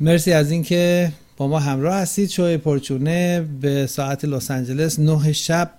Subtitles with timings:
[0.00, 2.30] مرسی از اینکه با ما همراه هستید.
[2.30, 5.70] شوی پرچونه به ساعت لس آنجلس 9 شب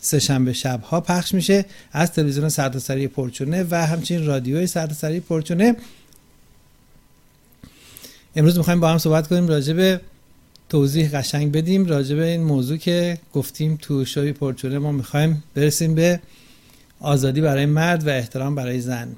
[0.00, 5.76] سه شنبه شب ها پخش میشه از تلویزیون سرتاسری پرچونه و همچنین رادیوی سرتاسری پرچونه.
[8.36, 10.00] امروز می‌خوایم با هم صحبت کنیم راجع به
[10.68, 15.94] توضیح قشنگ بدیم راجع به این موضوع که گفتیم تو شوی پرچونه ما می‌خوایم برسیم
[15.94, 16.20] به
[17.00, 19.08] آزادی برای مرد و احترام برای زن.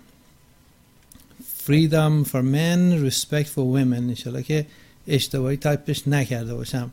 [1.66, 4.02] Freedom for men respect for women.
[4.08, 4.66] انشالله که
[5.08, 6.90] اشتباهی تایپش نکرده باشم.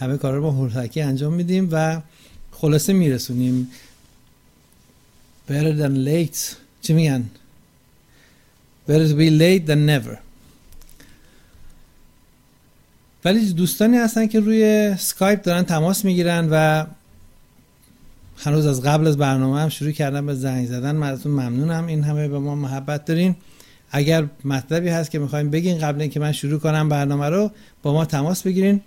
[0.00, 2.00] همه کار رو با هرتکی انجام میدیم و
[2.52, 3.70] خلاصه میرسونیم.
[5.48, 6.38] Better than late.
[6.82, 7.30] چی میگن؟
[8.88, 10.16] Better to be late than never.
[13.24, 16.86] ولی دوستانی هستن که روی سکایپ دارن تماس می‌گیرن و
[18.38, 20.96] هنوز از قبل از برنامه هم شروع کردن به زنگ زدن.
[20.96, 21.86] من ازتون ممنونم.
[21.86, 23.36] این همه به ما محبت دارین.
[23.90, 27.50] اگر مطلبی هست که می‌خوایم بگین قبل اینکه من شروع کنم برنامه رو
[27.82, 28.80] با ما تماس بگیرین.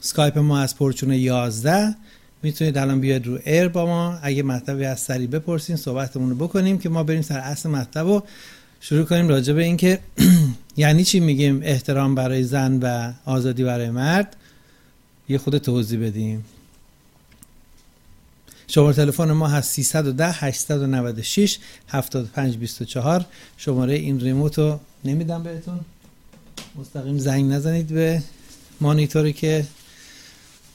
[0.00, 1.94] سکایپ ما از پرچونه 11
[2.42, 4.18] می‌تونید الان بیاید رو air با ما.
[4.22, 8.22] اگه مطلبی از سری بپرسین صحبتمون رو بکنیم که ما بریم سر اصل مطلب رو
[8.80, 9.98] شروع کنیم راجع به اینکه
[10.76, 14.36] یعنی چی میگیم احترام برای زن و آزادی برای مرد؟
[15.28, 16.44] یه خورده توضیح بدیم.
[18.70, 23.24] شماره تلفن ما هست 310 896 7524
[23.56, 25.80] شماره این ریموت رو نمیدم بهتون.
[26.76, 28.22] مستقیم زنگ نزنید به
[28.80, 29.66] مانیتوری که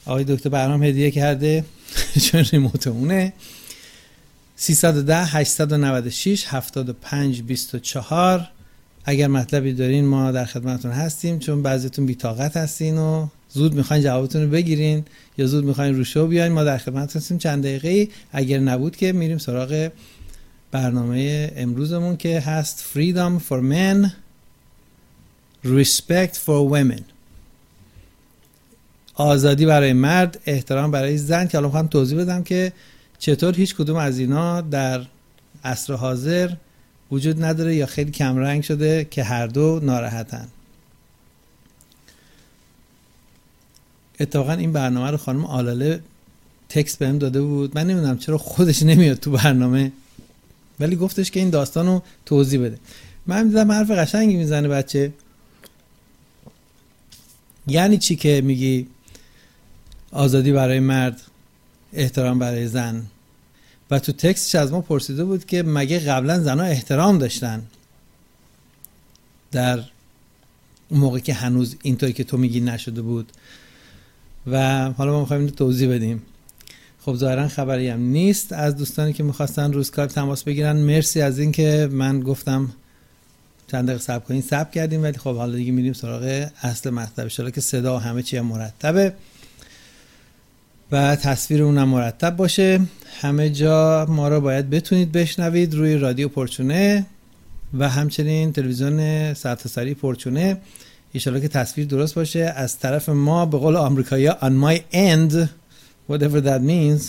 [0.06, 1.64] آقای دکتر برنامه هدیه کرده.
[2.24, 3.32] چون ریموت اونه.
[4.56, 8.48] 310 896 75 24
[9.04, 14.42] اگر مطلبی دارین ما در خدمتتون هستیم چون بعضیتون بیتاقت هستین و زود می‌خواین جوابتون
[14.42, 15.04] رو بگیرین
[15.38, 17.38] یا زود می‌خواین رو شو بیاین ما در خدمت هستیم.
[17.38, 19.90] چند دقیقه اگر نبود که میریم سراغ
[20.70, 24.10] برنامه امروزمون که هست Freedom for Men
[25.64, 27.02] Respect for Women.
[29.14, 31.48] آزادی برای مرد احترام برای زن.
[31.48, 32.72] که الان می‌خوام توضیح بدم که
[33.18, 35.06] چطور هیچ کدوم از اینا در
[35.64, 36.50] عصر حاضر
[37.10, 40.48] وجود نداره یا خیلی کمرنگ شده که هر دو ناراحتن.
[44.20, 46.00] اتفاقا این برنامه رو خانم آلاله
[46.68, 47.74] تکست بهم داده بود.
[47.74, 49.92] من نمی‌دونم چرا خودش نمیاد تو برنامه.
[50.80, 52.78] ولی گفتش که این داستان رو توضیح بده.
[53.26, 55.12] من دیدم حرف قشنگی می‌زنه بچه.
[57.66, 58.86] یعنی چی که میگی؟
[60.12, 61.22] آزادی برای مرد
[61.92, 63.06] احترام برای زن.
[63.90, 67.62] و تو تکستش از ما پرسیده بود که مگه قبلا زنها احترام داشتن؟
[69.52, 69.84] در
[70.88, 73.32] اون موقع که هنوز اینطوری که تو میگی نشده بود.
[74.46, 76.22] و حالا ما می‌خوایم توضیح بدیم.
[77.00, 78.52] خب ظاهرا خبری هم نیست.
[78.52, 82.72] از دوستانی که می‌خواستن روز کار تماس بگیرن مرسی از اینکه من گفتم
[83.66, 84.42] چند دقیقه صبر کنین.
[84.42, 87.28] صبر کردیم ولی خب حالا دیگه میریم سراغ اصل مطلب.
[87.28, 89.12] که صدا و همه چی مرتبه
[90.92, 92.80] و تصویر اونم مرتب باشه.
[93.20, 97.06] همه جا ما رو باید بتونید بشنوید روی رادیو پرچونه
[97.78, 100.56] و همچنین تلویزیون سرتاسری پرچونه.
[101.16, 102.40] ایشالا که تصویر درست باشه.
[102.56, 105.48] از طرف ما به قول آمریکایی on my end
[106.10, 107.02] whatever that means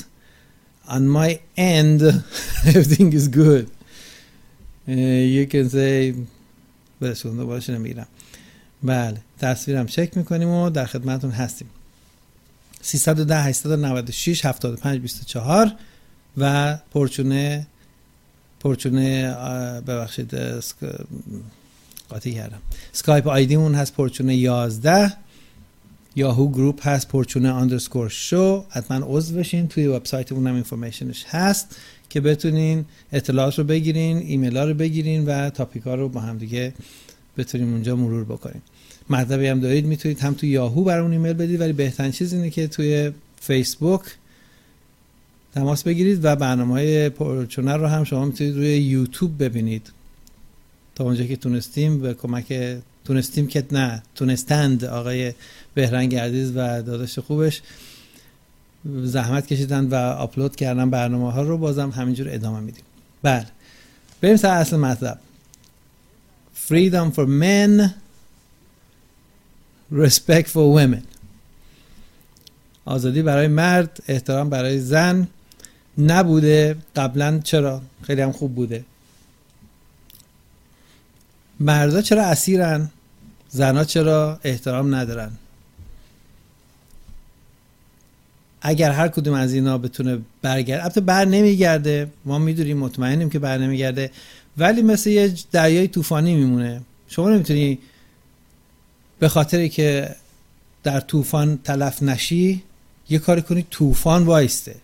[0.88, 2.02] on my end
[2.70, 3.68] everything is good.
[5.36, 6.16] you can say
[7.02, 8.08] برسونده باشه نمی‌گیرم
[8.84, 11.70] بله تصویرم چک می‌کنیم و در خدمتون هستیم.
[12.82, 15.72] 310 896 75 24
[16.38, 17.68] و پرچونه
[18.60, 19.34] پرچونه
[19.88, 20.36] ببخشید
[22.10, 22.62] قاطی کردم.
[22.92, 25.14] Skype ID مون هست پرچونه 11
[26.16, 29.68] Yahoo Group هست پرچونه underscore show حتما عضو بشین.
[29.68, 31.78] توی وبسایتمون هم information ش هست
[32.10, 36.38] که بتونین اطلاعات رو بگیرین ایمیل ها رو بگیرین و topic ها رو با هم
[36.38, 36.74] دیگه
[37.38, 38.62] بتونیم اونجا مرور بکنیم.
[39.10, 42.68] مطلبی هم دارید می‌تونید هم توی یاهو برامون ایمیل بدید ولی بهترین چیز اینه که
[42.68, 44.02] توی فیسبوک
[45.56, 49.92] تماس بگیرید و برنامه های پرچونه رو هم شما می‌تونید روی یوتیوب ببینید.
[50.98, 55.34] تا اونجا که تونستیم به کمک تونستیم که نه تونستند آقای
[55.74, 57.62] بهرنگ عزیز و داداش خوبش
[58.86, 62.84] زحمت کشیدن و آپلود کردن برنامه ها رو بازم همینجور ادامه میدیم.
[63.24, 63.46] بله.
[64.22, 65.20] بریم سر اصل مطلب.
[66.68, 67.90] Freedom for men
[69.94, 71.04] respect for women.
[72.86, 75.28] آزادی برای مرد احترام برای زن
[75.98, 78.86] نبوده قبلا چرا؟ خیلی هم خوب بوده.
[81.60, 82.90] مردا چرا اسیرن؟
[83.50, 85.32] زنها چرا احترام ندارن؟
[88.62, 92.12] اگر هر کدوم از اینا بتونه برگرد البته بر نمیگرده.
[92.26, 94.12] ما می‌دونیم مطمئنیم که بر نمیگرده.
[94.58, 96.82] ولی مثل یه دریای طوفانی میمونه.
[97.08, 97.80] شما نمی‌تونی
[99.20, 100.16] به خاطری که
[100.84, 102.64] در طوفان تلف نشی
[103.10, 104.76] یه کاری کنی طوفان وایسته.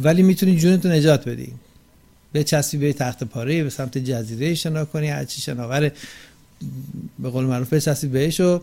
[0.00, 1.52] ولی می‌تونی جونتو نجات بدی.
[2.34, 5.92] به چسبی به تخت پاره به سمت جزیره شنا کنی هرچی شناور
[7.18, 8.62] به قول معروف به چسبی بهش و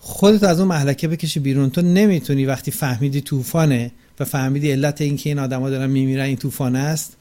[0.00, 1.70] خودت از اون محلکه بکشی بیرون.
[1.70, 6.76] تو نمی‌تونی وقتی فهمیدی طوفانه و فهمیدی علت اینکه این آدما دارن میمیرن این طوفان
[6.76, 7.16] است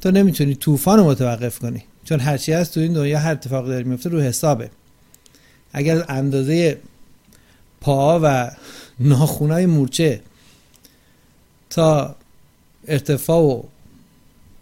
[0.00, 1.84] تو نمی‌تونی طوفان رو متوقف کنی.
[2.04, 4.70] چون هرچی هست تو این دنیا هر اتفاق داره میفته رو حسابه.
[5.72, 6.78] اگر اندازه
[7.80, 8.50] پا و
[9.00, 10.20] ناخونای مورچه
[11.70, 12.16] تا
[12.88, 13.62] ارتفاع و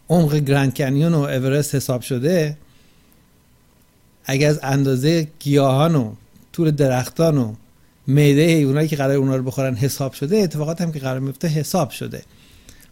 [0.09, 2.57] عمق گرند کنیون و اورست حساب شده
[4.25, 6.13] اگر از اندازه گیاهان و
[6.53, 7.55] طول درختان و
[8.07, 11.91] میده اونایی که قرار اونا رو بخورن حساب شده اتفاقات هم که قرار میفته حساب
[11.91, 12.23] شده.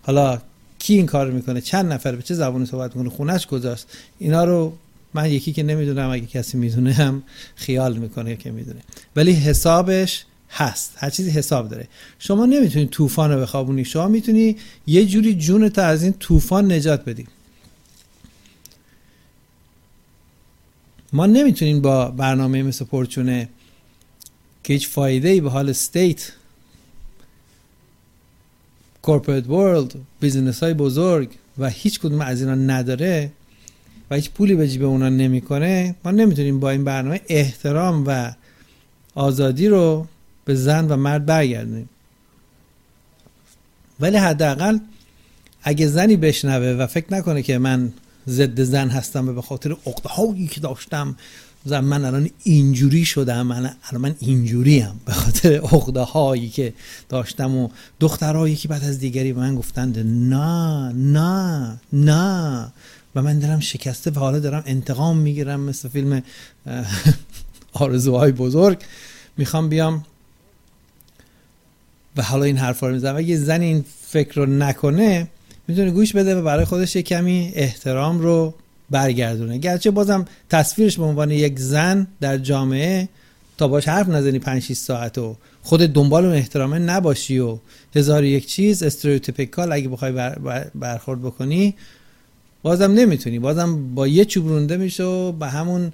[0.03, 0.43] حالا
[0.79, 4.73] کی این کار می‌کنه؟ چند نفر به چه زبانی صحبت می‌کنه؟ خونش کجاست؟ اینا رو
[5.15, 7.23] من یکی که نمی‌دونم اگه کسی می‌دونه هم
[7.57, 8.81] خیال می‌کنه که می‌دونه.
[9.17, 10.95] ولی حسابش هست.
[10.97, 11.89] هر چیزی حساب داره.
[12.19, 13.85] شما نمی‌تونی طوفان رو بخوابونی.
[13.85, 14.57] شما می‌تونی
[14.87, 17.27] یه جوری جونت از این طوفان نجات بدی.
[21.13, 23.49] ما نمی‌تونیم با برنامه مثل پرچونه
[24.65, 26.33] که هیچ فایده ای به حال استیت
[29.03, 33.33] corporate world business های بزرگ و هیچ کدوم از اینا نداره
[34.11, 38.33] و هیچ پولی به جیب اونا نمی‌کنه ما نمی‌تونیم با این برنامه احترام و
[39.15, 40.07] آزادی رو
[40.47, 41.89] به زن و مرد برگردونیم.
[44.01, 44.79] ولی حداقل
[45.63, 47.93] اگه زنی بشنوه و فکر نکنه که من
[48.29, 51.17] ضد زن هستم و به خاطر عقده هایی که داشتم
[51.65, 56.75] زن من الان اینجوری شدم من الان من اینجوری هم به خاطر عقده هایی که
[57.09, 57.69] داشتم و
[58.01, 62.73] دخترهایی که بعد از دیگری به من گفتند نه نه نه.
[63.15, 66.23] و من دارم شکسته و حالا دارم انتقام می‌گیرم مثل فیلم
[67.73, 68.79] آرزوهای بزرگ.
[69.37, 70.05] می‌خوام بیام
[72.17, 75.29] و حالا این حرفا رو می‌زنم اگه زن این فکر رو نکنه
[75.69, 78.55] می‌تونه گوش بده و برای خودش یه کمی احترام رو
[78.91, 79.59] برگردونه.
[79.59, 83.09] گرچه بازم تصویرش به عنوان یک زن در جامعه
[83.59, 87.59] تا باش حرف نزنی 5 6 ساعت و خود دنبال اون احترامه نباشی و
[87.95, 91.75] هزار یک چیز استریوتیپیکال اگه بخوای بر برخورد بکنی
[92.63, 93.39] بازم نمی‌تونی.
[93.39, 95.93] بازم با یه چوب رونده میشه و به همون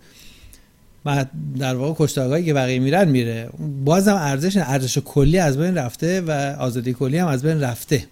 [1.58, 3.48] در واقع کشتارگاهی که بقیه میرن میره.
[3.84, 8.06] بازم ارزش ارزش کلی از بین رفته و آزادی کلی هم از بین رفته.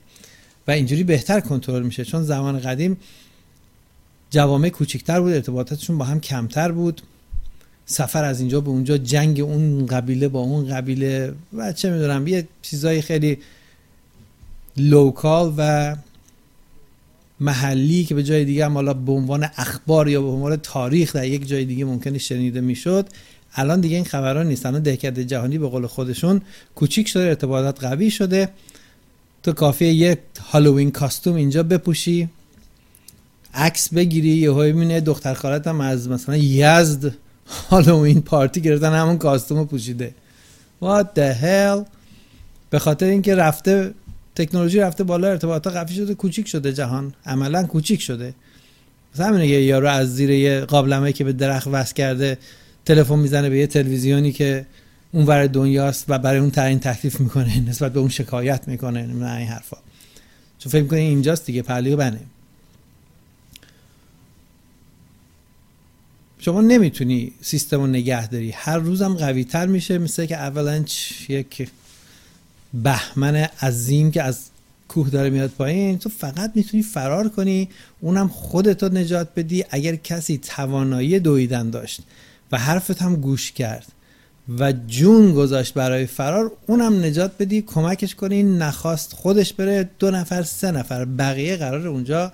[0.68, 2.04] و اینجوری بهتر کنترل میشه.
[2.04, 2.96] چون زمان قدیم
[4.30, 7.02] جوامع کوچکتر بود ارتباطاتشون با هم کمتر بود.
[7.86, 12.48] سفر از اینجا به اونجا جنگ اون قبیله با اون قبیله و چه می‌دونم یه
[12.62, 13.38] چیزای خیلی
[14.76, 15.96] local و
[17.40, 21.24] محلی که به جای دیگه هم حالا به عنوان اخبار یا به عنوان تاریخ در
[21.24, 23.08] یک جای دیگه ممکنه شنیده می‌شد
[23.54, 24.66] الان دیگه این خبران نیست.
[24.66, 26.40] الان دهکده جهانی به قول خودشون
[26.74, 28.48] کوچیک شده ارتباطات قوی شده.
[29.42, 30.18] تو کافیه یک
[30.52, 32.28] Halloween costume اینجا بپوشی
[33.54, 37.14] عکس بگیری یه های مینه دختر خالت هم از مثلا یزد
[37.70, 40.14] هالووین پارتی گرفتن همون کاستوم پوشیده.
[40.82, 41.86] What the hell
[42.70, 43.94] به خاطر اینکه رفته
[44.44, 47.14] تکنولوژی رفته بالا ارتباطات قوی شده کوچیک شده جهان.
[47.26, 48.34] عملا کوچیک شده.
[49.14, 52.38] مثلا یه یارو از زیر یه قابلمه که به درخت وصل کرده
[52.84, 54.66] تلفن می‌زنه به یه تلویزیونی که
[55.12, 59.36] اون ور دنیاست و برای اون تعیین تکلیف می‌کنه نسبت به اون شکایت می‌کنه نه
[59.36, 59.76] این حرفا.
[60.58, 62.20] چون فکر می‌کنه اینجاست دیگه پهلوی بنه
[66.38, 68.50] شما نمی‌تونی سیستم رو نگه داری.
[68.50, 70.90] هر روزم قوی تر میشه مثل که اولنچ
[71.30, 71.68] یک
[72.74, 74.38] بهمن عظیم که از
[74.88, 77.68] کوه داره میاد پایین تو فقط می‌تونی فرار کنی
[78.00, 82.00] اونم خودتو نجات بدی اگر کسی توانایی دویدن داشت
[82.52, 83.86] و حرفت هم گوش کرد
[84.58, 90.42] و جون گذاشت برای فرار اونم نجات بدی کمکش کنی نخواست خودش بره دو نفر
[90.42, 92.32] سه نفر بقیه قرار اونجا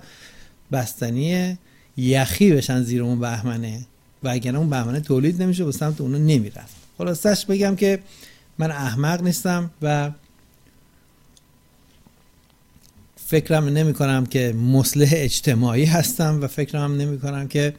[0.71, 1.57] بستنی
[1.97, 3.85] یخی بشن زیر اون بهمنه
[4.23, 6.75] و اگر اون بهمنه تولید نمیشه به سمت اونو نمی‌رفت.
[6.97, 7.99] خلاصش بگم که
[8.57, 10.11] من احمق نیستم و
[13.27, 17.73] فکرم نمی کنم که مصلح اجتماعی هستم و فکرم نمی کنم که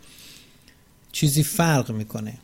[1.13, 2.35] چیزی فرق می‌کنه.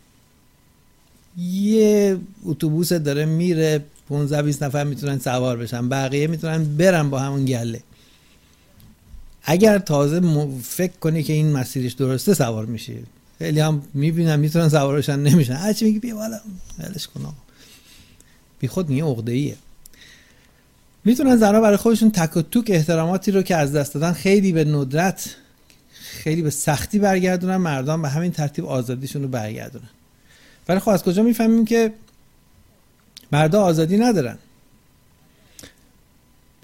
[1.39, 7.45] یه اتوبوس داره میره 15 20 نفر می‌تونن سوار بشن بقیه می‌تونن برن با همون
[7.45, 7.83] گله.
[9.43, 10.21] اگر تازه
[10.63, 12.99] فکر کنی که این مسیرش درسته سوار میشی.
[13.39, 15.55] خیلی هم می‌بینم می‌تونن سوار بشن نمیشن.
[15.55, 16.41] هرچی میگی بیا بالا.
[16.79, 17.35] ولش کن
[18.59, 19.57] بی خود میگه عقده ایه
[21.05, 24.65] می‌تونن زنها برای خودشون تک و توک احتراماتی رو که از دست دادن خیلی به
[24.65, 25.37] ندرت
[25.93, 29.89] خیلی به سختی برگردونن مردان به همین ترتیب آزادیشون رو برگردونن.
[30.69, 31.93] ولی خب از کجا می‌فهمیم که
[33.33, 34.39] مردا آزادی ندارن؟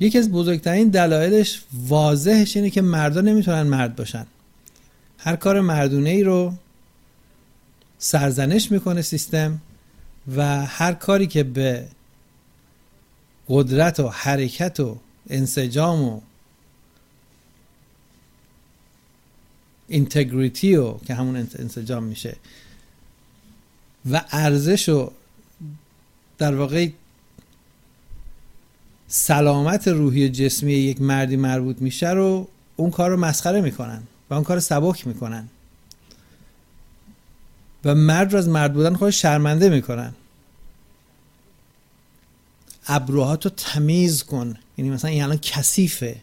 [0.00, 4.26] یکی از بزرگترین دلایلش واضحش اینه که مردا نمی‌تونن مرد باشن.
[5.18, 6.54] هر کار مردونه ای رو
[7.98, 9.60] سرزنش می‌کنه سیستم
[10.36, 11.84] و هر کاری که به
[13.50, 14.98] قدرت و حرکت و
[15.30, 16.20] انسجام و
[19.88, 22.36] اینتگریتی و که همون انسجام میشه.
[24.10, 25.12] و ارزش و
[26.38, 26.88] در واقع
[29.08, 34.44] سلامت روحی جسمی یک مردی مربوط میشه رو اون کار رو مسخره می‌کنن و اون
[34.44, 35.48] کار سبک می‌کنن.
[37.84, 40.14] و مرد رو از مرد بودن خودش شرمنده می‌کنن.
[42.86, 44.54] ابروهاتو تمیز کن.
[44.78, 46.16] یعنی مثلا این الان کثیفه.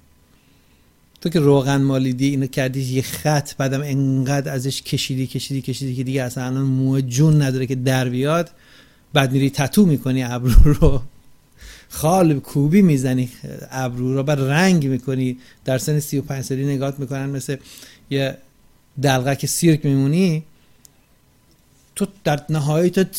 [1.22, 6.04] تو که روغن مالیدی اینو کردی یه خط بعدم انقدر ازش کشیدی کشیدی کشیدی که
[6.04, 8.52] دیگه اصلا الان مو جون نداره که در بیاد.
[9.14, 11.02] بعد میری تتو می‌کنی ابرو رو.
[11.90, 13.30] خال کوبی می‌زنی
[13.72, 14.24] ابرو رو.
[14.24, 15.38] بعد رنگ می‌کنی.
[15.66, 17.58] در سن 35 سالی نگات می‌کنن مثل
[18.10, 18.38] یه
[19.02, 20.44] دلغک سیرک میمونی.
[21.96, 23.10] تو در نهایت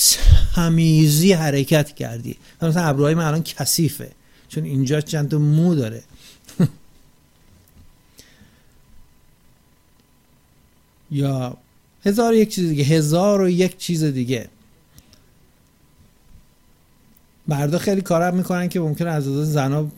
[0.55, 2.37] تمیزی حرکت کردی.
[2.62, 4.11] مثلا ابروهای من الان کثیفه.
[4.49, 6.02] چون اینجا چند تا مو داره.
[11.11, 11.57] یا
[12.05, 12.85] هزار و یک چیز دیگه.
[12.85, 14.49] هزار و یک چیز دیگه.
[17.49, 19.90] مردا خیلی کار می‌کنن که ممکنه از از زنا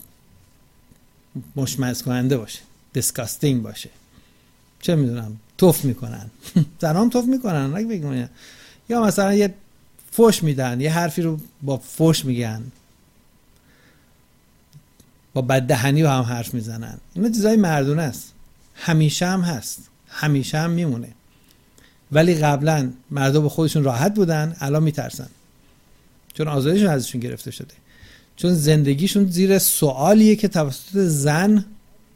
[1.55, 2.59] مشمئز کننده باشه.
[2.93, 3.89] disgusting باشه.
[4.81, 5.37] چه می‌دونم.
[5.57, 6.31] تف می‌کنن.
[6.81, 8.29] زنان تف می‌کنن.
[8.89, 9.53] یا مثلا یه
[10.11, 10.81] فوش میدن.
[10.81, 12.63] یه حرفی رو با فوش میگن.
[15.33, 16.97] با بددهنی و هم حرف می‌زنن.
[17.13, 18.33] اینا چیزای مردونه است.
[18.75, 19.89] همیشه هم هست.
[20.07, 21.07] همیشه هم میمونه.
[22.11, 25.29] ولی قبلا مردا به خودشون راحت بودن الان میترسن.
[26.33, 27.73] چون آزادیشون ازشون گرفته شده.
[28.35, 31.65] چون زندگیشون زیر سوالیه که توسط زن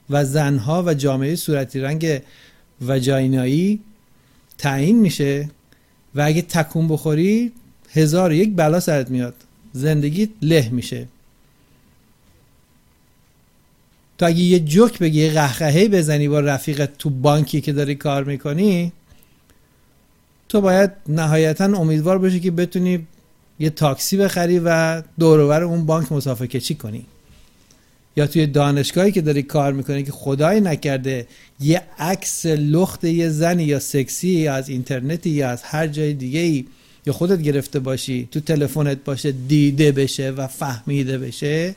[0.10, 2.22] و زنها و جامعه صورتی رنگ
[2.82, 3.82] وجاینایی
[4.58, 5.50] تعیین میشه.
[6.16, 7.52] و اگه تکون بخوری
[7.96, 9.36] هزار یک بلا سرت میاد.
[9.74, 11.08] زندگی له میشه.
[14.18, 18.24] تو اگه یه جوک بگی یه قهقهه بزنی با رفیقت تو بانکی که داری کار
[18.24, 18.92] می‌کنی
[20.50, 23.08] تو باید نهایتا امیدوار باشی که بتونی
[23.60, 27.06] یه تاکسی بخری و دورور اون بانک مسافه کشی کنی.
[28.16, 31.28] یا توی دانشگاهی که داری کار می‌کنی که خدای نکرده
[31.60, 36.40] یه عکس لخت یه زنی یا سکسی یا از اینترنتی یا از هر جای دیگه
[36.40, 36.66] ای
[37.05, 41.75] یا خودت گرفته باشی تو تلفنت باشه دیده بشه و فهمیده بشه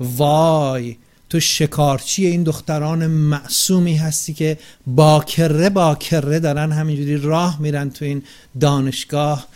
[0.00, 0.96] وای
[1.30, 8.22] تو شکارچی این دختران معصومی هستی که باکره باکره دارن همینجوری راه میرن تو این
[8.60, 9.46] دانشگاه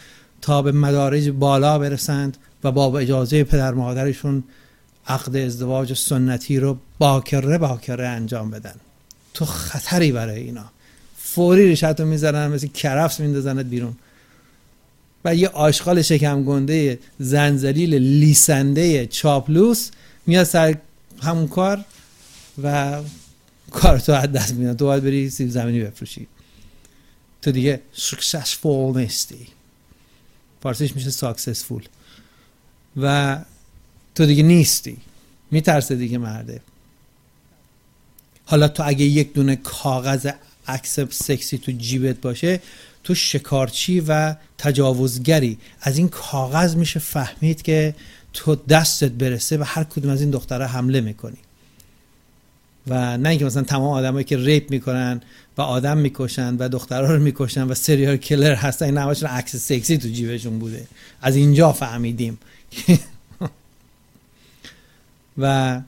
[0.42, 4.44] تا به مدارج بالا برسند و با اجازه پدر مادرشون
[5.06, 8.74] عقد ازدواج سنتی رو باکره باکره انجام بدن.
[9.34, 10.64] تو خطری برای اینا.
[11.18, 13.96] فوری ریشت رو می‌زنن مثل کرفس میندازنت بیرون.
[15.24, 19.90] و یه آشغال شکم گنده زنزلیل لیسنده چاپلوس
[20.26, 20.76] میاد سر
[21.22, 21.84] همون کار
[22.62, 23.00] و
[23.70, 24.76] کار تو از دست میاد.
[24.76, 26.26] تو باید بری سیب زمینی بفروشی.
[27.42, 29.46] تو دیگه successful نیستی.
[30.62, 31.82] فارسیش میشه successful.
[32.96, 33.38] و
[34.14, 34.96] تو دیگه نیستی.
[35.50, 36.60] میترسه دیگه مرده.
[38.44, 40.30] حالا تو اگه یک دونه کاغذ
[40.66, 42.60] عکس سکسی تو جیبت باشه
[43.04, 45.58] تو شکارچی و تجاوزگری.
[45.80, 47.94] از این کاغذ میشه فهمید که
[48.32, 51.38] تو دستت برسه و هر کدوم از این دخترها حمله می‌کنی.
[52.86, 55.20] و نه اینکه مثلا تمام آدمایی که rape می‌کنن
[55.56, 59.98] و آدم می‌کشن و دخترها رو می‌کشن و serial killer هستن این همشون عکس سکسی
[59.98, 60.86] تو جیبشون بوده.
[61.22, 62.38] از اینجا فهمیدیم.
[65.38, 65.80] و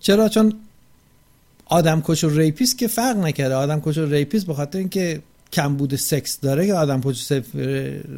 [0.00, 0.54] چرا؟ چون
[1.72, 3.54] آدم کش و rapist که فرق نکرده.
[3.54, 7.32] آدم کش و rapist به خاطر اینکه کمبود سکس داره که آدم کش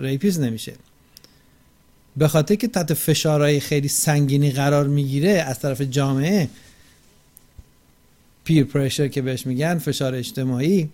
[0.00, 0.72] rapist نمیشه.
[2.16, 6.48] به خاطر که تحت فشارهای خیلی سنگینی قرار می‌گیره از طرف جامعه
[8.44, 10.90] peer pressure که بهش میگن فشار اجتماعی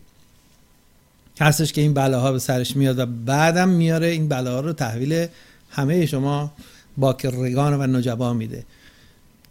[1.40, 5.26] هستش که این بلاها به سرش میاد و بعدم میاره این بلاها رو تحویل
[5.70, 6.52] همه شما
[6.96, 8.64] باکرگان و نجبا میده.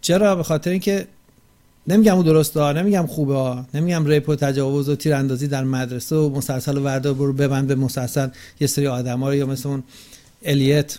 [0.00, 1.06] چرا؟ به خاطر اینکه
[1.86, 6.16] نمیگم اون درسته ها نمیگم خوبه ها نمیگم rape و تجاوز و تیراندازی در مدرسه
[6.16, 8.28] و مسلسل و وردا برو ببند به مسلسل
[8.60, 9.82] یه سری آدم ها رو یا مثل اون
[10.42, 10.98] الیت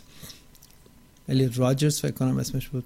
[1.30, 2.84] الیت راجرز فکر کنم اسمش بود.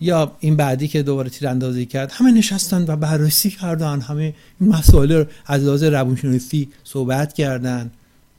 [0.00, 5.12] یا این بعدی که دوباره تیراندازی کرد همه نشستن و بررسی کردن همه این مسائل
[5.12, 7.90] رو از لحاظ روانشناسی صحبت کردن.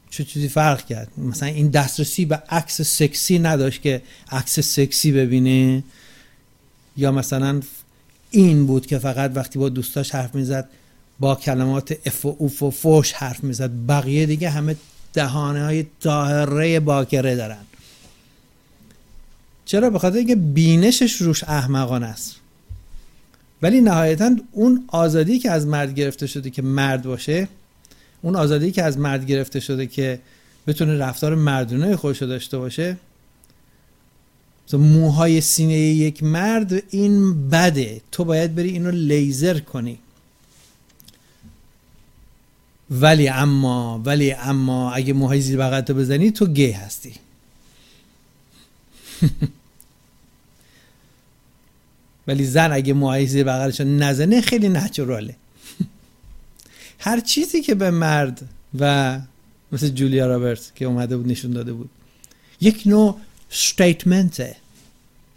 [0.09, 5.83] چه چیزی فرق کرد؟ مثلا این دسترسی به عکس سکسی نداشت که عکس سکسی ببینه.
[6.99, 7.61] یا مثلا
[8.31, 10.69] این بود که فقط وقتی با دوستاش حرف می‌زد
[11.19, 13.71] با کلمات اف و اوف و فوش حرف می‌زد.
[13.87, 14.75] بقیه دیگه همه
[15.13, 17.65] دهانه های طاهره باکره دارن.
[19.65, 22.35] چرا؟ به اینکه بینشش روش احمقانه است.
[23.61, 27.47] ولی نهایتا اون آزادی که از مرد گرفته شده که مرد باشه
[28.21, 30.19] اون آزادی که از مرد گرفته شده که
[30.67, 32.97] بتونه رفتار مردونه خودش داشته باشه
[34.77, 38.01] موهای سینه یک مرد این بده.
[38.11, 39.99] تو باید بری اینو لیزر کنی.
[42.91, 47.13] ولی اما ولی اما اگه موهای زیر بغلتو بزنی تو گی هستی.
[52.27, 55.35] ولی زن اگه موهای زیر بغلش نزنه خیلی نچوراله
[57.05, 58.41] هر چیزی که به مرد
[58.79, 59.19] و
[59.71, 61.89] مثل جولیا رابرت که اومده بود نشون داده بود
[62.61, 63.19] یک نوع
[63.49, 64.55] ستیتمنته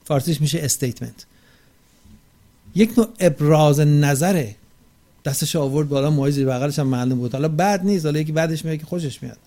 [0.04, 1.26] فارسیش میشه استیتمنت
[2.74, 4.56] یک نوع ابراز نظره.
[5.24, 7.32] دستش آورد بالا موهای زیر بغلش هم معلوم بود.
[7.32, 9.38] حالا بعد نیست حالا یکی بعدش میاد که خوشش میاد.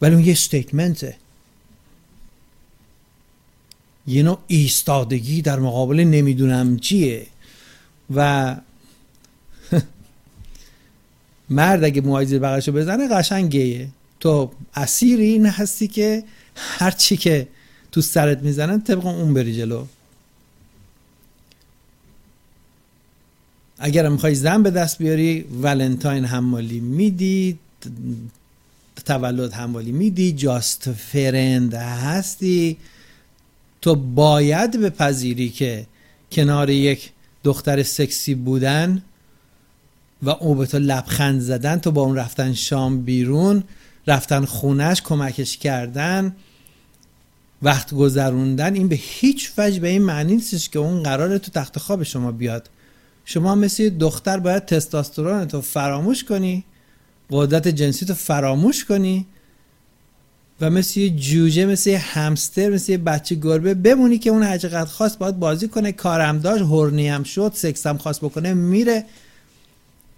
[0.00, 1.16] ولی اون یه استیتمنته
[4.06, 7.26] یه نوع ایستادگی در مقابل نمی‌دونم چیه.
[8.14, 8.56] و
[11.50, 13.88] مرد اگه موهای زیر بغلشو بزنه قشنگه.
[14.20, 16.24] تو اسیر این هستی که
[16.56, 17.48] هر چی که
[17.92, 19.86] تو سرت می‌زنن طبق اون بری جلو.
[23.78, 27.58] اگر می‌خوای زن به دست بیاری ولنتاین حمالی میدی
[29.04, 32.76] تولد حمالی میدی جاست فرند هستی.
[33.82, 35.86] تو باید بپذیری که
[36.32, 37.10] کنار یک
[37.44, 39.02] دختر سکسی بودن
[40.22, 43.62] و او به تو لبخند زدن تو با اون رفتن شام بیرون
[44.06, 46.36] رفتن خونش کمکش کردن
[47.62, 51.78] وقت گذروندن این به هیچ وجه به این معنی نیستش که اون قرار تو تخت
[51.78, 52.70] خواب شما بیاد.
[53.24, 56.64] شما مثل دختر باید تستاسترون تو فراموش کنی
[57.30, 59.26] قدرت جنسی تو فراموش کنی
[60.60, 64.88] و مثل یه جوجه مثل یه همستر مثل یه بچه گربه بمونی که اون حقیقت
[64.88, 65.92] خواست باید بازی کنه.
[65.92, 69.04] کارم داشت هرنی هم شد سکس هم خواست بکنه میره.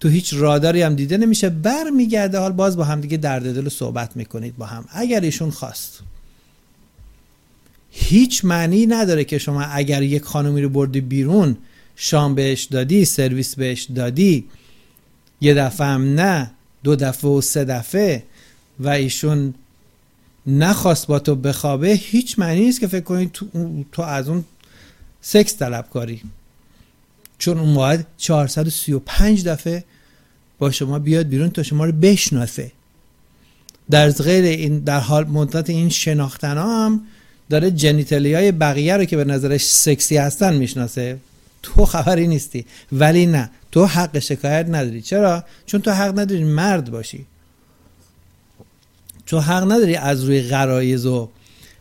[0.04, 1.48] تو هیچ راداری هم دیده نمیشه.
[1.48, 4.84] بر میگرده حال باز با هم دیگه درد دل صحبت می‌کنید با هم.
[4.88, 6.00] اگر ایشون خواست.
[7.90, 11.56] هیچ معنی نداره که شما اگر یک خانومی رو بردی بیرون
[11.96, 14.44] شام بهش دادی سرویس بهش دادی
[15.40, 16.50] یه دفعه هم نه
[16.82, 18.22] دو دفعه و سه دفعه
[18.80, 19.54] و ایشون
[20.46, 23.46] نخواست با تو بخوابه هیچ معنی نیست که فکر کنید تو,
[23.92, 24.44] تو از اون
[25.20, 26.22] سکس طلب کاری
[27.44, 29.84] چون اون باید 435 دفعه
[30.58, 32.72] با شما بیاد بیرون تا شما رو بشناسه.
[33.90, 37.00] در غیر این در حال مدت این شناختن هم
[37.50, 41.18] داره جنیتالی های بقیه رو که به نظرش سکسی هستن می‌شناسه.
[41.62, 42.66] تو خبری نیستی.
[42.92, 43.50] ولی نه.
[43.72, 45.02] تو حق شکایت نداری.
[45.02, 47.26] چرا؟ چون تو حق نداری مرد باشی.
[49.26, 51.28] تو حق نداری از روی غرایز و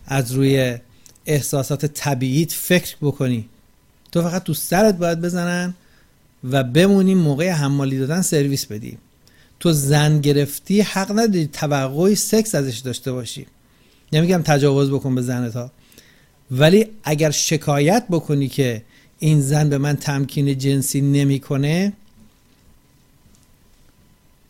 [0.06, 0.78] از روی
[1.26, 3.50] احساسات طبیعیت فکر بکنی.
[4.14, 5.74] تو فقط تو سرت باید بزنن
[6.44, 8.98] و بمونی موقع حمالی دادن سرویس بدی.
[9.60, 13.46] تو زن گرفتی حق نداری توقعی سکس ازش داشته باشی.
[14.14, 15.72] نمیگم تجاوز بکن به زنت
[16.52, 18.84] ولی اگر شکایت بکنی که
[19.20, 21.94] این زن به من تمکین جنسی نمی‌کنه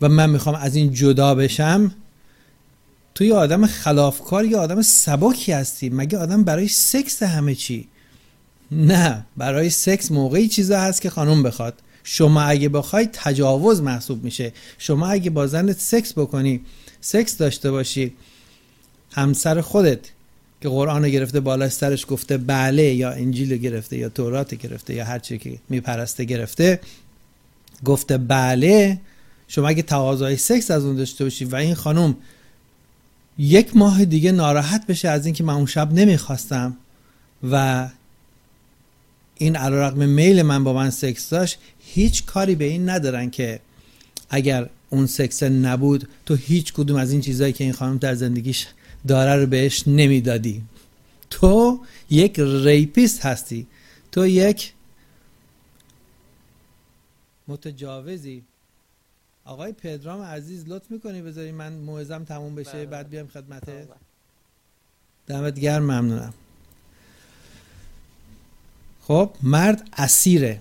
[0.00, 1.94] و من می‌خوام از این جدا بشم
[3.14, 5.90] تو یه آدم خلافکار یا آدم سبکی هستی.
[5.90, 7.88] مگه آدم برای سکس همه چی؟
[8.74, 11.74] نه برای سکس موقعی چیزا هست که خانم بخواد.
[12.04, 14.52] شما اگه بخوای تجاوز محسوب میشه.
[14.78, 16.60] شما اگه با زنت سکس بکنی
[17.00, 18.12] سکس داشته باشی.
[19.12, 20.00] همسر خودت
[20.60, 25.18] که قرآن گرفته بالا سرش گفته بله یا انجیل گرفته یا تورات گرفته یا هر
[25.18, 26.80] چی که میپرسته گرفته
[27.84, 29.00] گفته بله.
[29.48, 32.16] شما اگه تقاضای سکس از اون داشته باشی و این خانم
[33.38, 36.76] یک ماه دیگه ناراحت بشه از اینکه من اون شب نمی‌خواستم
[37.50, 37.88] و
[39.38, 43.60] این علیرغم میل من با من سکس داشت هیچ کاری به این ندارن که
[44.30, 48.66] اگر اون سکس نبود تو هیچ کدوم از این چیزهایی که این خانم در زندگیش
[49.08, 50.62] داره رو بهش نمی‌دادی.
[51.30, 53.66] تو یک rapist هستی.
[54.12, 54.72] تو یک
[57.48, 58.42] متجاوزی.
[59.44, 62.86] آقای پدرام عزیز لطف می‌کنی بذاری من موعظم تموم بشه بله.
[62.86, 63.64] بعد بیام خدمت
[65.26, 66.34] دمت گرم ممنونم.
[69.06, 70.60] خب مرد اسیره.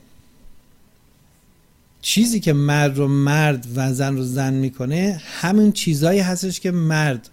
[2.02, 7.30] چیزی که مرد رو مرد و زن رو زن می‌کنه همین چیزایی هستش که مرد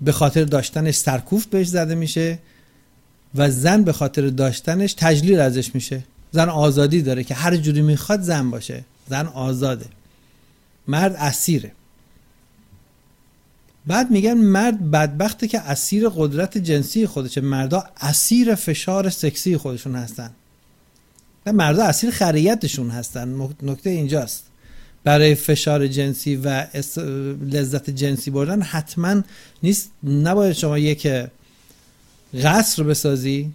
[0.00, 2.38] به خاطر داشتنش سرکوفت بهش زده میشه
[3.34, 6.04] و زن به خاطر داشتنش تجلیل ازش میشه.
[6.32, 8.84] زن آزادی داره که هر جوری می‌خواد زن باشه.
[9.08, 9.86] زن آزاده.
[10.88, 11.72] مرد اسیره.
[13.86, 17.40] بعد میگن مرد بدبخته که اسیر قدرت جنسی خودشه.
[17.40, 20.30] مردا اسیر فشار سکسی خودشون هستن.
[21.46, 23.48] و مردا اسیر خریتشون هستن.
[23.62, 24.44] نکته اینجاست.
[25.04, 26.66] برای فشار جنسی و
[27.42, 29.22] لذت جنسی بردن حتما
[29.62, 29.90] نیست.
[30.04, 31.08] نباید شما یک
[32.42, 33.50] قصر بسازی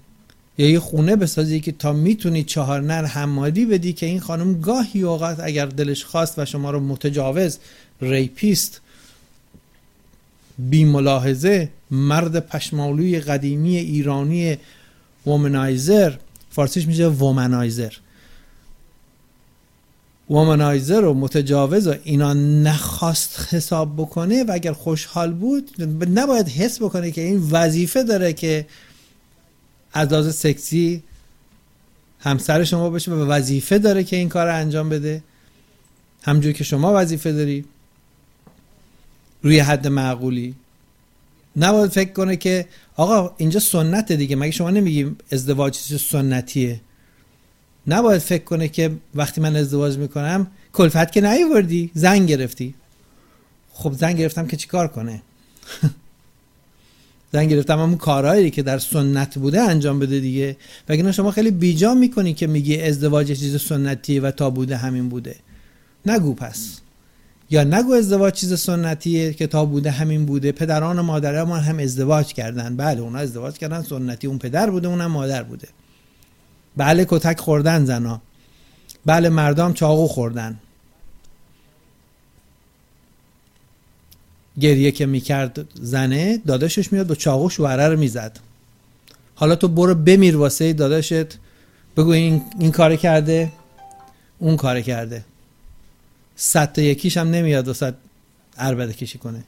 [0.57, 5.01] یا یه خونه بسازی که تا می‌تونی چهار نعل حمالی بدی که این خانم گاهی
[5.01, 7.57] اوقات اگر دلش خواست و شما رو متجاوز
[8.01, 8.81] rapist
[10.59, 14.57] بی ملاحظه مرد پشمالوی قدیمی ایرانی
[15.25, 16.13] womanizer
[16.49, 17.93] فارسیش میشه womanizer
[20.29, 25.71] womanizer و متجاوز و اینا نخواست حساب بکنه و اگر خوشحال بود
[26.15, 28.65] نباید حس بکنه که این وظیفه داره که
[29.93, 31.03] از سکسی
[32.19, 35.23] همسر شما باشه و وظیفه داره که این کار رو انجام بده.
[36.23, 37.65] همجور که شما وظیفه داری.
[39.45, 40.55] روی حد معقولی.
[41.55, 46.81] نباید فکر کنه که آقا اینجا سنت دیگه مگه شما نمیگیم ازدواج چیز سنتیه؟
[47.87, 52.73] نباید فکر کنه که وقتی من ازدواج می‌کنم کلفت که نیوردی زن گرفتی.
[53.73, 55.21] خب زن گرفتم که چیکار کنه؟
[57.33, 60.57] زن گرفتم همون کارهایی که در سنت بوده انجام بده دیگه.
[60.89, 65.35] وگرنه شما خیلی بیجا می‌کنی که میگی ازدواج چیز سنتیه و تا بوده همین بوده.
[66.05, 66.84] نگو پس.
[67.55, 72.33] یا نگو ازدواج چیز سنتیه که تا بوده همین بوده پدران و مادران هم ازدواج
[72.33, 72.77] کردن.
[72.77, 74.27] بله اونا ازدواج کردن سنتی.
[74.27, 75.67] اون پدر بوده اونم مادر بوده.
[76.77, 78.21] بله کتک خوردن زنا.
[79.05, 80.59] بله مردم چاقو خوردن.
[84.59, 88.39] گریه که می‌کرد زنه داداشش میاد با چاقو شوهره رو می‌زد.
[89.35, 91.37] حالا تو برو بمیر واسه داداشت
[91.97, 93.51] بگو این, این کار کرده
[94.39, 95.25] اون کار کرده.
[96.35, 97.93] صد تا یکیش هم نمیاد واسه
[98.57, 99.43] عربده کشی کنه.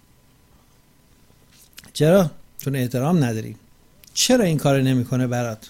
[1.94, 3.56] چرا؟ چون احترام نداری
[4.14, 5.70] چرا این کار نمی‌کنه برات؟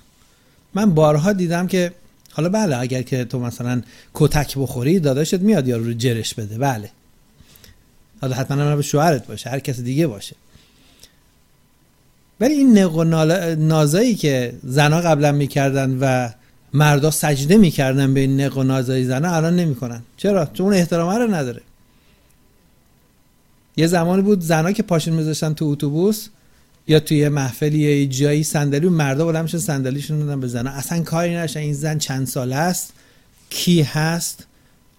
[0.74, 1.94] من بارها دیدم که
[2.32, 3.82] حالا بله اگر که تو مثلا
[4.14, 6.58] کتک بخوری داداشت میاد یا رو جرش بده.
[6.58, 6.90] بله.
[8.22, 10.36] حالا حتما هم به شوهرت باشه هر کس دیگه باشه.
[12.40, 13.04] ولی این نق و
[13.56, 16.30] نازایی که زنا قبلا می‌کردن و
[16.74, 20.02] مردا سجده می‌کردن به این نق و نازایی زنا الان نمی‌کنن.
[20.18, 21.62] چرا؟ چون اون احترامه رو نداره.
[23.78, 26.28] یه زمانی بود زنا که پاشون میذاشتن تو اتوبوس
[26.88, 31.04] یا توی محفلی یا جایی صندلی و مردا بلند میشن صندلیشون میدن به زنا اصلا
[31.04, 32.94] کاری نشن این زن چند ساله است؟
[33.50, 34.48] کی هست؟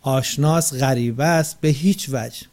[0.02, 2.46] آشناس غریبه است؟ به هیچ وجه.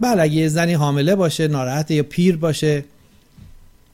[0.00, 2.84] بله اگه یه زنی حامله باشه ناراحت یا پیر باشه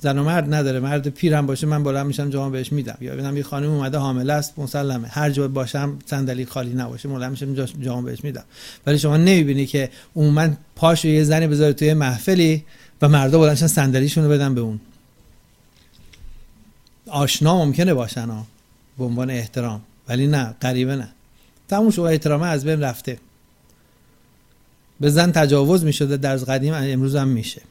[0.00, 0.80] زن و مرد نداره.
[0.80, 2.98] مرد پیر هم باشه من بلند میشم جواب بهش میدم.
[3.00, 5.08] یا ببینم یه خانم اومده حامله است مسلمه.
[5.08, 8.44] هر جا باشم صندلی خالی نباشه بلند میشم جواب بهش میدم.
[8.86, 12.64] ولی شما نمی‌بینی که من پاشو یه زنی بذاره توی محفلی
[13.02, 14.80] و مردا بلندشن صندلیشون رو بدن به اون.
[17.06, 18.46] آشنا ممکنه باشن ها
[18.98, 19.82] به عنوان احترام.
[20.08, 21.08] ولی نه غریبه نه.
[21.68, 23.18] تموم شو احترامه از بین رفته.
[25.00, 27.62] به زن تجاوز می شده در قدیم امروز هم میشه.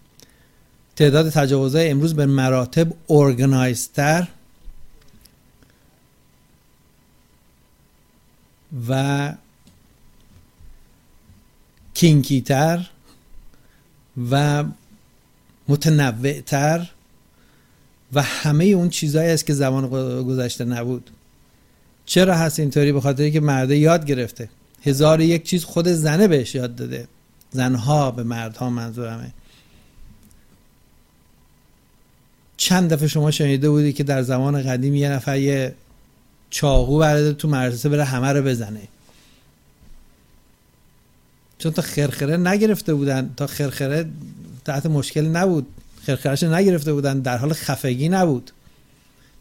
[1.00, 4.28] تعداد تجاوزهای امروز به مراتب ارگنایزتر
[8.90, 9.34] و
[11.94, 12.90] کینکیتر
[14.32, 14.64] و
[15.68, 16.90] متنوعتر
[18.14, 19.90] و همه اون چیزهایی است که زمان
[20.24, 21.10] گذشته نبود.
[22.06, 24.50] چرا هست اینطوری؟ به خاطر که مرده یاد گرفته.
[24.84, 27.08] هزار یک چیز خود زنه بهش یاد داده.
[27.52, 29.34] زنها به مردها منظورمه.
[32.60, 35.76] چند دفعه شما شنیده بودی که در زمان قدیم یه نفر یه
[36.50, 38.82] چاقو برده تو مدرسه بره همه رو بزنه.
[41.58, 44.06] چون تا خرخره نگرفته بودن تا خرخره
[44.66, 45.68] تحت مشکل نبود.
[46.06, 48.52] خرخرش نگرفته بودن در حال خفگی نبود.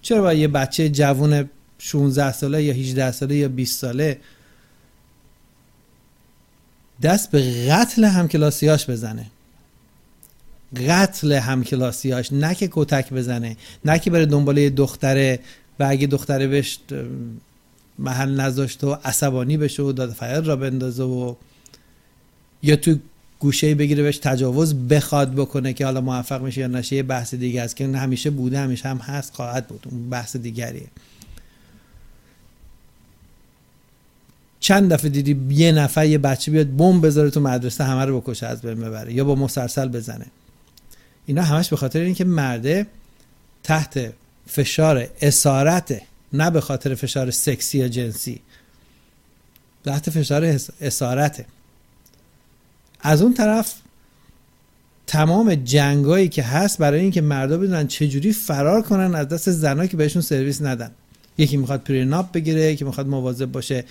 [0.03, 4.19] چرا باید یه بچه جوون 16 ساله یا 18 ساله یا 20 ساله
[7.03, 9.27] دست به قتل همکلاسیاش بزنه؟
[10.77, 15.41] قتل همکلاسیاش نه که کتک بزنه نه که بره دنبال دختره
[15.81, 16.79] و اگه دختره بهش
[17.99, 21.35] محل نذاشت و عصبانی بشه و داد فریاد را بندازه و
[22.63, 22.97] یا تو
[23.39, 27.63] گوشه بگیره بهش تجاوز بخواد بکنه که حالا موفق میشه یا نشه یه بحث دیگه
[27.63, 29.87] است که همیشه بوده همیشه هم هست خواهد بود.
[29.91, 30.87] اون بحث دیگریه.
[34.61, 38.47] چند دفعه دیدی یه نفر یه بچه بیاد بمب بذاره تو مدرسه همه رو بکشه
[38.47, 40.27] از بین ببره یا با مسلسل بزنه؟
[41.29, 42.87] اینا همش به خاطر اینکه مرده
[43.63, 44.13] تحت
[44.47, 48.41] فشار اسارته نه به خاطر فشار سکسی یا جنسی.
[49.85, 51.47] تحت فشار اسارته
[53.01, 53.75] از اون طرف
[55.07, 59.97] تمام جنگایی که هست برای اینکه مردا بدونن چجوری فرار کنن از دست زنایی که
[59.97, 60.91] بهشون سرویس ندن.
[61.39, 63.85] یکی می‌خواد پریناپ بگیره یکی می‌خواد مواظب باشه.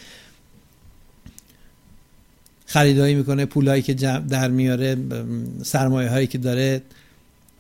[2.66, 4.98] خریدایی می‌کنه پولایی که در میاره
[5.64, 6.82] سرمایه هایی که داره.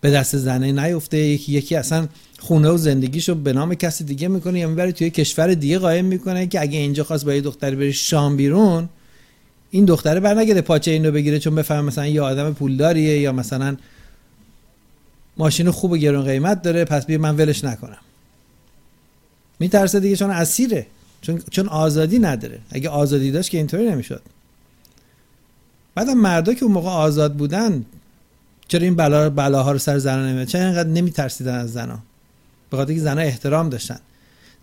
[0.01, 1.17] به دست زنه نیفته.
[1.17, 2.07] یکی یکی اصلا
[2.39, 6.47] خونه و زندگیشو به نام کسی دیگه می‌کنه یا می‌بره توی کشور دیگه قایم می‌کنه
[6.47, 8.89] که اگه اینجا خواست با یه دختری بری شام بیرون
[9.71, 13.77] این دختره برنگرده پاچه اینو بگیره چون بفهم مثلا یه آدم پولداریه یا مثلا
[15.38, 17.97] ماشین خوب و گرون قیمت داره پس بیا من ولش نکنم.
[19.60, 20.88] میترسه دیگه چون اسیره.
[21.21, 22.60] چون چون آزادی نداره.
[22.69, 24.21] اگه آزادی داشت که اینطوری نمی‌شد.
[25.95, 27.86] بعدم مردا که اون موقع آزاد بودن
[28.67, 31.99] چرا این بلا بلاها رو سر زنا نمیاد چرا اینقدر نمیترسیدن از زنا
[32.69, 33.99] به خاطر که زنا احترام داشتن.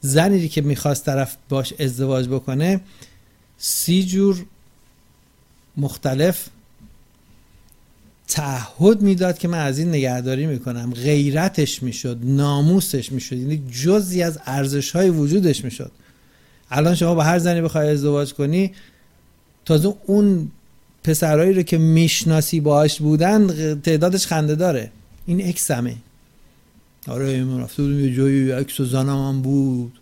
[0.00, 2.80] زنی که می‌خواست طرف باش ازدواج بکنه
[3.58, 4.44] سی جور
[5.76, 6.48] مختلف
[8.28, 10.92] تعهد می‌داد که من از این نگهداری می‌کنم.
[10.94, 13.36] غیرتش می‌شد ناموسش می‌شد.
[13.36, 15.92] یعنی جزی از ارزش های وجودش می‌شد.
[16.70, 18.72] الان شما با هر زنی بخوای ازدواج کنی
[19.64, 20.50] تازه اون
[21.04, 23.46] پسرهایی رو که می‌شناسی باهاش بودن
[23.80, 24.90] تعدادش خنده داره.
[25.26, 25.96] این ex مه
[27.08, 29.92] آره من رفته بودم یه جایی ex زنم هم بود.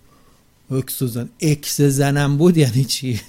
[0.71, 3.21] اکس زن اکس زنم بود یعنی چی؟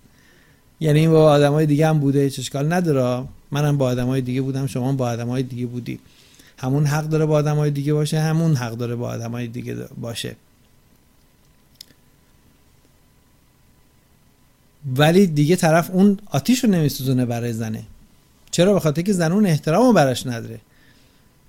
[0.80, 3.28] یعنی این با آدم های دیگه هم بوده هیچ اشکال نداره.
[3.50, 5.98] منم با آدم های دیگه بودم شما با آدم های دیگه بودی.
[6.58, 9.74] همون حق داره با آدم های دیگه باشه همون حق داره با آدم های دیگه
[10.00, 10.36] باشه.
[14.96, 17.82] ولی دیگه طرف اون آتیش رو نمیسوزونه برای زنه.
[18.50, 20.60] چرا؟ به خاطر که زن اون احترام رو براش نداره.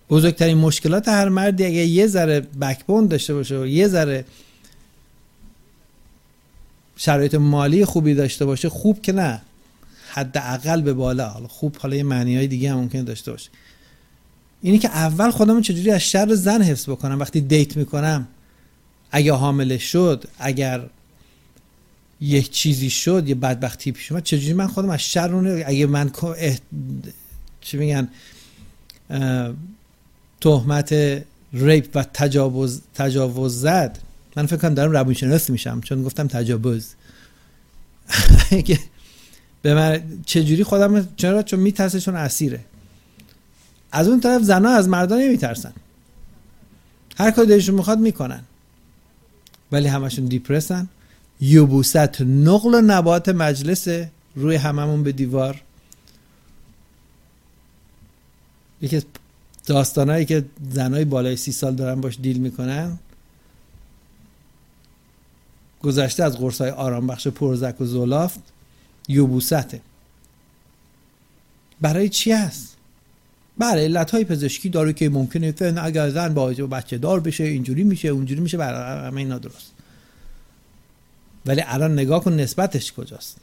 [0.09, 4.25] بزرگترین مشکلات هر مردی اگه یه ذره بکبون داشته باشه و یه ذره
[6.97, 9.41] شرایط مالی خوبی داشته باشه خوب که نه.
[10.09, 11.29] حداقل به بالا.
[11.29, 13.49] حالا خوب حالا یه معنی های دیگه هم ممکن داشته باشه.
[14.61, 18.27] اینی که اول خودم چجوری از شر زن حفظ بکنم؟ وقتی دیت می‌کنم
[19.11, 20.81] اگه حامله شد اگر
[22.21, 24.23] یک چیزی شد یه بدبختی پیش اومد.
[24.23, 26.55] چجوری من خودم از شر اون اگه من اه...
[27.61, 28.07] چی میگن؟
[30.41, 30.93] تهمت
[31.53, 33.99] ریپ و تجاوز تجاوز زد
[34.35, 36.87] من فکر کنم دارم روانشناس میشم چون گفتم تجاوز.
[39.61, 42.59] به من چجوری خودم چرا؟ چون میترسه چون اسیره.
[43.91, 45.73] از اون طرف زنها از مردان نمیترسن.
[47.17, 48.43] هر کاری دلشون می‌خواد می‌کنن.
[49.71, 50.87] ولی همشون دیپرسن.
[51.41, 53.87] یوبوست نقل و نبات مجلس
[54.35, 55.61] روی هممون به دیوار.
[58.81, 59.05] یکی از
[59.65, 62.99] داستانهایی که زنای بالای سی سال دارن باش دیل می‌کنن
[65.83, 68.39] گذشته از قرصای آرام بخش پرزک و زولافت
[69.07, 69.81] یوبوسته
[71.81, 72.75] برای چی هست؟
[73.57, 78.07] برای علت های پزشکی داره که ممکنه اگر زن با بچه دار بشه اینجوری میشه
[78.07, 79.71] اونجوری میشه برای همه اینا درست.
[81.45, 83.37] ولی الان نگاه کن نسبتش کجاست.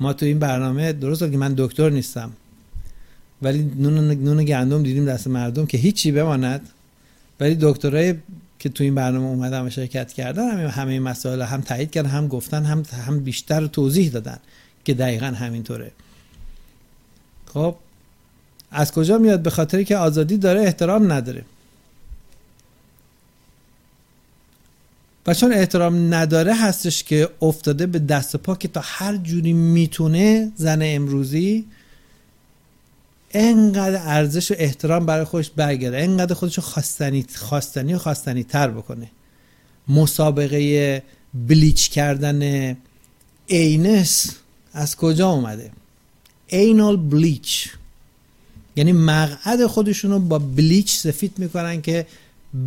[0.00, 2.32] ما تو این برنامه درست که من دکتر نیستم.
[3.42, 6.68] ولی نون, نون گندم دیدیم دست مردم که هیچی بماند.
[7.40, 8.14] ولی دکترای
[8.58, 12.28] که تو این برنامه اومدن و شرکت کردن همه همه مسائل هم تایید کردن هم
[12.28, 14.38] گفتن هم هم بیشتر توضیح دادن
[14.84, 15.90] که دقیقا همینطوره.
[17.46, 17.76] خب
[18.70, 21.44] از کجا میاد؟ به خاطر که آزادی داره احترام نداره.
[25.26, 30.52] و چون احترام نداره هستش که افتاده به دست پا که تا هر جوری می‌تونه
[30.56, 31.64] زن امروزی
[33.30, 39.10] انقدر ارزش و احترام برای خودش برگرده انقدر خودش خواستنی خواستنی و خواستنی تر بکنه.
[39.88, 41.02] مسابقه
[41.34, 42.76] بلیچ کردن
[43.46, 44.30] اینس
[44.72, 45.70] از کجا اومده؟
[46.46, 47.68] اینال بلیچ.
[48.76, 52.06] یعنی مقعد خودشون رو با بلیچ سفید می‌کنن که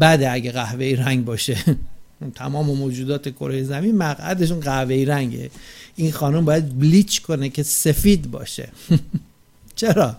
[0.02, 1.58] بده اگه قهوه رنگ باشه.
[2.36, 5.52] تمام موجودات کره زمین مقعدشون قهوه‌ای رنگه.
[5.96, 8.70] این خانم باید بلیچ کنه که سفید باشه.
[9.76, 10.16] چرا؟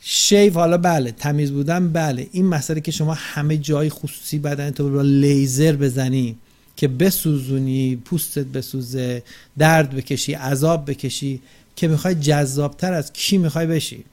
[0.00, 2.28] شیف حالا بله تمیز بودن بله.
[2.32, 6.36] این مسئله که شما همه جای خصوصی بدن تو با لیزر بزنی
[6.76, 9.22] که بسوزونی پوستت بسوزه
[9.58, 11.40] درد بکشی عذاب بکشی
[11.76, 14.04] که می‌خوای جذابتر از کی می‌خوای بشی.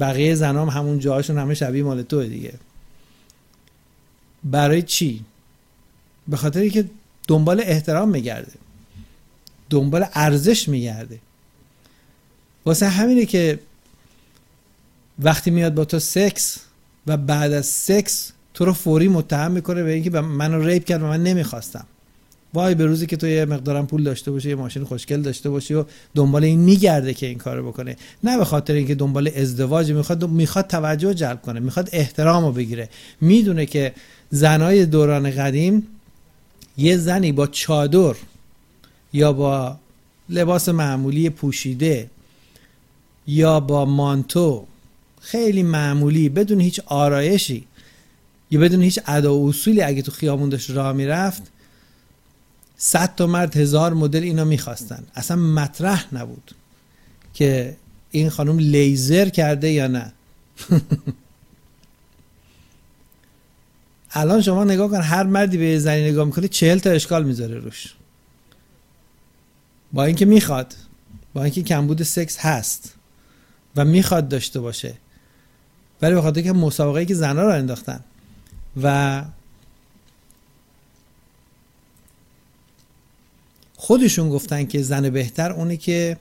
[0.00, 2.52] بقیه زنام همون جاهاشون همه شبیه مال تو دیگه.
[4.44, 5.24] برای چی؟
[6.28, 6.90] به خاطر که
[7.28, 8.52] دنبال احترام میگرده.
[9.70, 11.18] دنبال ارزش میگرده.
[12.66, 13.58] واسه همینه که
[15.18, 16.58] وقتی میاد با تو سکس
[17.06, 21.06] و بعد از سکس تو رو فوری متهم می‌کنه به اینکه منو ریپ کرد و
[21.06, 21.86] من نمی‌خواستم.
[22.54, 25.74] وای به روزی که تو یه مقدارم پول داشته باشی یه ماشین خوشگل داشته باشی
[25.74, 25.84] و
[26.14, 27.96] دنبال این میگرده که این کارو بکنه.
[28.24, 32.88] نه به خاطر اینکه دنبال ازدواج می‌خواد می‌خواد توجه جلب کنه می‌خواد احترام رو بگیره.
[33.20, 33.92] می‌دونه که
[34.30, 35.86] زنای دوران قدیم
[36.76, 38.14] یه زنی با چادر
[39.12, 39.76] یا با
[40.28, 42.10] لباس معمولی پوشیده
[43.26, 44.66] یا با مانتو
[45.20, 47.64] خیلی معمولی بدون هیچ آرایشی
[48.50, 51.42] یا بدون هیچ ادا و اصولی اگه تو خیابون داشت راه می‌رفت
[52.82, 55.04] صد تا مرد هزار مدل اینا می‌خواستن.
[55.14, 56.54] اصلا مطرح نبود
[57.34, 57.76] که
[58.10, 60.12] این خانم لیزر کرده یا نه.
[64.12, 67.94] الان شما نگاه کن هر مردی به زنی نگاه می‌کنه چهل تا اشکال می‌ذاره روش.
[69.92, 70.74] با اینکه می‌خواد
[71.34, 72.94] با اینکه کمبود سکس هست
[73.76, 74.94] و می‌خواد داشته باشه.
[76.02, 78.00] ولی به خاطر که مسابقه که زنها رو انداختن
[78.82, 79.24] و
[83.82, 86.16] خودشون گفتن که زن بهتر اونه که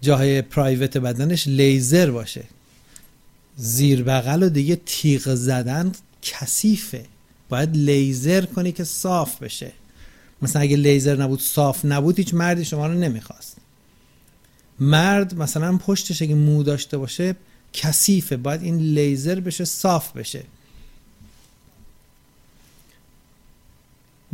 [0.00, 2.44] جاهای پرایوت بدنش لیزر باشه.
[3.56, 7.04] زیر بغل و دیگه تیغ زدن کثیفه.
[7.48, 9.72] باید لیزر کنی که صاف بشه.
[10.42, 13.56] مثلا اگه لیزر نبود صاف نبود هیچ مردی شما رو نمی‌خواست.
[14.80, 17.36] مرد مثلا پشتش اگه مو داشته باشه
[17.72, 18.36] کثیفه.
[18.36, 20.42] باید این لیزر بشه صاف بشه.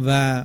[0.05, 0.44] و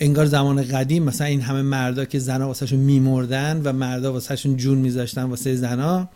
[0.00, 4.78] انگار زمان قدیم مثلا این همه مردا که زنا واسهشون میمردن و مردا واسهشون جون
[4.78, 6.08] میذاشتن واسه زنا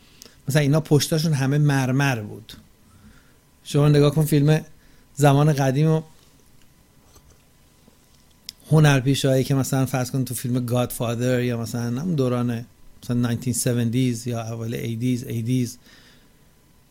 [0.49, 2.53] مثلا اینا پشتاشون همه مرمر بود.
[3.65, 4.61] شما نگاه کن فیلم
[5.15, 6.03] زمان قدیم و
[9.25, 12.65] هایی که مثلا فرض کن تو فیلم گادفادر یا مثلا هم دوران
[13.03, 15.71] مثلا 1970s یا اول 80s 80s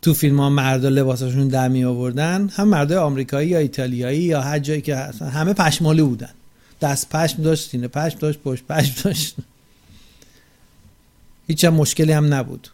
[0.02, 4.60] تو فیلم ها مردا لباساشون در می آوردن هم مردای آمریکایی یا ایتالیایی یا هر
[4.60, 4.96] جایی که
[5.34, 6.30] همه پشمالی بودن.
[6.82, 9.36] دست پشم داشت سینه پشم داشت پشت پشم داشت.
[11.48, 12.68] هیچ مشکلی هم نبود.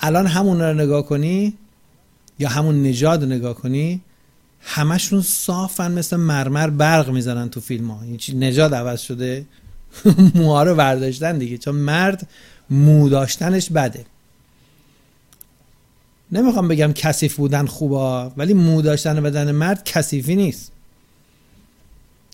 [0.00, 1.54] الان همون رو نگاه کنی
[2.38, 4.00] یا همون نژاد رو نگاه کنی
[4.60, 9.46] همشون صافن مثل مرمر برق می‌زنن تو فیلم ها این نژاد عوض شده.
[10.34, 12.28] موها رو برداشتن دیگه چون مرد
[12.70, 14.06] مو داشتنش بده.
[16.32, 20.72] نمی‌خوام بگم کثیف بودن خوبه ولی مو داشتن بدن مرد کثیفی نیست.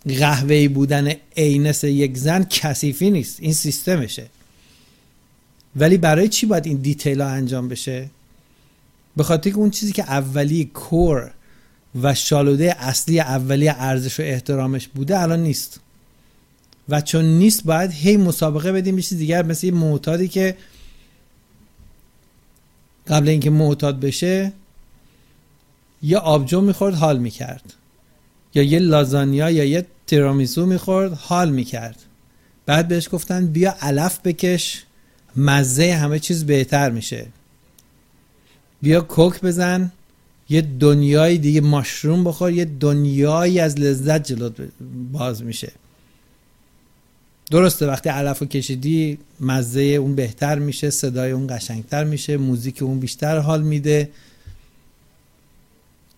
[0.09, 3.37] قهوه‌ای بودن عینس یک زن کثیفی نیست.
[3.41, 4.27] این سیستمشه.
[5.77, 8.11] ولی برای چی باید این دیتیل ها انجام بشه؟
[9.17, 11.31] به خاطر که اون چیزی که اولی کور
[12.03, 15.81] و شالوده اصلی اولی ارزش و احترامش بوده الان نیست.
[16.89, 20.57] و چون نیست باید هی مسابقه بدیم به چیز دیگر مثل این معتادی که
[23.09, 24.53] قبل اینکه معتاد بشه
[26.03, 27.75] یا آبجو می‌خورد حال می‌کرد.
[28.55, 31.97] یا یه لازانیا یا یه تیرامیسو می‌خورد حال می‌کرد.
[32.67, 34.83] بعد بهش گفتن بیا علف بکش
[35.37, 37.27] مزه همه چیز بهتر میشه.
[38.83, 39.93] بیا کوک بزن
[40.49, 44.55] یه دنیای دیگه ماشروم بخور یه دنیایی از لذت جلوت
[45.13, 45.73] باز میشه.
[47.51, 53.01] درسته وقتی علف رو کشیدی مزه اون بهتر میشه صدای اون قشنگتر میشه موزیک اون
[53.01, 54.11] بیشتر حال میده.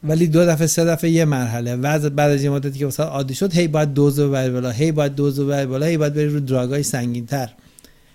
[0.04, 1.76] ولی دو دفعه سه دفعه یه مرحله.
[1.76, 4.92] وضع بعد از یه مدتی که واسه عادی شد هی باید دوز ببری بالا هی
[4.92, 7.50] باید دوز ببری بالا هی باید بری رو دراگای سنگین تر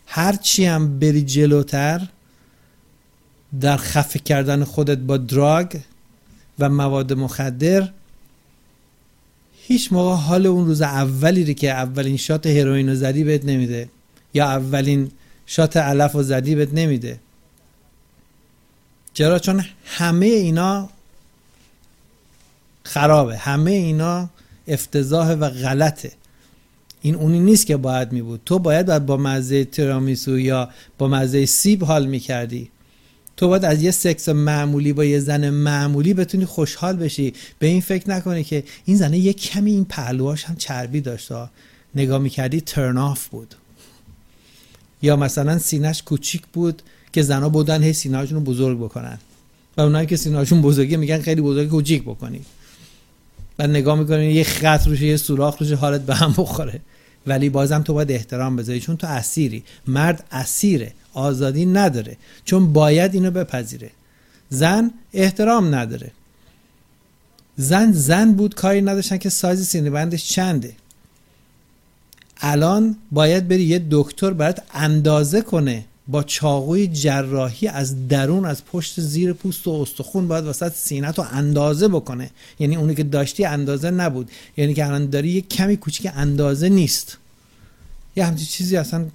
[0.07, 2.01] هر چی هم بری جلوتر
[3.61, 5.77] در خفه کردن خودت با دراگ
[6.59, 7.89] و مواد مخدر
[9.67, 13.89] هیچ موقع حال اون روز اولی که اولین شات هروئین رو زدی بهت نمیده
[14.33, 15.11] یا اولین
[15.45, 17.19] شات علف رو زدی بهت نمیده.
[19.13, 20.89] چرا؟ چون همه اینا
[22.85, 23.37] خرابه.
[23.37, 24.29] همه اینا
[24.67, 26.11] افتضاح و غلطه.
[27.01, 28.41] این اونی نیست که باید می بود.
[28.45, 32.69] تو باید, باید با مزه ترامیسو یا با مزه سیب حال می‌کردی
[33.37, 37.33] تو باید از یه سکس معمولی با یه زن معمولی بتونی خوشحال بشی.
[37.59, 41.49] به این فکر نکنی که این زنه یه کمی این پهلوهاش هم چربی داشته
[41.95, 43.55] نگاه می‌کردی ترن آف بود.
[45.01, 46.81] یا مثلا سینهش کوچیک بود
[47.13, 49.17] که زنها بودن هی سینهاشون رو بزرگ بکنن.
[49.77, 52.41] و اونایی که سینهاشون بزرگه میگن خیلی بزرگ کوچیک بکنی.
[53.57, 56.81] بعد نگاه می‌کنی یه خط روش یه سوراخ روش حالت به هم بخوره.
[57.27, 59.63] ولی بازم تو باید احترام بذاری چون تو اسیری.
[59.87, 62.17] مرد اسیره آزادی نداره.
[62.45, 63.91] چون باید اینو بپذیره.
[64.49, 66.11] زن احترام نداره.
[67.57, 70.73] زن زن بود کاری نداشتن که سایز سینه بندش چنده.
[72.37, 79.01] الان باید بری یه دکتر برات اندازه کنه با چاقوی جراحی از درون از پشت
[79.01, 82.31] زیر پوست و استخون باید وسط سینت رو اندازه بکنه.
[82.59, 84.31] یعنی اونی که داشتی اندازه نبود.
[84.57, 87.17] یعنی که الان داری یه کمی کوچیک اندازه نیست.
[88.15, 89.05] یه همچین چیزی اصلا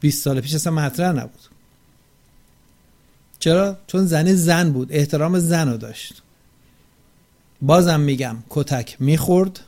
[0.00, 1.40] 20 سال پیش اصلا مطرح نبود.
[3.38, 4.92] چرا؟ چون زنه زن بود.
[4.92, 6.22] احترام زن رو داشت.
[7.62, 9.60] بازم میگم کتک می‌خورد.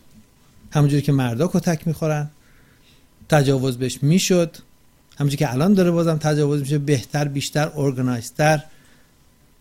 [0.71, 2.31] همونجوری که مردا کتک می‌خورن.
[3.29, 4.57] تجاوز بهش می‌شد.
[5.19, 8.63] همونجوری که الان داره بازم تجاوز میشه بهتر بیشتر ارگنایزتر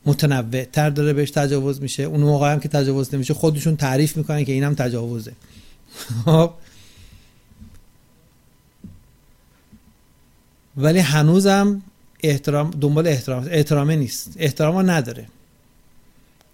[0.06, 2.04] متنوع تر داره بهش تجاوز میشه.
[2.04, 5.32] اون موقع هم که تجاوز نمیشه خودشون تعریف می‌کنن که اینم تجاوزه.
[6.26, 6.52] خب.
[10.78, 11.82] ولی هنوزم
[12.24, 14.34] احترام دنبال احترام احترامه نیست.
[14.40, 15.26] احترام نداره.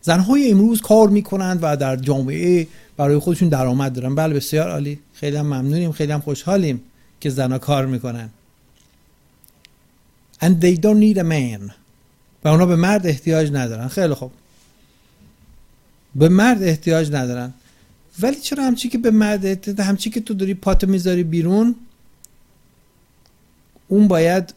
[0.02, 4.16] زنهای امروز کار می‌کنند و در جامعه برای خودشون درآمد دارن.
[4.16, 5.00] بله بسیار عالی.
[5.14, 6.82] خیلی هم ممنونیم خیلی هم خوشحالیم
[7.20, 8.30] که زنها کار می‌کنن.
[10.44, 11.72] And they don't need a man.
[12.44, 13.88] و اونا به مرد احتیاج ندارن.
[13.88, 14.32] خیلی خوب.
[16.16, 17.54] به مرد احتیاج ندارن.
[18.22, 21.76] ولی چرا همچی که به مرد احتیاج همچی که تو داری پات می‌ذاری بیرون
[23.88, 24.54] اون باید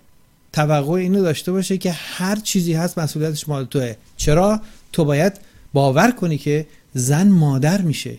[0.52, 3.94] توقع اینو داشته باشه که هر چیزی هست مسئولیتش مال توه.
[4.16, 4.60] چرا؟
[4.92, 5.32] تو باید
[5.72, 8.18] باور کنی که زن مادر میشه.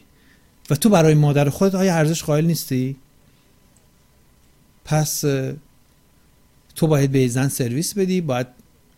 [0.69, 2.95] و تو برای مادر خودت آیا ارزش قائل نیستی؟
[4.85, 5.25] پس
[6.77, 8.47] تو باید به زن سرویس بدی باید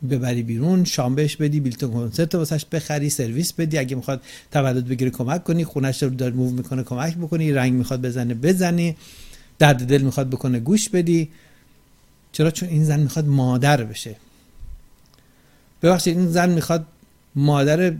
[0.10, 3.78] ببری بیرون شام بهش بدی بیلتون کنسرت واسش بخری سرویس بدی.
[3.78, 4.22] اگه می‌خواد
[4.52, 5.66] تولد بگیره کمک کنی.
[5.66, 7.52] خونش رو دار موو می‌کنه کمک بکنی.
[7.54, 8.96] رنگ می‌خواد بزنه بزنی.
[9.60, 11.30] درد دل می‌خواد بکنه گوش بدی.
[12.32, 14.16] چرا؟ چون این زن می‌خواد مادر بشه.
[15.84, 16.86] ببخشید این زن می‌خواد
[17.36, 17.94] مادر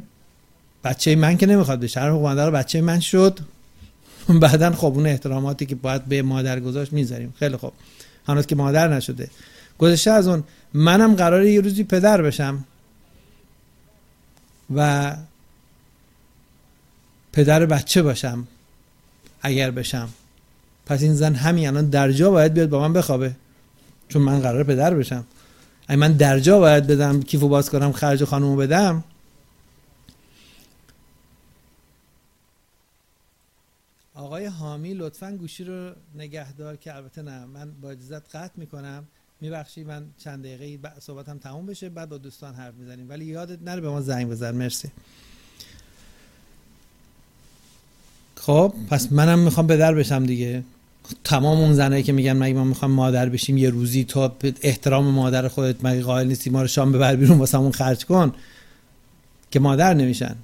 [0.84, 2.00] بچه من که نمی‌خواد بشه.
[2.00, 3.40] هر مادر بچه من شد
[4.30, 7.34] بعدا خب اون احتراماتی که باید به مادر گذاشت می‌ذاریم.
[7.40, 7.74] خیلی خوب.
[8.28, 9.30] هنوز که مادر نشده.
[9.80, 10.44] گذشته از اون.
[10.74, 12.66] منم قراره یه روزی پدر بشم.
[14.76, 15.16] و
[17.34, 18.48] پدر بچه باشم.
[19.42, 20.10] اگر بشم.
[20.86, 23.36] پس این زن همین الان در جا باید بیاد با من بخوابه.
[24.08, 25.26] چون من قرار پدر بشم.
[25.88, 29.04] اگه من در جا باید بدم کیفو باز کنم خرج خانومو بدم.
[34.14, 39.08] آقای حامی لطفا گوشی رو نگهدار که البته نه من با اجازت قطع می‌کنم.
[39.42, 43.10] میبخشی من چند دقیقه صحبتم تموم بشه بعد با دوستان حرف می‌زنیم.
[43.10, 44.52] ولی یادت نره به ما زنگ بزن.
[44.52, 44.90] مرسی.
[48.36, 50.64] خب پس منم می‌خوام به در بشم دیگه.
[51.24, 54.32] تمام اون زنایی که میگن مگه ما می‌خوام مادر بشیم یه روزی تو
[54.62, 58.34] احترام مادر خودت مگه قائل نیستی ما رو شام ببر بیرون واسمون خرج کن.
[59.52, 60.36] که مادر نمیشن.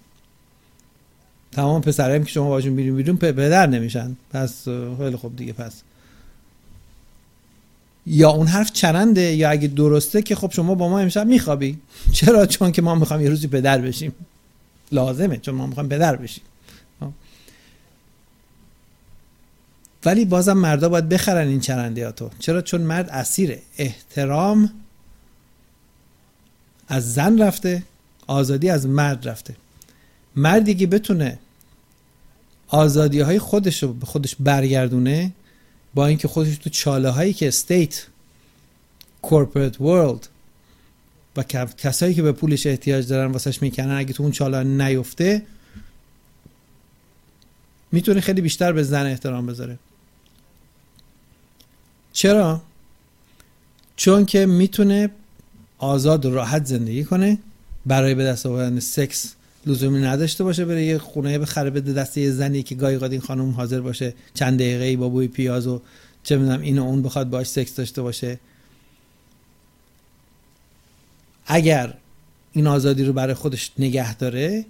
[1.52, 4.16] تمام پسرایم که شما باشون بیرون بیرون پدر نمیشن.
[4.30, 4.68] پس
[4.98, 5.82] خیلی خوب دیگه پس.
[8.06, 11.78] یا اون حرف چرنده یا اگه درسته که خب شما با ما امشب میخوابی.
[12.12, 14.16] چرا؟ چون که ما می‌خوام یه روزی پدر بشیم.
[14.92, 16.44] لازمه چون ما می‌خوام پدر بشیم.
[20.06, 22.30] ولی بازم مردا باید بخرن این چرندیاتو.
[22.40, 24.72] چرا؟ چون مرد اسیر احترام
[26.88, 27.84] از زن رفته
[28.28, 29.56] آزادی از مرد رفته.
[30.36, 31.40] مردی که بتونه
[32.68, 35.32] آزادی های خودش رو به خودش برگردونه
[35.96, 38.08] با اینکه خودش تو چاله هایی که state
[39.22, 40.28] corporate world
[41.36, 41.44] و
[41.78, 45.46] کسایی که به پولش احتیاج دارن واسش می‌کنن اگه تو اون چاله نیفته
[47.92, 49.80] می‌تونه خیلی بیشتر به زن احترام بذاره
[52.14, 52.62] چرا؟
[53.96, 55.10] چون که می‌تونه
[55.78, 57.38] آزاد و راحت زندگی کنه
[57.86, 59.35] برای به دست آوردن سکس
[59.66, 63.52] لزومی نداشته باشه بره یه خونه بخره بده دست یه زنی که گاهی این خانم
[63.52, 65.82] حاضر باشه چند دقیقه با بوی پیاز و
[66.24, 68.40] چه می‌دونم این و اون بخواد باش سکس داشته باشه.
[71.48, 71.94] اگر
[72.54, 74.66] این آزادی رو برای خودش نگه داره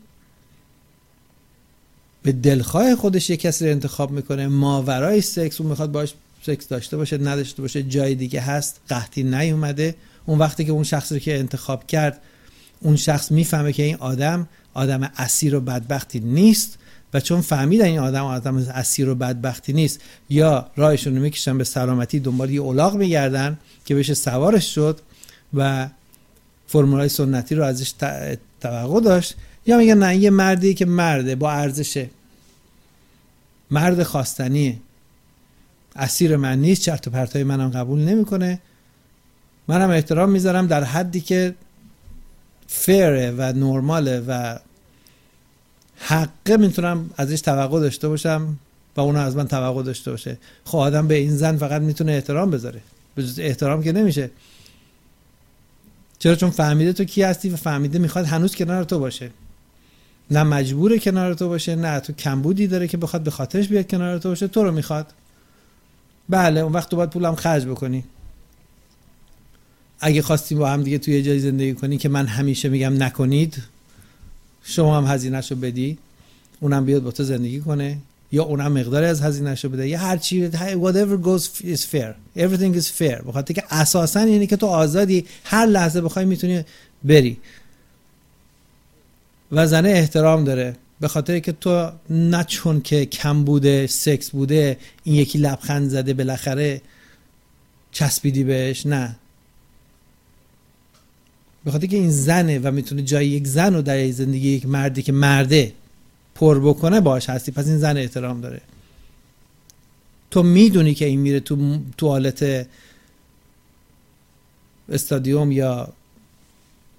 [2.24, 6.98] به دلخواه خودش یه کسی رو انتخاب می‌کنه ماورای سکس اون می‌خواد باش سکس داشته
[6.98, 9.96] باشه نداشته باشه جای دیگه هست قحطی نیومده.
[10.26, 12.22] اون وقتی که اون شخصی که انتخاب کرد
[12.80, 16.78] اون شخص می‌فهمه که این آدم آدم اسیر و بدبختی نیست
[17.14, 21.64] و چون فهمیدن این آدم آدم اسیر و بدبختی نیست یا راهشون رو می‌کشن به
[21.64, 25.00] سلامتی دنبال یه اولاغ میگردن که بشه سوارش شد
[25.54, 25.88] و
[26.68, 27.94] فرمولای سنتی رو ازش
[28.62, 32.10] توقع داشت یا میگن نه یه مردی که مرده با ارزشه.
[33.72, 34.78] مرد خواستنیه.
[35.96, 38.60] اسیر من نیست چرت و پرتای منم قبول نمی‌کنه.
[39.68, 41.56] منم احترام می‌ذارم در حدی که
[42.68, 44.58] فره و نرماله و
[45.98, 48.58] حقه می‌تونم ازش توقع داشته باشم
[48.96, 50.38] و اونو از من توقع داشته باشه.
[50.66, 52.82] خب آدم به این زن فقط می‌تونه احترام بذاره.
[53.16, 54.32] به احترام که نمیشه.
[56.20, 59.30] چرا؟ چون فهمیده تو کی هستی و فهمیده می‌خواد هنوز کنار تو باشه.
[60.32, 64.18] نه مجبور کنار تو باشه نه تو کمبودی داره که بخواد به خاطرش بیاد کنار
[64.18, 65.14] تو باشه تو رو می‌خواد.
[66.30, 68.04] بله اون وقت تو باید پولم خرج بکنی.
[70.00, 73.64] اگه خواستیم با هم دیگه توی جای زندگی کنی که من همیشه میگم نکنید
[74.66, 75.98] شما هم هزینهش رو بدی
[76.60, 77.98] اونم بیاد با تو زندگی کنه
[78.32, 82.14] یا اونم مقداری از هزینهش رو بده یا هر چی whatever goes is fair.
[82.38, 83.22] Everything is fair.
[83.28, 86.64] بخاطر که اساسا اینه که تو آزادی هر لحظه بخوای می‌تونی
[87.04, 87.38] بری.
[89.52, 90.76] و زنه احترام داره.
[91.00, 96.14] به خاطر که تو نه چون که کم بوده سکس بوده این یکی لبخند زده
[96.14, 96.82] بالاخره
[97.92, 99.16] چسبیدی بهش نه.
[101.66, 105.02] به خاطر که این زنه و می‌تونه جای یک زن رو در زندگی یک مردی
[105.02, 105.74] که مرده
[106.36, 107.52] پر بکنه باش هستی.
[107.52, 108.62] پس این زن احترام داره.
[110.32, 112.68] تو می‌دونی که این میره تو توالت
[114.90, 115.94] استادیوم یا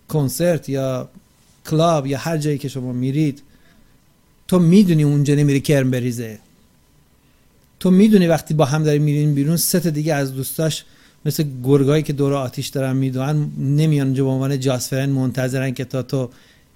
[0.09, 1.09] کنسرت یا
[1.71, 3.43] کلاب یا هر جایی که شما میرید
[4.49, 6.39] تو می‌دونی اونجا نمیری کرم بریزه.
[7.81, 10.85] تو می‌دونی وقتی با هم داری میرین بیرون ست دیگه از دوستاش
[11.27, 16.03] مثل گرگایی که دور آتیش دارن می‌دونن نمیان اونجا به عنوان جاسفرن منتظرن که تا
[16.03, 16.31] تو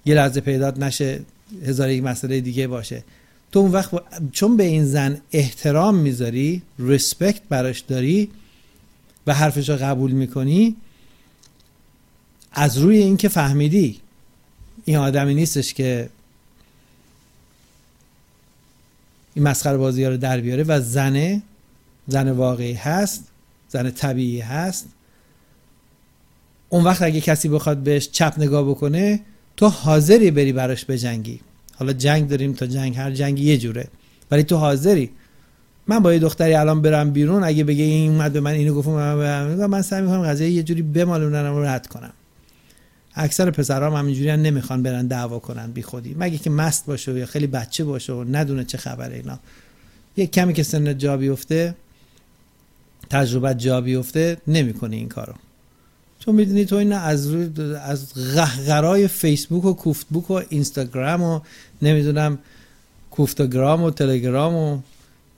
[0.05, 1.19] یه لحظه پیدات نشه
[1.65, 3.03] هزار یک مسئله دیگه باشه.
[3.51, 3.91] تو اون وقت
[4.31, 8.29] چون به این زن احترام می‌ذاری ریسپکت براش داری
[9.27, 10.75] و حرفش رو قبول می‌کنی
[12.51, 13.99] از روی اینکه فهمیدی
[14.85, 16.09] این آدمی نیستش که
[19.33, 21.41] این مسخره بازی رو در بیاره و زنه
[22.07, 23.30] زن واقعی هست
[23.71, 24.87] زن طبیعی هست
[26.69, 29.19] اون وقت اگه کسی بخواد بهش چپ نگاه بکنه
[29.57, 31.39] تو حاضری بری براش بجنگی.
[31.75, 33.87] حالا جنگ داریم تا جنگ هر جنگی یه جوره.
[34.31, 35.09] ولی تو حاضری.
[35.87, 38.87] من با یه دختری الان برم بیرون اگه بگه این اومد به من اینو گفت
[38.87, 42.13] من من سعی می‌کنم قضیه یه جوری بمالونم و رد کنم.
[43.15, 44.07] اکثر پسرام هم
[44.41, 46.15] نمی‌خوان برن دعوا کنن بی خودی.
[46.19, 49.39] مگه که مست باشه یا خیلی بچه باشه و ندونه چه خبره اینا.
[50.17, 51.75] یه کمی که سن جا بیفته
[53.11, 55.33] تجربه جا بیفته نمی‌کنه این کارو.
[56.19, 57.49] چون می‌دونی تو این از روی
[57.83, 61.39] از غهغرای فیسبوک و کوفتبوک و اینستاگرام و
[61.81, 62.39] نمی‌دونم
[63.11, 64.79] کوفتگرام و تلگرام و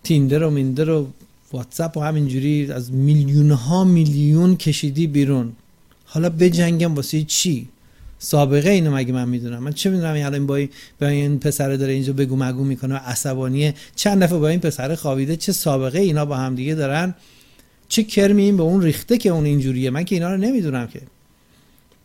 [0.04, 1.08] تیندر و میندر و
[1.52, 5.52] واتساپ و همینجوری از میلیون ها میلیون کشیدی بیرون.
[6.06, 7.68] حالا بجنگم واسه چی؟
[8.20, 10.70] سابقه اینو مگه من می‌دونم؟ من چه می‌دونم الان با این
[11.02, 14.96] با این پسر داره اینجا بگو مگو می‌کنه و عصبانیه؟ چند دفعه با این پسر
[14.96, 17.16] خوابیده چه سابقه اینا با هم دیگه دارن؟
[17.90, 21.02] چه کرمی این به اون ریخته که اون اینجوریه؟ من که اینا رو نمی‌دونم که.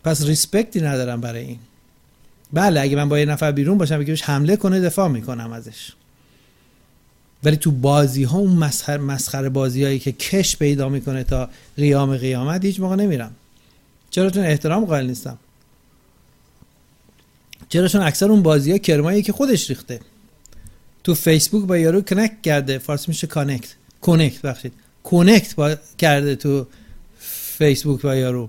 [0.05, 1.59] پس ریسپکتی ندارم برای این.
[2.53, 5.93] بله اگه من با یه نفر بیرون باشم بگیرش حمله کنه دفاع می‌کنم ازش.
[7.45, 12.17] ولی تو بازی ها اون مسخر مسخره بازی هایی که کش پیدا می‌کنه تا قیام
[12.17, 13.35] قیامت هیچ موقع نمیرم.
[14.11, 15.39] چرا چون احترام قائل نیستم.
[17.69, 20.01] چرا چون اکثر اون بازی ها کرمایی که خودش ریخته.
[21.05, 22.79] تو فیسبوک با یارو connect کرده.
[22.79, 23.75] فارسی میشه connect.
[24.01, 24.73] connect ببخشید
[25.11, 26.67] connect با کرده تو
[27.59, 28.49] فیسبوک با یارو.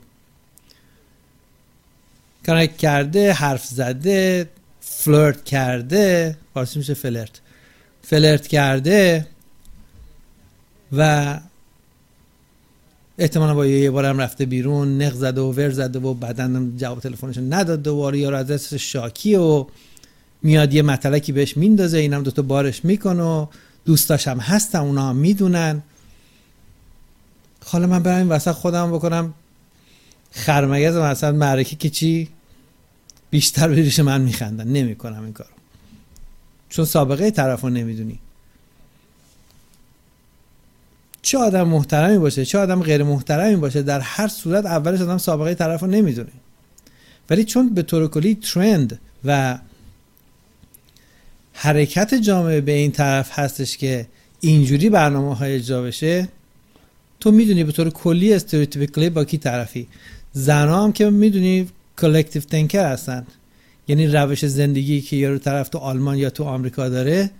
[2.45, 4.49] connect کرده حرف زده
[4.81, 7.41] flirt کرده فارسی میشه flirt
[8.01, 9.27] flirt کرده
[10.91, 11.39] و
[13.17, 17.37] احتمالا با یه بارم رفته بیرون نق زده و ور زده و بعدا جواب تلفنش
[17.37, 19.65] نداده و یا دست شاکی و
[20.43, 23.45] میاد یه مطلقی بهش میندازه اینم دوتا بارش می‌کنه و
[23.85, 25.83] دوستاش هم هستن اونا هم می‌دونن.
[27.71, 29.33] حالا من برم این وسط خودم بکنم.
[30.31, 32.29] خرمگز مثلا معرکه که چی؟
[33.29, 34.67] بیشتر به من میخندن.
[34.67, 35.49] نمی‌کنم این کارو.
[36.69, 38.19] چون سابقه طرف رو نمی‌دونی.
[41.21, 45.53] چه آدم محترمی باشه چه آدم غیر محترمی باشه در هر صورت اولش آدم سابقه
[45.53, 46.31] طرف رو نمی‌دونه.
[47.29, 49.59] ولی چون به طور کلی ترند و
[51.53, 54.07] حرکت جامعه به این طرف هستش که
[54.39, 56.27] اینجوری برنامه های اجرا بشه
[57.19, 59.87] تو می‌دونی به طور کلی استریوتیپیکلی با کی طرفی؟
[60.33, 61.67] زنها هم که می‌دونی
[61.97, 63.27] کلکتیو تنکر هستن.
[63.87, 67.31] یعنی روش زندگی که یارو طرف تو آلمان یا تو آمریکا داره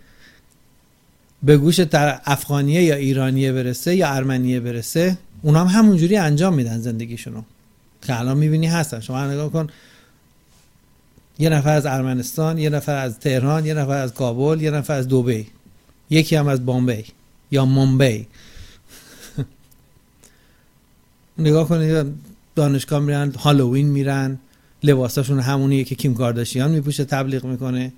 [1.43, 1.79] به گوش
[2.25, 7.41] افغانیه یا ایرانیه برسه یا ارمنیه برسه اونا هم همونجوری انجام میدن زندگیشونو.
[8.01, 8.99] که الان می‌بینی هستن.
[8.99, 9.67] شما نگاه کن.
[11.39, 15.07] یه نفر از ارمنستان یه نفر از تهران یه نفر از کابل یه نفر از
[15.07, 15.47] دوبی.
[16.09, 17.05] یکی هم از بامبی
[17.51, 18.27] یا مومبی
[21.39, 22.13] نگاه کنید
[22.55, 24.39] دانشگاه میرن هالووین میرن
[24.83, 27.93] لباساشون همونیه که کیم کارداشیان میپوشه تبلیغ می‌کنه.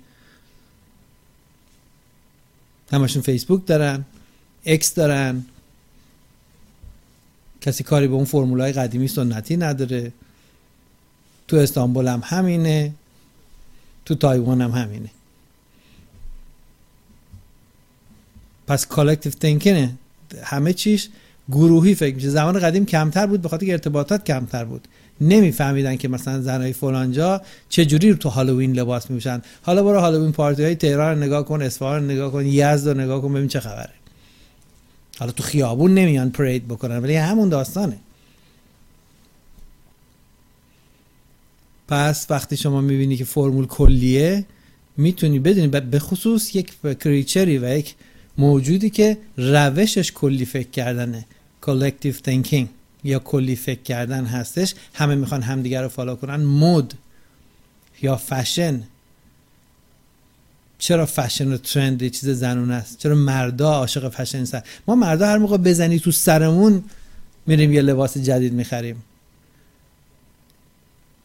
[2.92, 4.04] همشون فیسبوک دارن
[4.64, 5.44] اکس دارن.
[7.60, 10.12] کسی کاری به اون فرمولای قدیمی سنتی نداره.
[11.48, 12.94] تو استانبول هم همینه.
[14.04, 15.10] تو تایوان هم همینه.
[18.66, 19.94] پس collective thinking ه
[20.42, 21.08] همه چیش
[21.50, 24.88] گروهی فکر میشه زمان قدیم کمتر بود به خاطر ارتباطات کمتر بود.
[25.20, 29.42] نمیفهمیدن که مثلا زنای فلانجا چه جوری رو تو هالووین لباس میپوشن.
[29.62, 33.34] حالا برو Halloween party های تهران نگاه کن اصفهان نگاه کن یزد رو نگاه کن
[33.34, 33.92] ببین چه خبره.
[35.18, 37.96] حالا تو خیابون نمیان parade بکنن ولی همون داستانه.
[41.88, 44.44] پس وقتی شما می‌بینی که فرمول کلیه
[44.96, 47.94] می‌تونی بدونی به خصوص یک creature ی و یک
[48.38, 51.26] موجودی که روشش کلی فکر کردنه.
[51.66, 52.66] Collective thinking
[53.04, 54.74] یا کلی فکر کردن هستش.
[54.94, 56.36] همه می‌خوان همدیگر رو follow کنن.
[56.36, 56.94] مد
[58.02, 58.82] یا فشن.
[60.78, 65.38] چرا فشن و trend چیز زنونه است؟ چرا مردا عاشق فشن نیستن؟ ما مردا هر
[65.38, 66.84] موقع بزنی تو سرمون
[67.46, 69.02] میریم یه لباس جدید می‌خریم.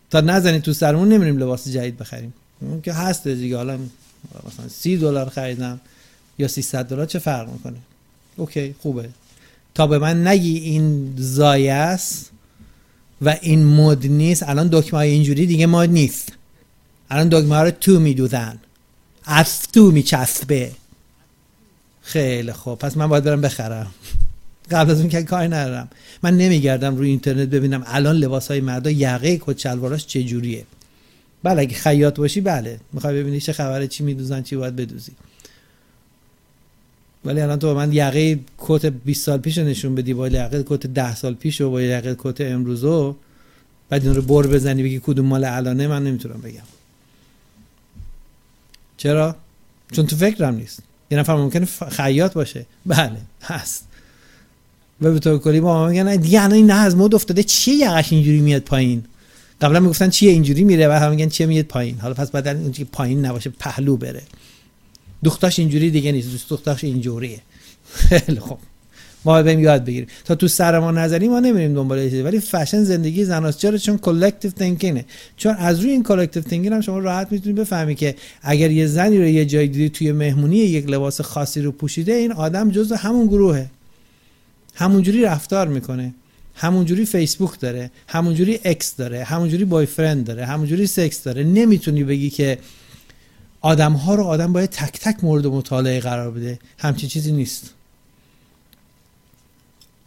[0.10, 2.34] تا نزنی تو سرمون نمیریم لباس جدید بخریم.
[2.60, 3.58] اون که هست دیگه.
[3.58, 3.80] حالا
[4.48, 5.80] مثلا سی دلار خریدم.
[6.38, 7.78] یا 300 دلار چه فرق می‌کنه؟
[8.36, 9.10] اوکی خوبه.
[9.74, 12.32] تا به من نگی این زایه است
[13.22, 16.32] و این مد نیست الان دکمه های اینجوری دیگه مد نیست.
[17.10, 18.58] الان دکمه ها رو تو میدوزن.
[19.26, 20.72] از تو میچسبه.
[22.02, 22.80] خیلی خوب.
[22.80, 23.88] پس من باید برم بخرم.
[24.72, 25.90] قبل از اون که کاری ندارم.
[26.24, 30.66] من نمیگردم روی اینترنت ببینم الان لباس های مردا یقه کت شلواراش چه جوریه
[31.44, 32.80] بله اگه خیاط باشی بله.
[32.94, 35.12] می‌خوای ببینی چه خبره چی میدوزن چی باید بدوزی.
[37.28, 41.16] ولی الان تو من یقه کت 20 سال پیش نشون بدی با یقه کت 10
[41.16, 43.16] سال پیش و با یقه کت امروزو
[43.90, 46.68] بعد این رو بر بزنی بگی کدوم مال الانه من نمی‌تونم بگم.
[48.98, 49.36] چرا؟
[49.92, 50.80] چون تو فکرم نیست.
[51.12, 52.66] یه نفر ممکنه خیاط باشه.
[52.86, 53.88] بله هست.
[55.02, 57.76] و به طور کلی با ما میگن دیگه الان این نه از مد افتاده چیه
[57.76, 59.04] یقش اینجوری میاد پایین؟
[59.62, 62.00] قبلا می‌گفتن چیه اینجوری میره و هم میگن چیه میاد پایین.
[62.00, 64.22] حالا پس بعد اونجوری پایین نباشه پهلو بره.
[65.24, 66.50] دوختاش اینجوری دیگه نیست.
[66.50, 67.40] دوختاش اینجوریه.
[67.94, 68.58] خیلی خوب.
[69.26, 70.08] ما بریم یاد بگیریم.
[70.26, 72.22] تا تو سر ما نزنی ما نمیریم دنبال چیزی.
[72.22, 75.06] ولی فشن زندگی زناست چرا؟ چون collective thinking ه
[75.38, 79.18] چون از روی این collective thinking هم شما راحت می‌تونید بفهمی که اگر یه زنی
[79.18, 83.28] رو یه جای دیدی توی مهمونی یک لباس خاصی رو پوشیده این آدم جزء همون
[83.28, 83.70] گروهه.
[84.76, 86.14] همونجوری رفتار می‌کنه.
[86.56, 87.92] همونجوری فیسبوک داره.
[88.08, 89.24] همونجوری ex داره.
[89.24, 90.46] همونجوری boyfriend داره.
[90.46, 91.44] همونجوری سکس داره.
[91.44, 92.58] نمی‌تونی بگی که
[93.62, 96.60] آدم ها رو آدم باید تک تک مورد مطالعه قرار بده.
[96.78, 97.74] همچین چیزی نیست.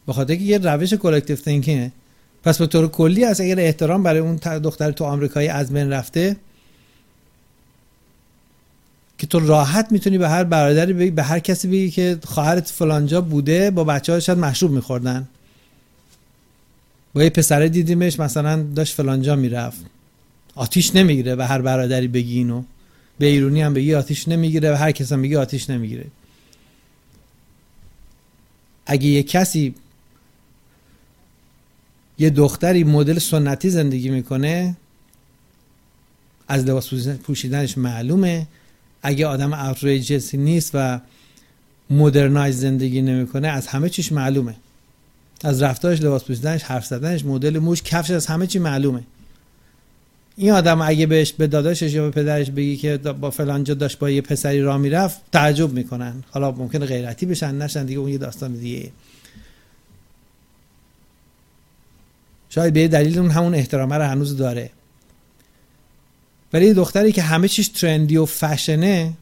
[0.08, 1.92] بخاطر که یه روش collective thinking ه
[2.42, 6.36] پس به طور کلی از اگر احترام برای اون دختر تو آمریکایی از من رفته
[9.18, 13.20] که تو راحت می‌تونی به هر برادری بگی به هر کسی بگی که خواهرت فلانجا
[13.20, 15.28] بوده با بچه ها شاید مشروب میخوردن.
[17.14, 19.80] با یه پسره دیدیمش مثلا داشت فلانجا می‌رفت.
[20.54, 22.62] آتیش نمی‌گیره به هر برادری بگی اینو.
[23.20, 26.06] به ایرونی هم بگی آتیش نمی‌گیره و هر کس هم بگی آتیش نمی‌گیره.
[28.86, 29.74] اگه یه کسی
[32.18, 34.76] یه دختری مدل سنتی زندگی می‌کنه
[36.48, 38.46] از لباس پوشیدنش معلومه.
[39.02, 41.00] اگه آدم اوتریجسی نیست و
[41.90, 44.54] مدرنایز زندگی نمی‌کنه از همه چیش معلومه.
[45.44, 49.02] از رفتارش لباس پوشیدنش حرف زدنش مدل موش کفش از همه چی معلومه.
[50.40, 54.10] این آدم اگه بهش به داداشش یا به پدرش بگی که با فلانجا داشت با
[54.10, 56.24] یه پسری را می‌رفت تعجب می‌کنن.
[56.30, 58.90] حالا ممکنه غیرتی بشن نشن دیگه اون یه داستان دیگه
[62.48, 64.70] شاید به دلیل اون همون احترامه رو هنوز داره.
[66.52, 69.12] ولی دختری که همه چیش ترندی و فشنه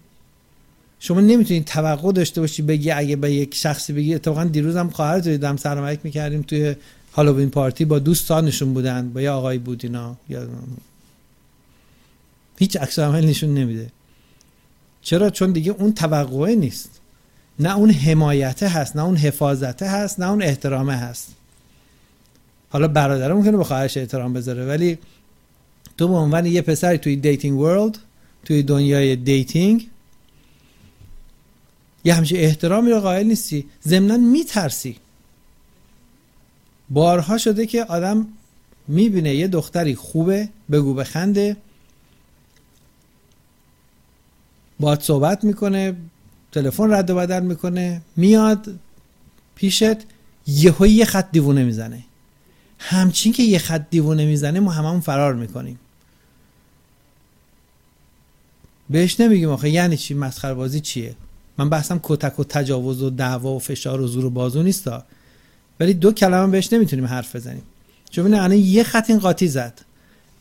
[1.00, 4.14] شما نمی‌تونید توقع داشته باشی بگی اگه به یک شخصی بگی.
[4.14, 6.74] اتفاقا دیروز هم خواهر دیدم سلام می‌کردیم توی
[7.12, 10.16] Halloween party با دوستانشون بودن با یه آقای بود اینا.
[12.58, 13.90] هیچ عکس العمل نشون نمیده.
[15.02, 16.90] چرا؟ چون دیگه اون توقعه نیست.
[17.58, 21.34] نه اون حمایته هست نه اون حفاظته هست نه اون احترامه هست.
[22.70, 24.98] حالا برادر ممکنه به خواهرش احترام بذاره ولی
[25.96, 27.98] تو به عنوان یه پسری توی dating world
[28.44, 29.88] توی دنیای dating
[32.04, 33.66] یه همچین احترامی رو قائل نیستی.
[33.86, 34.96] ضمنا میترسی.
[36.90, 38.26] بارها شده که آدم
[38.88, 41.56] می‌بینه یه دختری خوبه بگو بخنده
[44.80, 45.96] باید صحبت می‌کنه
[46.52, 48.78] تلفن رد و بدل می‌کنه میاد
[49.54, 49.96] پیشت
[50.46, 52.04] یهو یه خط دیوونه می‌زنه.
[52.78, 55.78] همچین که یه خط دیوونه می‌زنه ما هممون فرار می‌کنیم.
[58.90, 61.14] بهش نمیگیم آخه یعنی چی؟ مسخره بازی چیه؟
[61.58, 65.04] من بحثم کتک و تجاوز و دعوا و فشار و زور و بازو نیستا
[65.80, 67.62] ولی دو کلمه بهش نمی‌تونیم حرف بزنیم.
[68.10, 69.80] چون ببین الان یه خط این قاطی زد.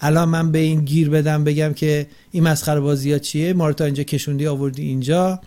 [0.01, 3.73] الان من به این گیر بدم بگم که این مسخره بازی ها چیه؟ ما رو
[3.73, 5.39] تا اینجا کشوندی آوردی اینجا.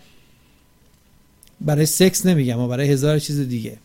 [1.61, 3.77] برای سکس نمیگم و برای هزار چیز دیگه.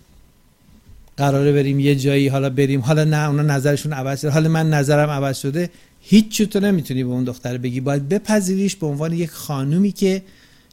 [1.17, 2.81] قراره بریم یه جایی حالا بریم.
[2.81, 4.31] حالا نه اونا نظرشون عوض شده.
[4.31, 5.71] حالا من نظرم عوض شده.
[6.01, 7.81] هیچ تو نمی‌تونی به اون دختر بگی.
[7.81, 10.23] باید بپذیریش به عنوان یک خانومی که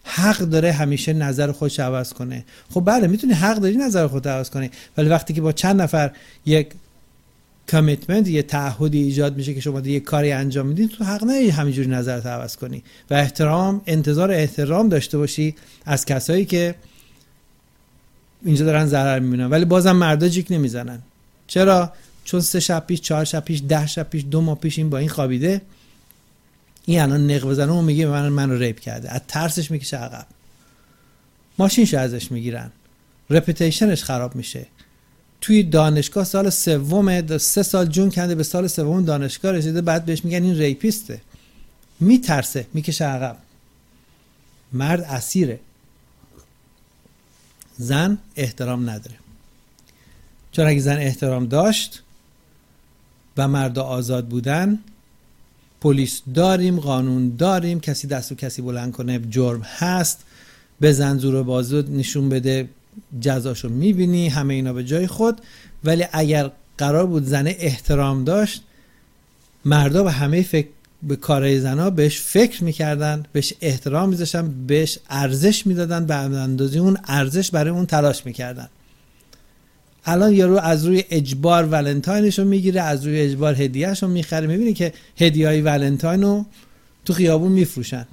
[0.03, 2.45] حق داره همیشه نظر خودش عوض کنه.
[2.69, 4.69] خب بله می‌تونی حق داری نظر خودت عوض کنی.
[4.97, 6.11] ولی وقتی که با چند نفر
[6.45, 6.67] یک
[7.71, 11.87] کامیتمنت یه تعهدی ایجاد میشه که شما یه کاری انجام میدین تو حق نداری همینجوری
[11.87, 12.83] نظرت عوض کنی.
[13.09, 15.55] و احترام انتظار احترام داشته باشی
[15.85, 16.75] از کسایی که
[18.45, 19.49] اینجا دارن ضرر می‌بینن.
[19.49, 20.99] ولی بازم مردا جیک نمی‌زنن.
[21.47, 21.93] چرا؟
[22.23, 24.97] چون سه شب پیش چهار شب پیش ده شب پیش دو ماه پیش این با
[24.97, 25.61] این خوابیده
[26.85, 29.09] این الان نق بزنه و میگه من منو ریپ کرده.
[29.09, 30.25] از ترسش می‌کشه عقب.
[31.59, 32.71] ماشینش ازش می‌گیرن.
[33.29, 34.65] رپیتیشنش خراب میشه.
[35.43, 40.25] توی دانشگاه سال سوم سه سال جون کنده به سال سوم دانشگاه رسیده بعد بهش
[40.25, 41.21] میگن این ریپیسته.
[41.99, 43.37] میترسه می‌کشه عقب.
[44.73, 45.59] مرد اسیره.
[47.77, 49.15] زن احترام نداره.
[50.51, 52.03] چون اگه زن احترام داشت
[53.37, 54.79] و مرد آزاد بودن
[55.81, 60.23] پلیس داریم قانون داریم کسی دست و کسی بلند کنه جرم هست
[60.79, 62.69] به زور و بازو نشون بده.
[63.21, 65.41] جزاشو می‌بینی همه اینا به جای خود.
[65.83, 68.61] ولی اگر قرار بود زنه احترام داشت
[69.65, 70.67] مردا به همه فکر
[71.03, 76.97] به کارهای زنا بهش فکر می‌کردن بهش احترام میذاشتن بهش ارزش می‌دادن به اندازه اون
[77.07, 78.69] ارزش برای اون تلاش می‌کردن.
[80.05, 84.47] الان یارو از روی اجبار ولنتاینش رو می‌گیره از روی اجبار هدیهش رو می‌خره.
[84.47, 86.45] می‌بینی که هدیه های ولنتاین رو
[87.05, 88.07] تو خیابون میفروشن.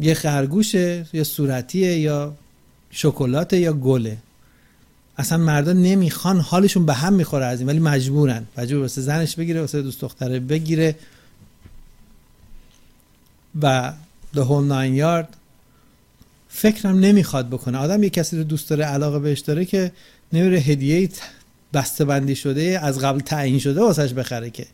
[0.00, 2.34] یه خرگوشه یا صورتیه یا
[2.90, 4.16] شکلات یا گله.
[5.18, 8.46] اصلا مردا نمی‌خوان حالشون به هم می‌خوره از این ولی مجبورن.
[8.58, 10.94] مجبور واسه زنش بگیره واسه دوست دختره بگیره.
[13.62, 13.92] و
[14.34, 15.36] the whole nine yard
[16.48, 17.78] فکرم نمی‌خواد بکنه.
[17.78, 19.92] آدم یه کسی رو دوست داره علاقه بهش داره که
[20.32, 21.08] نمیره هدیه
[21.72, 24.66] بسته بندی شده از قبل تعیین شده واسش بخره که.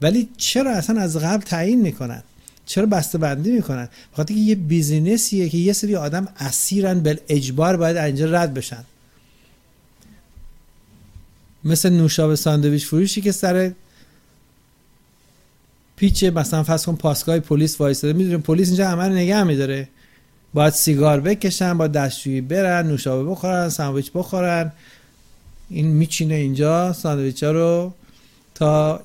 [0.00, 2.22] ولی چرا اصلا از قبل تعیین می‌کنن؟
[2.66, 7.76] چرا بسته بندی می‌کنن بخاطر که یه بیزینسیه که یه سری آدم اسیرن بل اجبار
[7.76, 8.84] باید اینجا رد بشن.
[11.64, 13.72] مثل نوشابه ساندویچ فروشی که سر
[15.96, 19.88] پیچ مثلا فرض کن پاسگاه پلیس وایساده می‌دونیم پلیس اینجا همه رو نگه میداره.
[20.54, 24.72] باید سیگار بکشن با دستشویی برن نوشابه بخورن ساندویچ بخورن.
[25.70, 27.94] این میچینه اینجا ساندویچ ها رو
[28.54, 29.02] تا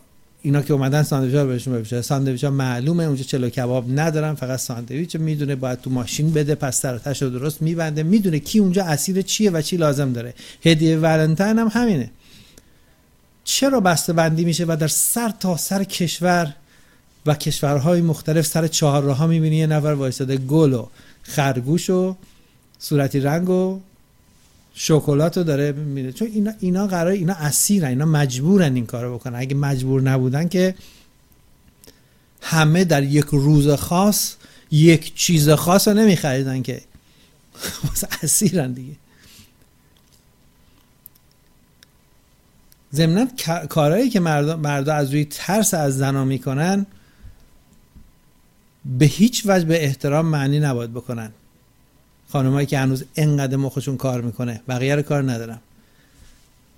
[0.47, 4.59] اینا که اومدن ساندویچ ها بهشون بفروشه ساندویچ ها معلومه اونجا چلو کباب ندارن فقط
[4.59, 8.03] ساندویچ می‌دونه باید تو ماشین بده پس سر رو درست میبنده.
[8.03, 10.33] می‌دونه کی اونجا اسیر چیه و چی لازم داره.
[10.65, 12.09] هدیه ولنتاین هم همینه.
[13.43, 16.53] چرا بسته بندی میشه و در سر تا سر کشور
[17.25, 20.87] و کشورهای مختلف سر چهار راه می‌بینی؟ یه نفر وایساده گل و
[21.23, 22.15] خرگوش و
[22.79, 23.79] صورتی رنگ و
[24.79, 29.39] شکلات رو داره میده چون اینا اینا قرار اینا اسیرن اینا مجبورن این کارو بکنن.
[29.39, 30.75] اگه مجبور نبودن که
[32.41, 34.35] همه در یک روز خاص
[34.71, 36.81] یک چیز خاص رو نمیخریدن که.
[38.23, 38.93] اسیرن دیگه.
[42.93, 43.27] ضمنا
[43.69, 46.85] کارهایی که مردا از روی ترس از زنا می‌کنن
[48.85, 51.31] به هیچ وجه به احترام معنی نباید بکنن.
[52.29, 54.61] خانمایی که هنوز انقدر مخشون کار می‌کنه.
[54.67, 55.59] بقیه رو کار ندارم.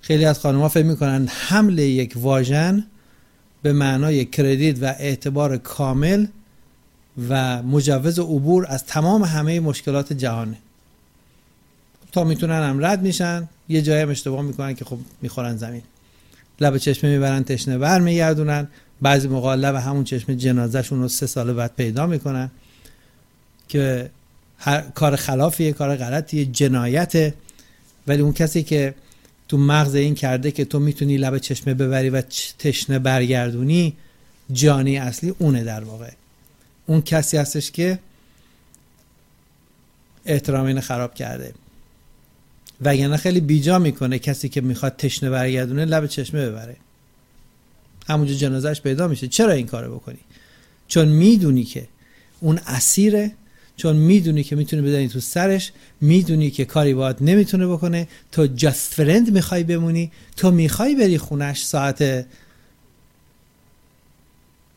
[0.00, 2.86] خیلی از خانمها فکر می‌کنن حمل یک واژن
[3.62, 6.26] به معنای کردیت و اعتبار کامل
[7.28, 10.56] و مجوز عبور از تمام همه مشکلات جهانه.
[12.12, 15.82] تا می‌تونن هم رد میشن یه جایی هم اشتباه می‌کنن که خب می‌خورن زمین.
[16.60, 18.68] لب چشمه می‌برن تشنه بر میگردونن
[19.02, 22.50] بعضی موقع لب همون چشمه جنازهشون رو سه سال بعد پیدا می‌کنن
[23.68, 24.10] که
[24.62, 27.34] هر کار خلافیه کار غلطیه جنایته.
[28.06, 28.94] ولی اون کسی که
[29.48, 32.20] تو مغز این کرده که تو می‌تونی لب چشمه ببری و
[32.58, 33.96] تشنه برگردونی
[34.52, 36.10] جانی اصلی اونه در واقع.
[36.86, 37.98] اون کسی هستش که
[40.24, 41.54] احترام اینو خراب کرده.
[42.80, 46.76] وگرنه خیلی بیجا می‌کنه کسی که می‌خواد تشنه برگردونه لب چشمه ببره.
[48.08, 49.28] همونجا جنازهش پیدا میشه.
[49.28, 50.18] چرا این کارو بکنی؟
[50.88, 51.88] چون می‌دونی که
[52.40, 53.32] اون اسیره
[53.80, 58.94] چون می‌دونی که می‌تونی بدنی تو سرش می‌دونی که کاری باید نمی‌تونه بکنه تو جست
[58.94, 62.26] فرند می‌خوای بمونی تو می‌خوای بری خونش ساعت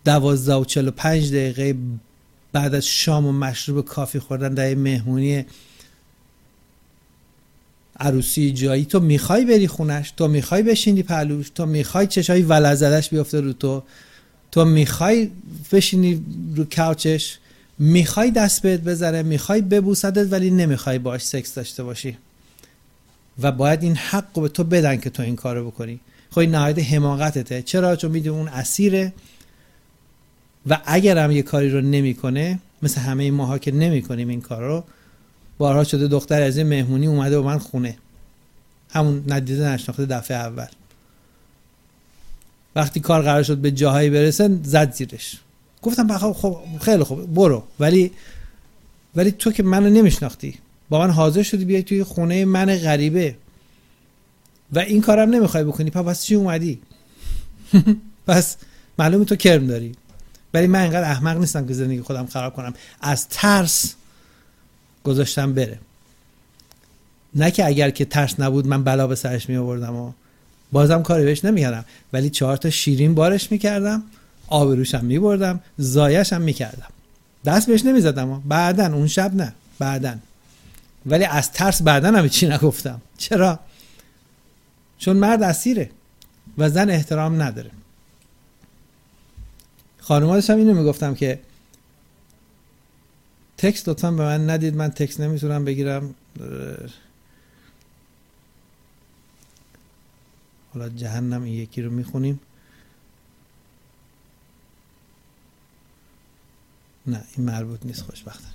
[0.05, 1.75] دوازده و چل و پنج دقیقه
[2.53, 5.45] بعد از شام و مشروب کافی خوردن در مهمونی
[7.99, 13.41] عروسی جایی تو می‌خوای بری خونش تو می‌خوای بشینی پلوش تو می‌خوای چشای ولزدش بیفته
[13.41, 13.83] رو تو
[14.51, 15.29] تو می‌خوای
[15.71, 16.25] بشینی
[16.55, 17.37] رو کوچش.
[17.79, 22.17] می‌خوای دست بهت بذاره می‌خوای ببوسدت ولی نمی‌خوای باش سکس داشته باشی.
[23.41, 25.99] و باید این حق به تو بدن که تو این کارو بکنی.
[26.31, 27.61] خب این نهایت حماقتته.
[27.61, 29.13] چرا؟ چون می‌دونی اون اسیره.
[30.67, 34.83] و اگر هم یه کاری رو نمی‌کنه مثل همه ماها که نمی‌کنیم این کار رو
[35.57, 37.97] بارها شده دختر از این مهمونی اومده با من خونه.
[38.89, 40.67] همون ندیده نشناخته دفعه اول.
[42.75, 45.37] وقتی کار قرار شد به جاهایی برسه زد زیرش.
[45.83, 47.63] گفتم خب خیلی خوب برو.
[47.79, 48.11] ولی
[49.15, 50.59] ولی تو که منو نمیشناختی.
[50.89, 53.35] با من حاضر شدی بیای توی خونه من غریبه.
[54.73, 55.89] و این کارم نمی‌خوای بکنی.
[55.89, 56.81] پس چی اومدی؟
[58.27, 58.57] پس
[58.99, 59.91] معلومه تو کرم داری.
[60.53, 62.73] ولی من اینقدر احمق نیستم که زندگی خودم خراب کنم.
[63.01, 63.93] از ترس
[65.03, 65.79] گذاشتم بره.
[67.35, 70.11] نه که اگر که ترس نبود من بلا به سرش می آوردم و
[70.71, 71.85] بازم کاری بهش نمی‌کردم.
[72.13, 74.03] ولی چهار تا شیرین بارش می‌کردم.
[74.47, 76.89] آبروشم میبردم زایشم می‌کردم.
[77.45, 80.15] دست بهش نمی‌زدم بعدا اون شب نه بعدا.
[81.05, 83.01] ولی از ترس بعدا هم چی نگفتم.
[83.17, 83.59] چرا؟
[84.97, 85.89] چون مرد اسیره
[86.57, 87.71] و زن احترام نداره.
[89.99, 91.39] خانوادش هم اینو می‌گفتم که
[93.57, 96.15] تکست لطفا به من ندید من تکست نمی‌تونم بگیرم.
[100.73, 102.39] حالا جهنم این یکی رو می‌خونیم.
[107.07, 108.53] نه این مربوط نیست خوشبختانه.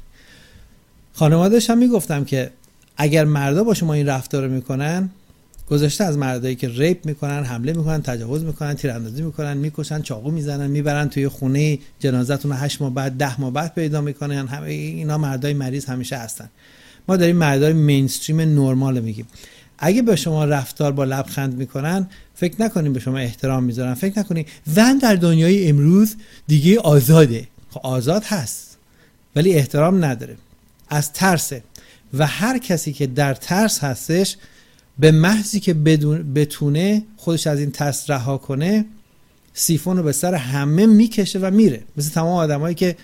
[1.12, 2.50] خانوادش هم می‌گفتم که
[2.96, 5.10] اگر مردا با شما این رفتار رو می‌کنن
[5.70, 10.66] گذشته از مردایی که ریپ می‌کنن حمله می‌کنن تجاوز می‌کنن تیراندازی می‌کنن می‌کشن چاقو می‌زنن
[10.66, 15.54] می‌برن توی خونه جنازتون هشت ماه بعد ده ماه بعد پیدا می‌کنن همه اینا مردای
[15.54, 16.48] مریض همیشه هستن.
[17.08, 19.26] ما داریم مردای مینستریم نرمال میگیم.
[19.78, 24.46] اگه به شما رفتار با لبخند می‌کنن فکر نکنیم به شما احترام می‌ذارن فکر نکنیم
[24.66, 27.48] زن در دنیای امروز دیگه آزاده.
[27.70, 28.78] خب آزاد هست
[29.36, 30.36] ولی احترام نداره.
[30.88, 31.62] از ترسه
[32.14, 34.36] و هر کسی که در ترس هستش
[34.98, 38.84] به محضی که بدون بتونه خودش از این ترس رها کنه
[39.54, 41.82] سیفون رو به سر همه می‌کشه و میره.
[41.96, 42.96] مثل تمام آدمایی که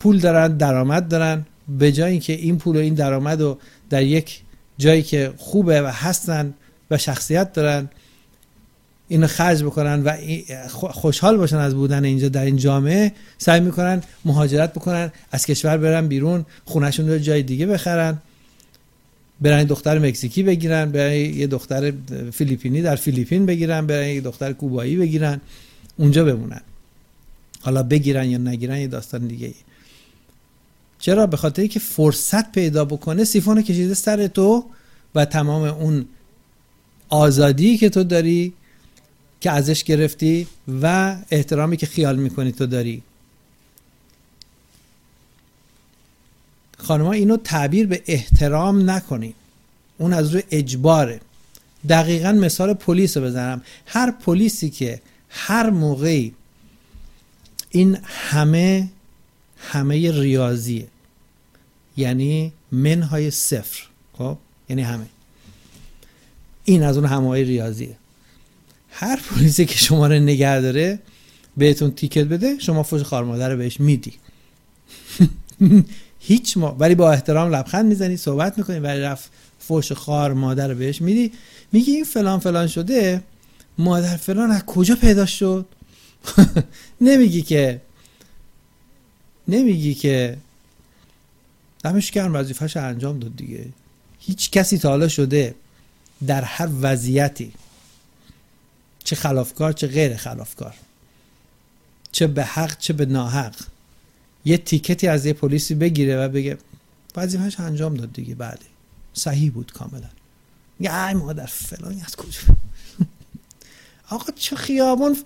[0.00, 1.46] پول دارن درآمد دارن
[1.78, 3.58] به جای که این پول و این درآمد رو
[3.90, 4.42] در یک
[4.78, 6.54] جایی که خوبه و هستن
[6.90, 7.88] و شخصیت دارن
[9.08, 10.16] اینو خرج بکنن و
[10.90, 16.08] خوشحال باشن از بودن اینجا در این جامعه سعی می‌کنن مهاجرت بکنن از کشور برن
[16.08, 18.18] بیرون خونشون رو جای دیگه بخرن
[19.40, 21.92] برن دختر مکزیکی بگیرن برن یه دختر
[22.32, 25.40] فیلیپینی در فیلیپین بگیرن برن یه دختر کوبایی بگیرن
[25.96, 26.60] اونجا بمونن.
[27.60, 29.54] حالا بگیرن یا نگیرن یه داستان دیگه ای
[30.98, 34.64] چرا؟ به خاطر که فرصت پیدا بکنه سیفون کشیده سر تو
[35.14, 36.06] و تمام اون
[37.08, 38.52] آزادی که تو داری
[39.40, 40.46] که ازش گرفتی
[40.82, 43.02] و احترامی که خیال می‌کنی تو داری.
[46.78, 49.34] خانمها اینو تعبیر به احترام نکنین
[49.98, 51.20] اون از روی اجباره.
[51.88, 53.62] دقیقا مثال پلیس رو بزنم.
[53.86, 56.34] هر پلیسی که هر موقعی
[57.70, 58.88] این همه
[59.58, 60.88] همه ریاضیه.
[61.96, 63.82] یعنی منهای صفر.
[64.12, 65.06] خب؟ یعنی همه.
[66.64, 67.96] این از اون همه ریاضیه.
[68.90, 70.98] هر پلیسی که شما رو نگه داره
[71.56, 74.12] بهتون تیکت بده شما فوش خارمادر رو بهش میدی.
[76.20, 81.02] هیچ ما ولی با احترام لبخند می‌زنی صحبت می‌کنی ولی رفت فوش خار مادر بهش
[81.02, 81.32] میدی.
[81.72, 83.22] میگی این فلان فلان شده
[83.78, 85.66] مادر فلان از کجا پیدا شد؟
[87.00, 87.80] نمیگی که
[89.48, 90.36] نمیگی که
[91.84, 93.64] دمش گرم وظیفهش انجام داد دیگه.
[94.20, 95.54] هیچ کسی تا حالا شده
[96.26, 97.52] در هر وضعیتی
[99.08, 100.74] چه خلافکار چه غیر خلافکار.
[102.12, 103.54] چه به حق چه به ناحق.
[104.44, 106.58] یه تیکتی از یه پلیسی بگیره و بگه
[107.16, 108.58] وظیفهش انجام داد دیگه بله.
[109.14, 110.08] صحیح بود کاملا.
[110.80, 112.40] یه ای مادر فلانی از کجا؟
[114.16, 115.16] آقا چه خیابون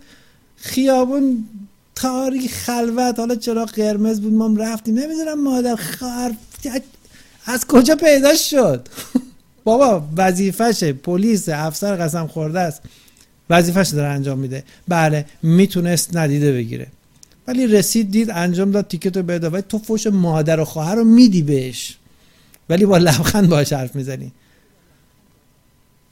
[0.57, 1.49] خیابون
[1.95, 3.19] تاریک خلوت.
[3.19, 4.95] حالا چرا قرمز بود؟ ما رفتیم.
[4.99, 6.33] نمی‌دونم مادر خر
[7.47, 8.89] از کجا پیدا شد؟
[9.65, 12.83] بابا وظیفشه پلیس افسر قسم خورده است.
[13.53, 14.65] وظیفش داره انجام میده.
[14.89, 16.87] بله می‌تونست ندیده بگیره.
[17.47, 21.05] ولی رسید دید انجام داد تیکت رو بده ولی تو فوش مادر و خواهر رو
[21.05, 21.97] میدی بهش.
[22.69, 24.33] ولی با لبخند باش حرف می‌زنی.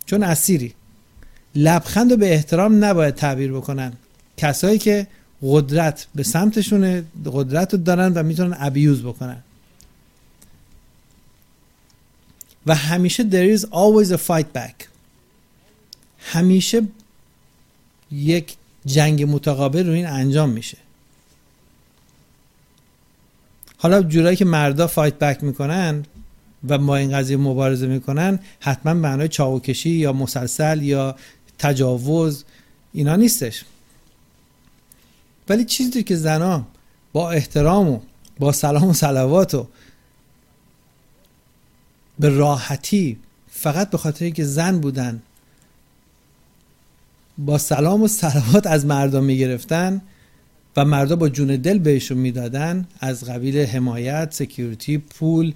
[0.07, 0.75] چون اسیری.
[1.55, 3.93] لبخند رو به احترام نباید تعبیر بکنن.
[4.37, 5.07] کسایی که
[5.43, 9.43] قدرت به سمتشون قدرت رو دارن و می‌تونن ابیوز بکنن.
[12.67, 14.85] و همیشه there is always a fight back.
[16.19, 16.83] همیشه
[18.13, 18.57] یک
[18.87, 20.79] جنگ متقابل رو این انجام میشه.
[23.77, 26.05] حالا جورایی که مردا فایت بک می‌کنن
[26.69, 31.17] و با این قضیه مبارزه می‌کنن حتما معنای چاوکشی یا مسلسل یا
[31.59, 32.45] تجاوز
[32.93, 33.65] اینا نیستش.
[35.49, 36.67] ولی چیزی که زنا
[37.13, 38.01] با احترام و
[38.39, 39.67] با سلام و سلوات و
[42.19, 43.19] به راحتی
[43.51, 45.23] فقط به خاطر که زن بودن
[47.47, 50.01] با سلام و سلوات از مردم می‌گرفتن
[50.77, 55.53] و مردا با جون دل بهشون می‌دادن از قبیل حمایت سکیوریتی پول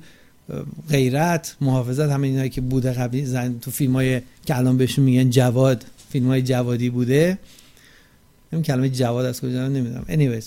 [0.89, 5.30] غیرت محافظت همه اینایی که بوده قبلی زن تو فیلم های که الان بهشون میگن
[5.30, 7.39] جواد فیلم های جوادی بوده.
[8.53, 10.05] این کلمه جواد از کجا نمی‌دونم.
[10.09, 10.45] Anyways.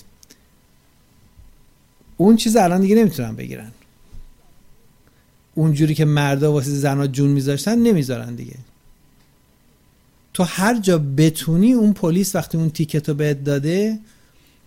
[2.16, 3.70] اون چیز الان دیگه نمی‌تونن بگیرن.
[5.54, 8.54] اونجوری که مردا واسه زنها جون میذاشتن نمی‌ذارن دیگه.
[10.34, 13.98] تو هر جا بتونی اون پلیس وقتی اون تیکت رو بهت داده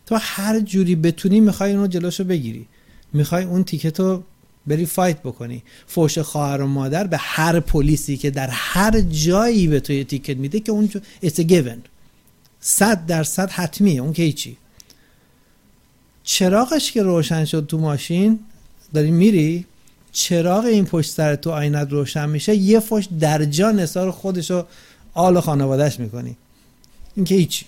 [0.06, 2.68] تو هر جوری بتونی می‌خوای اون رو جلوشو بگیری.
[3.14, 4.24] می‌خوای اون تیکت رو
[4.68, 5.64] بری فایت بکنی.
[5.88, 10.60] فوش خواهر و مادر به هر پلیسی که در هر جایی به تو تیکت میده
[10.60, 10.90] که اون
[11.24, 11.80] it's a given.
[12.60, 14.58] صد درصد حتمیه اون که هیچی
[16.24, 18.40] چراغش که روشن شد تو ماشین
[18.94, 19.66] داری میری
[20.12, 24.66] چراغ این پشت سر تو آینت روشن میشه یه فوش در جا نثار خودشو
[25.14, 26.38] آل خانوادهش می‌کنی.
[27.16, 27.66] این که هیچی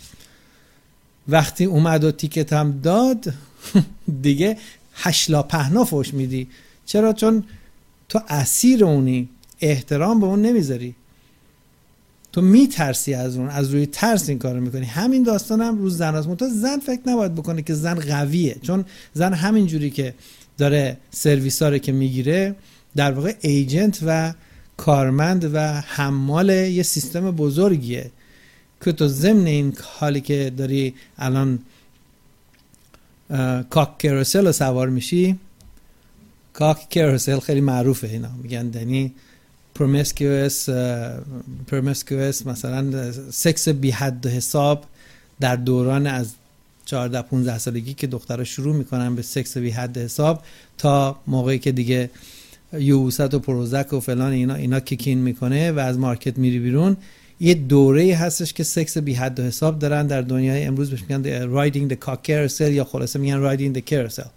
[1.27, 3.33] وقتی اومد و تیکت هم داد
[4.21, 4.57] دیگه
[4.93, 6.47] هشلا پهنا فوش میدی.
[6.85, 7.43] چرا؟ چون
[8.09, 9.29] تو اسیر اونی.
[9.61, 10.95] احترام به اون نمی‌ذاری.
[12.31, 14.85] تو میترسی از اون از روی ترس این کارو می‌کنی.
[14.85, 18.55] همین داستان هم روز زن هست زن فکر نباید بکنه که زن قویه.
[18.61, 20.13] چون زن همین جوری که
[20.57, 22.55] داره سرویس رو که می‌گیره
[22.95, 24.33] در واقع agent و
[24.77, 28.11] کارمند و حمال یه سیستم بزرگیه.
[28.83, 31.59] که تو ضمن این حالی که داری الان
[33.69, 35.39] cock carousel رو سوار میشی
[36.53, 38.29] cock carousel خیلی معروفه اینا.
[38.43, 39.13] میگن یعنی
[39.75, 40.69] promiscuous
[41.67, 44.85] promiscuous مثلا سکس بی حد حساب
[45.39, 46.33] در دوران از
[46.85, 50.43] 14 15 سالگی که دخترها شروع می‌کنن به سکس بی حد حساب
[50.77, 52.09] تا موقعی که دیگه
[52.79, 56.97] یبوست و Prozac و فلان اینا اینا kick in می‌کنه و از مارکت میری بیرون.
[57.39, 61.47] یه دوره هستش که سکس بی حد و حساب دارن در دنیای امروز بهش میگن
[61.47, 64.27] riding cock carousel یا خلاصه میگن riding the carousel.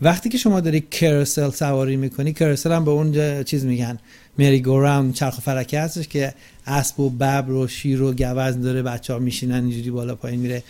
[0.00, 3.98] وقتی که شما داری carousel سواری می‌کنی carousel هم به اون چیز میگن
[4.38, 6.34] merry-go-round چرخ فلکه هستش که
[6.66, 10.62] اسب و ببر و شیر و گوزن داره بچه ها میشینن اینجوری بالا پایین میره.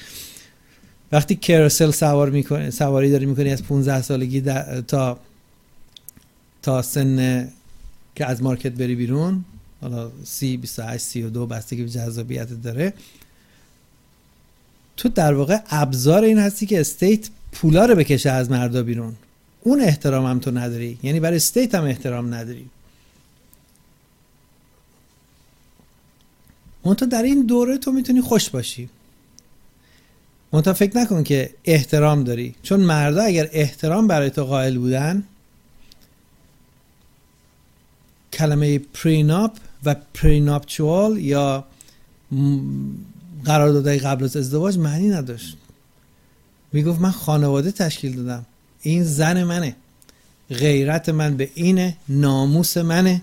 [1.13, 4.41] وقتی carousel سوار می‌کنی سواری داری می‌کنی از 15 سالگی
[4.89, 5.19] تا
[6.67, 7.49] تا سن
[8.15, 9.45] که از مارکت بری بیرون
[9.81, 12.93] حالا سی 28 32 بستگی به جذابیت داره.
[14.97, 19.17] تو در واقع ابزار این هستی که state پولا رو بکشه از مردا بیرون.
[19.61, 20.99] اون احترام هم تو نداری.
[21.03, 22.67] یعنی برای state هم احترام نداری.
[26.85, 28.89] منتها در این دوره تو می‌تونی خوش باشی.
[30.53, 32.55] منتها فکر نکن که احترام داری.
[32.63, 35.25] چون مردا اگر احترام برای تو قائل بودن
[38.37, 41.65] کلمه پریناپ و پریناپچوال یا
[43.45, 45.57] قراردادهای قبل از ازدواج معنی نداشت.
[46.73, 48.47] می‌گفت من خانواده تشکیل دادم.
[48.83, 49.77] این زن منه.
[50.51, 51.97] غیرت من به اینه.
[52.09, 53.23] ناموس منه.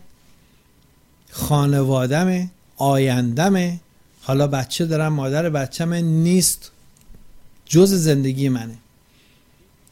[1.31, 3.79] خانوادمه آیندمه
[4.21, 5.13] حالا بچه دارم.
[5.13, 6.71] مادر بچه نیست.
[7.65, 8.77] جز زندگی منه.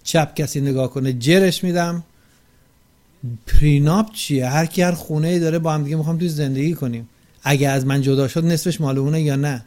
[0.03, 2.03] چپ کسی نگاه کنه جرش میدم.
[3.47, 7.09] پریناپ چیه؟ هر کی هر خونه ای داره با هم دیگه می‌خوام توی زندگی کنیم.
[7.43, 9.65] اگه از من جدا شد نصفش مال اونه یا نه؟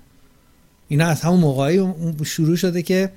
[0.88, 1.88] اینا از همون موقعی
[2.24, 3.12] شروع شده که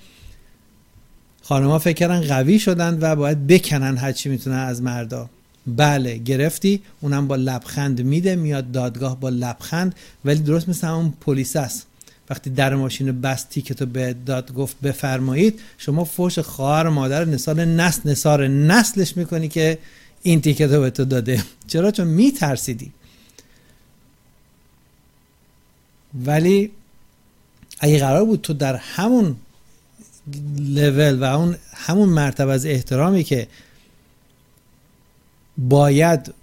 [1.42, 5.30] خانمها فکر کردن قوی شدن و باید بکنن هر چی می‌تونن از مردا.
[5.68, 11.56] بله گرفتی اونم با لبخند میده میاد دادگاه با لبخند ولی درست مثل همون پلیس
[11.56, 11.88] است.
[12.30, 18.10] وقتی در ماشین بس تیکتو به داد گفت بفرمایید شما فوش خواهر مادر نسال نسل
[18.10, 19.78] نصار نسلش می‌کنی که
[20.22, 21.44] این تیکتو به تو داده.
[21.68, 22.92] چرا؟ چون میترسیدی.
[26.26, 26.72] ولی
[27.80, 29.36] اگه قرار بود تو در همون
[30.60, 33.48] لول و اون همون مرتبه از احترامی که
[35.58, 36.34] باید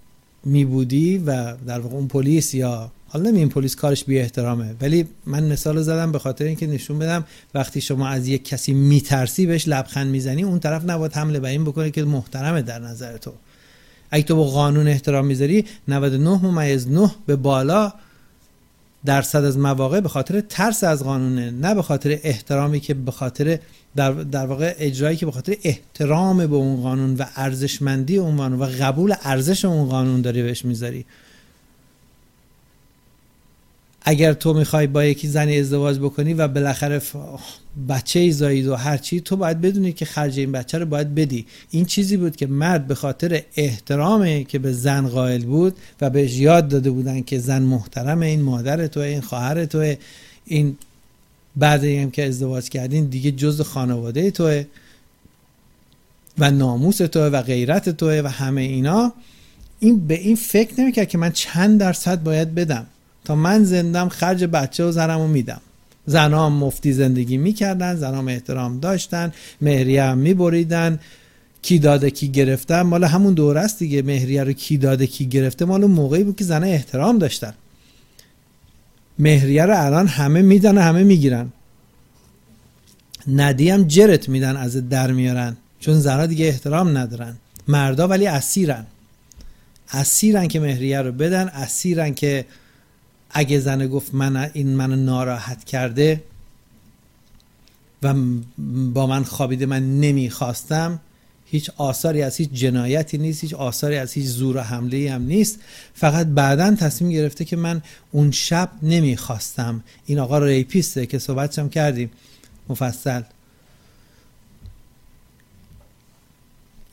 [0.45, 4.75] می بودی و در واقع اون پلیس یا حالا نمی این پلیس کارش بی احترامه
[4.81, 9.47] ولی من مثال زدم به خاطر اینکه نشون بدم وقتی شما از یک کسی میترسی
[9.47, 13.33] بهش لبخند می‌زنی اون طرف نباید حمله به این بکنه که محترمه در نظر تو.
[14.15, 17.93] اگه تو با قانون احترام می‌ذاری 99 ممیز 9 به بالا
[19.05, 23.59] درصد از مواقع به خاطر ترس از قانونه نه به خاطر احترامی که به خاطر
[23.97, 28.59] در, در واقع اجرایی که به خاطر احترام به اون قانون و ارزشمندی اون قانون
[28.59, 31.07] و قبول ارزش اون قانون داری بهش می‌ذاری.
[34.05, 37.03] اگر تو می‌خوای با یکی زنی ازدواج بکنی و بالاخره
[37.89, 41.15] بچه ای زایید و هر چی تو باید بدونی که خرج این بچه رو باید
[41.15, 41.47] بدی.
[41.71, 46.37] این چیزی بود که مرد به خاطر احترامی که به زن قائل بود و بهش
[46.37, 49.95] یاد داده بودن که زن محترم این مادر تو این خواهر تو
[50.45, 50.77] این
[51.57, 54.65] بعد هم که ازدواج کردین دیگه جز خانواده توه
[56.39, 59.13] و ناموس توه و غیرت توه و همه اینا.
[59.81, 62.87] این به این فکر نمی‌کرد که من چند درصد باید بدم.
[63.25, 65.61] تا من زندم خرج بچه و زنم رو میدم.
[66.07, 70.99] زنها مفتی زندگی می‌کردن زنها احترام داشتن مهریه هم میبریدن.
[71.63, 74.03] کی داده کی گرفتن مال همون دوره است دیگه.
[74.03, 77.55] مهریه رو کی داده کی گرفته مال موقعی بود که زنها احترام داشتن.
[79.19, 81.53] مهریه رو الان همه میدن همه می‌گیرن.
[83.29, 85.57] ندی هم جرت میدن از در میارن.
[85.81, 87.37] چون زنها دیگه احترام ندارن.
[87.69, 88.87] مردا ولی اسیرن.
[89.93, 92.45] اسیرن که مهریه رو بدن اسیرن که
[93.35, 96.23] اگه زن گفت من این منو ناراحت کرده
[98.03, 98.15] و
[98.93, 101.01] با من خوابیده من نمی‌خواستم
[101.47, 105.59] هیچ آثاری از هیچ جنایتی نیست هیچ آثاری از هیچ زور و حمله هم نیست.
[105.95, 107.83] فقط بعدا تصمیم گرفته که من
[108.13, 109.85] اون شب نمی‌خواستم.
[110.07, 112.11] این آقا ریپیسته که صحبتشم کردیم.
[112.69, 113.23] مفصل.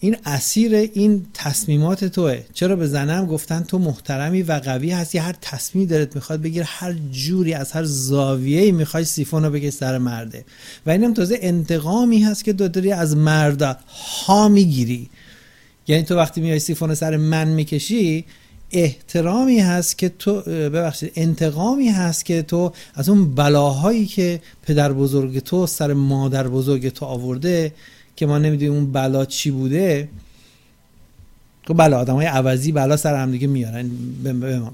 [0.04, 2.40] این اسیر این تصمیمات توه.
[2.54, 6.96] چرا به زنم گفتن تو محترمی و قوی هستی؟ هر تصمیمی دارت می‌خواد بگیر هر
[7.12, 10.46] جوری از هر زاویه‌ای می‌خوای سیفون رو بگی سر مرده.
[10.86, 13.80] و اینم تازه انتقامی هست که داری از مرد
[14.26, 15.10] ها می‌گیری.
[15.88, 18.26] یعنی تو وقتی میای سیفون سر من می‌کشی
[18.72, 25.40] احترامی هست که تو ببخشید انتقامی هست که تو از اون بلاهایی که پدر بزرگ
[25.40, 27.74] تو سر مادر بزرگ تو آورده
[28.22, 30.10] که ما نمی‌دونیم اون بلا چی بوده
[31.68, 33.90] خب بله آدم های عوضی بلا سر هم دیگه میارن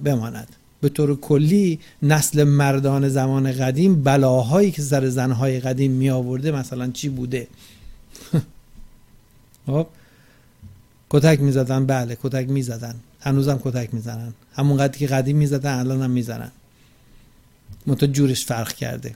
[0.03, 0.47] بماند.
[0.81, 6.91] به طور کلی نسل مردان زمان قدیم بلاهایی که سر زنهای قدیم می آورده مثلا
[6.91, 7.47] چی بوده؟
[9.67, 9.87] خب؟
[11.09, 12.95] کتک می‌زدن بله کتک می‌زدن.
[13.19, 14.33] هنوزم کتک می‌زنن.
[14.55, 16.51] همون قدری که قدیم می‌زدن الان هم می‌زنن.
[17.85, 19.15] منتها جورش فرق کرده.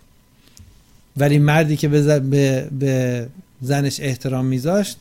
[1.18, 3.28] ولی مردی که به, به
[3.62, 4.98] زنش احترام میذاشت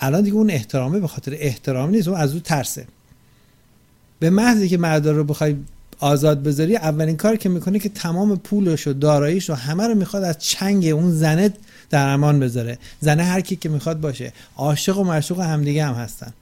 [0.00, 2.86] الان دیگه اون احترامه به خاطر احترام نیست اون از او ترسه.
[4.18, 5.56] به محضی که مرد رو بخوای
[6.00, 10.22] آزاد بذاری اولین کار که می‌کنه که تمام پولش و داراییش و همه رو می‌خواد
[10.22, 11.52] از چنگ اون زنه
[11.90, 12.78] در امان بذاره.
[13.00, 14.32] زنه هر کی که می‌خواد باشه.
[14.56, 16.32] عاشق و معشوق همدیگه هم هستن.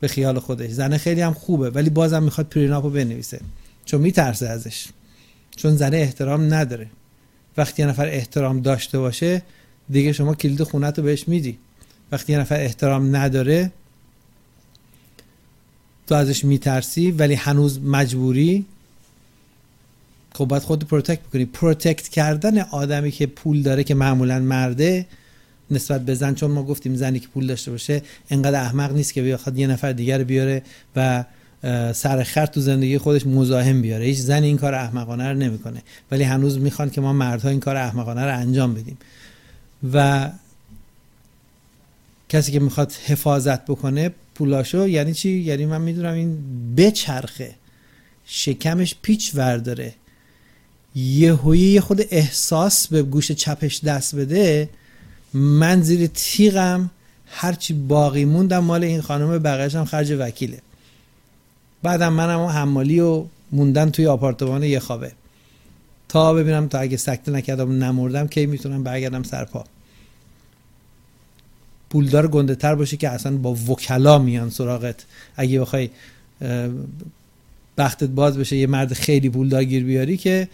[0.00, 0.70] به خیال خودش.
[0.70, 3.40] زنه خیلی هم خوبه ولی بازم می‌خواد پریناپو بنویسه.
[3.84, 4.86] چون میترسه ازش.
[5.56, 6.86] چون زنه احترام نداره.
[7.56, 9.42] وقتی یه نفر احترام داشته باشه
[9.90, 11.58] دیگه شما کلید خونت رو بهش میدی.
[12.12, 13.72] وقتی یه نفر احترام نداره
[16.06, 18.64] تو ازش میترسی ولی هنوز مجبوری
[20.34, 21.44] خب باید خود protect بکنی.
[21.44, 25.06] protect کردن آدمی که پول داره که معمولا مرده
[25.70, 29.22] نسبت به زن چون ما گفتیم زنی که پول داشته باشه انقدر احمق نیست که
[29.22, 30.62] بخواد یه نفر دیگر بیاره
[30.96, 31.24] و
[31.92, 34.04] سر خرد تو زندگی خودش مزاحم بیاره.
[34.04, 35.82] هیچ زن این کار احمقانه رو نمی‌کنه.
[36.10, 38.98] ولی هنوز می‌خوان که ما مردها این کار احمقانه رو انجام بدیم.
[39.92, 40.30] و
[42.28, 46.38] کسی که می‌خواد حفاظت بکنه پولاشو یعنی چی؟ یعنی من می‌دونم این
[46.76, 47.54] بچرخه.
[48.24, 49.94] شکمش پیچ ورداره.
[50.94, 54.68] یه یه خود احساس به گوش چپش دست بده.
[55.34, 56.90] من زیر تیغم
[57.26, 60.58] هرچی باقی موندم مال این خانم بقیهش هم خرج وکیله.
[61.82, 65.12] بعدم منم حمالی و موندن توی آپارتمان یه خوابه.
[66.08, 69.64] تا ببینم تا اگه سکته نکردم نمردم کی می‌تونم برگردم سرپا
[71.90, 75.04] پولدار گنده تر باشه که اصلا با وکلا میان سراغت.
[75.36, 75.90] اگه بخوای
[77.78, 80.48] بختت باز بشه یه مرد خیلی پولدار گیر بیاری که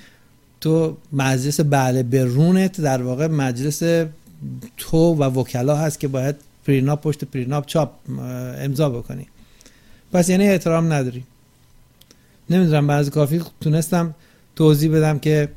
[0.61, 4.07] تو مجلس بله برونت در واقع مجلس
[4.77, 6.37] تو و وکلا هست که باید
[6.67, 7.91] prenup پشت prenup چاپ
[8.59, 9.27] امضا بکنی.
[10.13, 11.25] پس یعنی احترام نداری.
[12.51, 14.15] نمی‌دونم به حد کافی تونستم
[14.57, 15.49] توضیح بدم که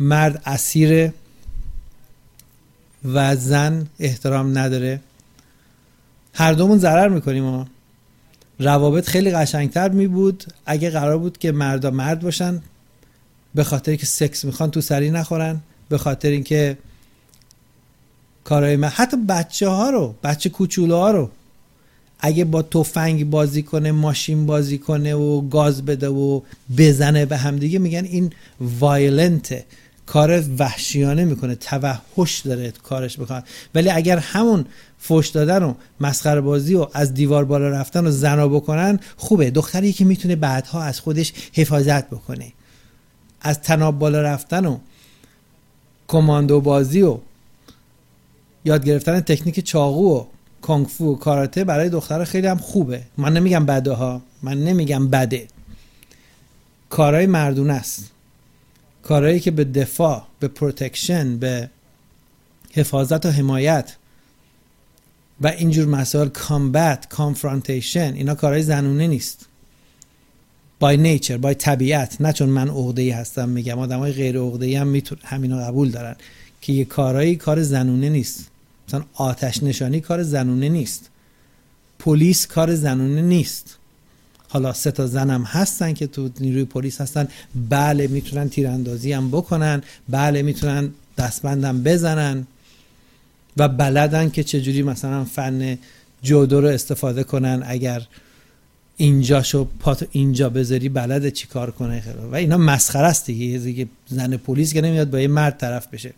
[0.00, 1.12] مرد اسیر
[3.04, 5.00] و زن احترام نداره.
[6.34, 7.66] هر دومون ضرر می‌کنیم ما
[8.58, 12.62] روابط خیلی قشنگتر می بود اگه قرار بود که مردا مرد باشن
[13.54, 16.78] به خاطر که سکس می‌خوان تو سری نخورن به خاطر اینکه
[18.44, 21.30] کارهای من حتی بچه ها رو بچه کوچولو ها رو
[22.20, 26.40] اگه با تفنگ بازی کنه ماشین بازی کنه و گاز بده و
[26.78, 29.64] بزنه به همدیگه میگن این وایلنته
[30.06, 33.42] کار وحشیانه می‌کنه توحش داره کارش بکنه
[33.74, 34.64] ولی اگر همون
[34.98, 39.50] فوش دادن و مسخره بازی و از دیوار بالا رفتن و زنا بکنن خوبه.
[39.50, 42.52] دختری که می‌تونه بعدها از خودش حفاظت بکنه.
[43.40, 44.78] از طناب بالا رفتن و
[46.08, 47.18] کماندو بازی و
[48.64, 50.24] یاد گرفتن تکنیک چاقو و
[50.70, 53.02] کونگفو و کاراته برای دختر خیلی هم خوبه.
[53.16, 55.46] من نمیگم بده ها من نمیگم بده.
[56.90, 58.10] کارهای مردونه است.
[59.02, 61.70] کارهایی که به دفاع به protection به
[62.72, 63.96] حفاظت و حمایت
[65.40, 69.46] و اینجور مسائل combat confrontation اینا کارهای زنونه نیست.
[70.80, 72.20] بای نیچر بای طبیعت.
[72.20, 73.78] نه چون من عقده هستم میگم.
[73.78, 76.16] آدمای غیر عقده هم میتون همینو قبول دارن
[76.60, 78.49] که یه کارایی کار زنونه نیست.
[78.90, 81.08] مثلا آتش نشانی کار زنونه نیست.
[81.98, 83.76] پلیس کار زنونه نیست.
[84.48, 87.28] حالا سه تا زنم هستن که تو نیروی پلیس هستن.
[87.68, 89.82] بله می‌تونن تیراندازی هم بکنن.
[90.08, 92.46] بله می‌تونن دستبندم بزنن.
[93.56, 95.78] و بلدن که چجوری مثلا فن
[96.22, 97.62] جودو رو استفاده کنن.
[97.66, 98.06] اگر
[98.96, 102.02] اینجاشو پات اینجا بذاری بلد چی کار کنه؟
[102.32, 103.88] و اینا مسخره است دیگه.
[104.06, 106.14] زن پلیس که نمیاد با یه مرد طرف بشه.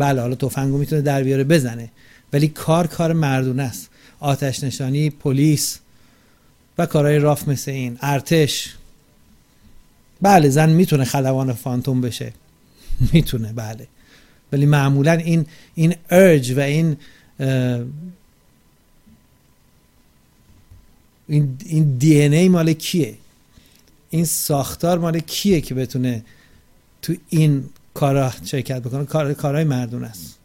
[0.00, 1.90] بله حالا تفنگو می‌تونه در بیاره بزنه.
[2.32, 3.90] ولی کار کار مردونه است.
[4.20, 5.78] آتش نشانی پلیس
[6.78, 7.98] و کارهای راف مثل این.
[8.00, 8.74] ارتش.
[10.22, 12.32] بله زن می‌تونه خلبان فانتوم بشه.
[13.12, 13.86] می‌تونه بله.
[14.52, 16.96] ولی معمولا این این ارج و این
[21.28, 23.14] این این دی ای مال کیه؟
[24.10, 26.24] این ساختار مال کیه که بتونه
[27.02, 27.64] تو این
[28.00, 30.38] کارا شرکت بکنه کار کارهای مردون است.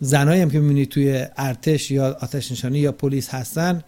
[0.00, 3.82] زنایی هم که می‌بینید توی ارتش یا آتش نشانی یا پلیس هستن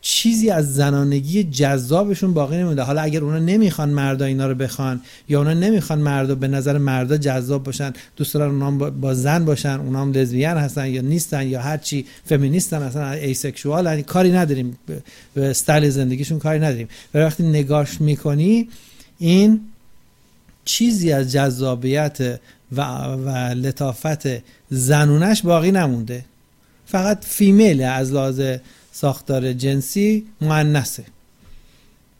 [0.00, 5.38] چیزی از زنانگی جذابشون باقی نمیده حالا اگر اونا نمی‌خوان مردا اینا رو بخوان یا
[5.38, 10.00] اونا نمی‌خوان مردا به نظر مردا جذاب باشن دوست دارن اونا با زن باشن اونا
[10.00, 14.78] هم لزبیان هستن یا نیستن یا هر چی فمینیستن اصلا یعنی کاری نداریم.
[15.34, 16.88] به استایل زندگیشون کاری نداریم.
[17.14, 18.68] ولی وقتی نگاش می‌کنی
[19.18, 19.60] این
[20.64, 22.40] چیزی از جذابیت
[22.72, 26.24] و, و لطافت زنونش باقی نمونده.
[26.86, 28.40] فقط فیمیل از لحاظ
[28.92, 31.04] ساختار جنسی مؤنثه.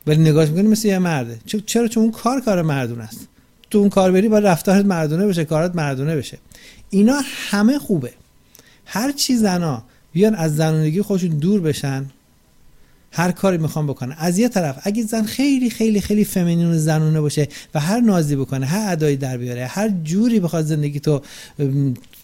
[0.06, 1.38] ولی نگاهش می‌کنی مثل یه مرده.
[1.66, 3.28] چرا؟ چون اون کار کار مردون است.
[3.70, 6.38] تو اون کار بری با رفتارت مردونه بشه کارت مردونه بشه.
[6.90, 8.12] اینا همه خوبه.
[8.86, 9.82] هر چی زنا
[10.12, 12.06] بیان از زنونگی خودشون دور بشن
[13.12, 14.14] هر کاری می‌خوام بکنه.
[14.18, 18.66] از یه طرف اگه زن خیلی خیلی خیلی فمینین زنونه باشه و هر نازی بکنه
[18.66, 21.22] هر ادایی در بیاره هر جوری بخواد زندگی تو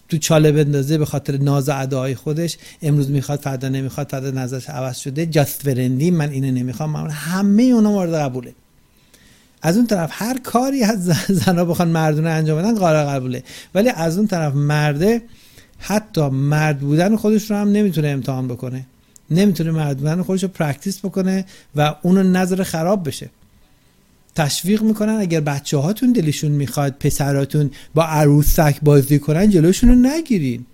[0.09, 4.69] تو چاله بندازه به خاطر ناز و ادای خودش امروز می‌خواد فردا نمی‌خواد فردا نظرش
[4.69, 8.53] عوض شده جاست فرندی من اینو نمی‌خوام من همه اونا مورد قبوله.
[9.61, 13.43] از اون طرف هر کاری از زنا بخوان مردونه انجام بدن قرار قبوله.
[13.75, 15.21] ولی از اون طرف مرده
[15.79, 18.85] حتی مرد بودن خودش رو هم نمی‌تونه امتحان بکنه.
[19.31, 21.45] نمی‌تونه بودن خودش رو practice بکنه
[21.75, 23.29] و اونو نظر خراب بشه.
[24.35, 30.65] تشویق می‌کنن اگر بچه هاتون دلشون می‌خواد پسراتون با عروسک بازی کنن جلوشون رو نگیرین.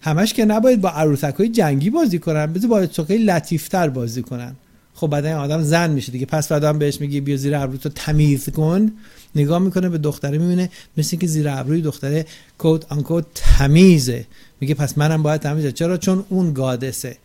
[0.00, 4.56] همش که نباید با عروسک های جنگی بازی کنن بذار با چیزای لطیفتر بازی کنن.
[4.94, 6.26] خب بعد این آدم زن میشه دیگه.
[6.26, 8.92] پس بعد بهش میگی بیا زیر ابرو تو تمیز کن.
[9.34, 12.26] نگاه می‌کنه به دختره می‌بینه مثل اینکه زیر ابروی دختره
[12.58, 14.24] quote unquote تمیزه.
[14.62, 17.16] میگه پس منم باید تمیزه چرا؟ چون اون goddess ه.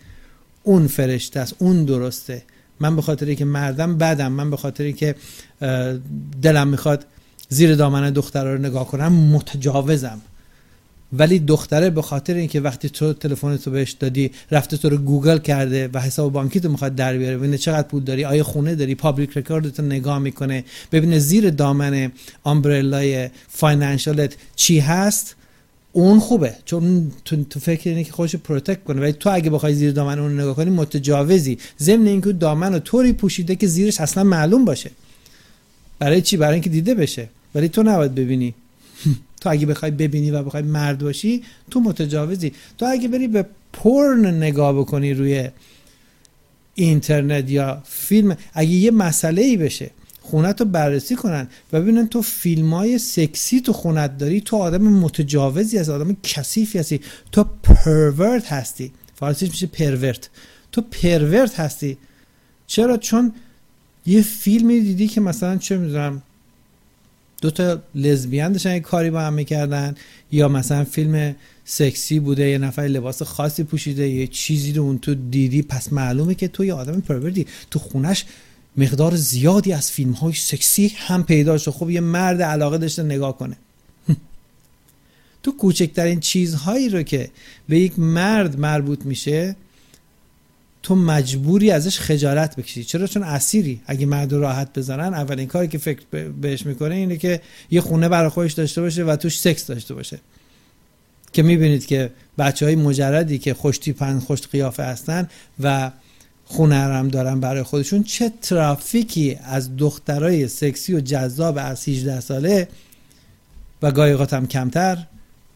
[0.64, 1.56] اون فرشته است.
[1.58, 2.42] اون درسته.
[2.80, 4.32] من به خاطر که مردم بدم.
[4.32, 5.16] من به خاطر که
[6.42, 7.06] دلم می‌خواد
[7.50, 10.22] زیر دامن دختر رو نگاه کنم متجاوزم.
[11.14, 15.38] ولی دختره به خاطر اینکه وقتی تو تلفن تو بهش دادی رفته تو رو گوگل
[15.38, 18.96] کرده و حساب بانکی تو می‌خواد در بیاره ببینه چقدر پول داری آیا خونه داری
[18.96, 22.12] public record نگاه می‌کنه ببینه زیر دامن
[22.44, 25.36] umbrella ی financial ت چی هست
[25.98, 26.56] اون خوبه.
[26.66, 29.02] چون تو, تو فکر اینه که خودش protect کنه.
[29.02, 31.58] ولی تو اگه بخوای زیر دامن اون نگاه کنی متجاوزی.
[31.80, 34.92] ضمن اینکه دامن رو طوری پوشیده که زیرش اصلا معلوم باشه.
[36.00, 37.30] برای چی؟ برای اینکه دیده بشه.
[37.56, 38.54] ولی تو نباید ببینی.
[39.42, 42.52] تو اگه بخوای ببینی و بخوای مرد باشی تو متجاوزی.
[42.78, 45.50] تو اگه بری به پرن نگاه بکنی روی
[46.76, 49.92] اینترنت یا فیلم اگه یه مسئله ای بشه
[50.30, 54.82] خونت رو بررسی کنن و ببینن تو فیلم های سکسی تو خونت داری تو آدم
[54.82, 57.02] متجاوزی از آدم کثیفی هستی.
[57.32, 58.92] تو pervert هستی.
[59.16, 60.30] فارسیش میشه pervert
[60.72, 61.98] تو pervert هستی.
[62.68, 63.34] چرا؟ چون
[64.06, 66.22] یه فیلمی دیدی که مثلا چه می‌دونم
[67.42, 69.96] دو تا لزبیان داشتن یه کاری با هم می‌کردن.
[70.32, 71.36] یا مثلا فیلم
[71.66, 76.36] سکسی بوده یه نفر لباس خاصی پوشیده یه چیزی رو اون تو دیدی پس معلومه
[76.36, 78.26] که تو یه آدم pervert ی تو خونش
[78.78, 81.72] مقدار زیادی از فیلم های سکسی هم پیدا شد.
[81.72, 83.56] خب یه مرد علاقه داشته نگاه کنه.
[85.44, 87.30] تو کوچکترین چیزهایی رو که
[87.70, 89.56] به یک مرد مربوط میشه
[90.84, 92.84] تو مجبوری ازش خجالت بکشی.
[92.84, 93.82] چرا؟ چون اسیری.
[93.86, 96.02] اگه مرد راحت بزنن اولین کاری که فکر
[96.42, 97.42] بهش می‌کنه اینه که
[97.72, 100.20] یه خونه برای خودش داشته باشه و توش سکس داشته باشه.
[101.34, 105.30] که می‌بینید که بچه های مجردی که خوش تیپن خوش قیافه هستن
[105.60, 105.92] و
[106.50, 108.04] خونه هم دارن برای خودشون.
[108.04, 112.68] چه ترافیکی از دخترای سکسی و جذاب از 18 ساله
[113.82, 114.98] و گاهی هم کمتر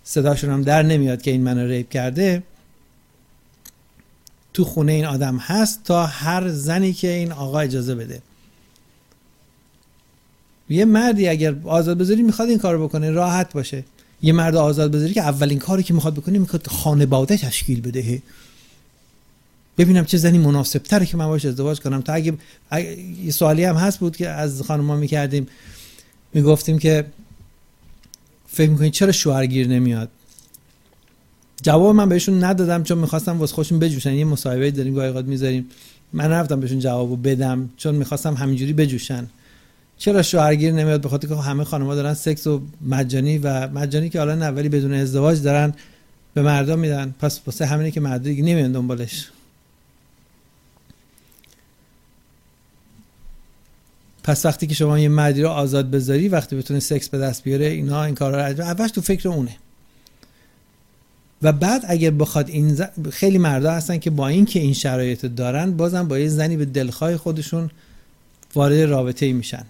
[0.04, 2.44] صداشون هم در نمیاد که این منو ریپ کرده.
[4.54, 8.22] تو خونه این آدم هست تا هر زنی که این آقا اجازه بده.
[10.70, 13.84] یه مردی اگر آزاد بذاری می‌خواد این کار بکنه راحت باشه.
[14.22, 18.22] یه مرد آزاد بذاری که اولین کاری که می‌خواد بکنه می‌خواد خانواده تشکیل بده
[19.78, 22.02] ببینم چه زنی مناسب تره که من باش ازدواج کنم.
[22.02, 22.34] تا اگه,
[23.24, 25.48] یه سوالی هم هست بود که از خانم ما می‌کردیم.
[26.34, 27.06] می‌گفتیم که
[28.48, 30.10] فکر می‌کنید چرا شوهرگیر نمیاد؟
[31.64, 34.14] جواب من بهشون ندادم چون می‌خواستم واسه خودشون بجوشن.
[34.14, 35.70] یه مصاحبه داریم گاهی اوقات می‌ذاریم.
[36.14, 39.28] من رفتم بهشون جوابو بدم چون می‌خواستم همینجوری بجوشن.
[39.98, 44.20] چرا شوهرگیر نمیاد؟ به خاطر که همه خانم‌ها دارن سکس و مجانی و مجانی که
[44.20, 45.74] حالا نه بدون ازدواج دارن
[46.34, 47.16] به مردم میدن.
[47.20, 49.28] پس واسه همینه که مرد دیگه نمیان دنبالش.
[54.24, 57.66] پس وقتی که شما یه مردی رو آزاد بذاری وقتی بتونه سکس به دست بیاره
[57.66, 59.58] اینا این کارا رو اولش تو فکر اونه.
[61.42, 62.78] و بعد اگر بخواد این
[63.12, 67.18] خیلی مردا هستن که با اینکه این شرایط دارن بازم با یه زنی به دلخواه
[67.18, 67.70] خودشون
[68.56, 69.66] وارد رابطه میشن.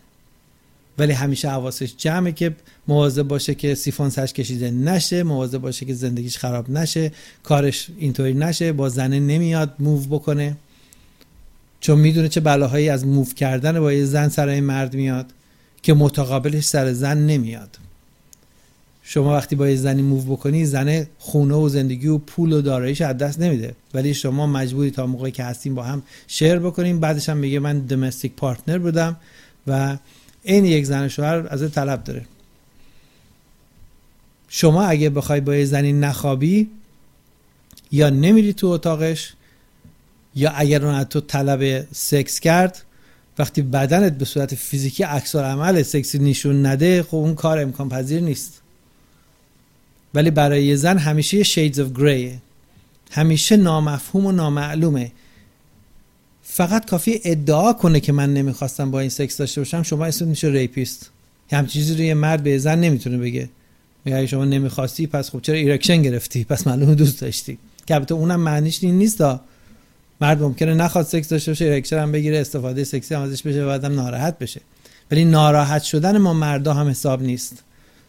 [0.97, 2.55] ولی همیشه حواسش جمعه که
[2.87, 7.11] مواظب باشه که سیفون سرش کشیده نشه مواظب باشه که زندگیش خراب نشه
[7.43, 10.57] کارش اینطوری نشه با زنه نمیاد move بکنه.
[11.81, 15.25] چون می‌دونه چه بلاهایی از move کردن با یه زن سر مرد میاد
[15.81, 17.77] که متقابلش سر زن نمیاد.
[19.03, 23.01] شما وقتی با یه زنی move بکنی زن خونه و زندگی و پول و داراییش
[23.01, 23.75] از دست نمیده.
[23.93, 27.79] ولی شما مجبوری تا موقعی که هستیم با هم share بکنیم بعدش هم میگه من
[27.79, 29.17] domestic partner بودم
[29.67, 29.97] و
[30.43, 32.25] این یک زن شوهر از طلب داره.
[34.47, 36.69] شما اگه بخوای با یه زنی نخوابی
[37.91, 39.33] یا نمیری تو اتاقش
[40.35, 42.81] یا اگر اون تو طلب سکس کرد
[43.39, 48.21] وقتی بدنت به صورت فیزیکی عکس عمل سکسی نشون نده خب اون کار امکان پذیر
[48.21, 48.61] نیست.
[50.13, 52.39] ولی برای یه زن همیشه یه shades of gray
[53.11, 55.11] همیشه نامفهوم و نامعلومه.
[56.43, 60.47] فقط کافی ادعا کنه که من نمی‌خواستم با این سکس داشته باشم شما اسم میشه
[60.47, 61.09] rapist
[61.51, 63.49] هم چیزی رو یه مرد به زن نمی‌تونه بگه.
[64.05, 67.57] میگه شما نمی‌خواستی پس خب چرا erection گرفتی؟ پس معلومه دوست داشتی.
[67.85, 69.23] که البته اونم معنیش این نیست
[70.21, 73.95] مرد ممکنه نخواد سکس داشته باشه erection هم بگیره استفاده سکسی هم ازش بشه بعدم
[73.95, 74.61] ناراحت بشه.
[75.11, 77.63] ولی ناراحت شدن ما مردا هم حساب نیست.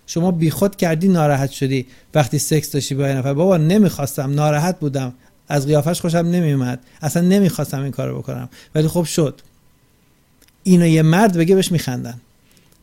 [0.07, 1.87] شما بیخود کردی ناراحت شدی.
[2.15, 5.13] وقتی سکس داشتی با نفر بابا نمی‌خواستم ناراحت بودم.
[5.49, 6.81] از قیافش خوشم نمیومد.
[7.03, 8.49] اصلا نمی‌خواستم این کارو بکنم.
[8.75, 9.41] ولی خب شد.
[10.63, 12.21] اینو یه مرد بگه بهش میخندن.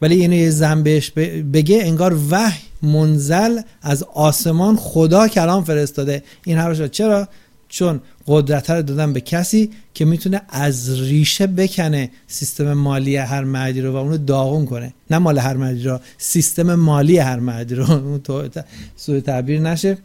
[0.01, 1.11] ولی اینو یه زن بهش
[1.53, 6.23] بگه انگار وحی منزل از آسمان خدا کلام فرستاده.
[6.45, 7.27] این حرف چرا؟
[7.69, 13.81] چون قدرت رو دادن به کسی که می‌تونه از ریشه بکنه سیستم مالی هر مردی
[13.81, 14.93] رو و اونو داغون کنه.
[15.11, 17.91] نه مال هر مردی رو سیستم مالی هر مردی رو.
[18.07, 18.49] اون تو
[18.95, 19.97] سوء تعبیر نشه.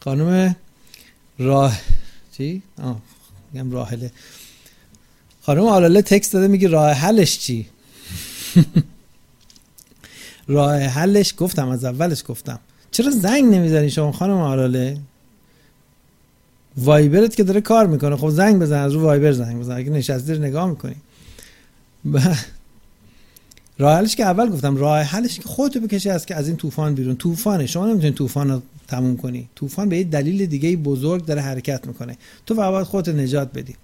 [0.00, 0.56] خانم
[1.38, 1.78] راه
[2.36, 3.00] چی؟ آه
[3.52, 4.10] میگم راهله.
[5.42, 7.66] خانم آلاله تکست داده میگه راه حلش چی؟
[10.48, 12.58] راه حلش گفتم از اولش گفتم.
[12.92, 14.98] چرا زنگ نمی‌زنی شما خانم آلاله؟
[16.76, 18.16] وایبرت که داره کار می‌کنه.
[18.16, 19.76] خب زنگ بزن از رو وایبر زنگ بزن.
[19.76, 20.96] اگه نشستی نگاه می‌کنی.
[23.78, 26.94] راه حلش که اول گفتم راه حلش که خودتو بکشی از که از این طوفان
[26.94, 27.16] بیرون.
[27.16, 27.66] طوفانه.
[27.66, 29.48] شما نمی‌تونی طوفان رو تموم کنی.
[29.54, 32.16] طوفان به یه دلیل دیگه بزرگ داره حرکت می‌کنه.
[32.46, 33.74] تو فقط خودت نجات بدی.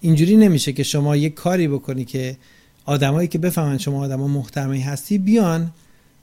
[0.00, 2.36] اینجوری نمیشه که شما یه کاری بکنی که
[2.84, 5.70] آدمایی که بفهمن شما آدم محترمی هستی بیان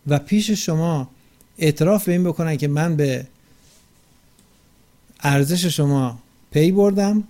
[0.07, 1.09] و پیش شما
[1.57, 3.27] اعتراف به این بکنن که من به
[5.23, 6.19] ارزش شما
[6.51, 7.23] پی بردم.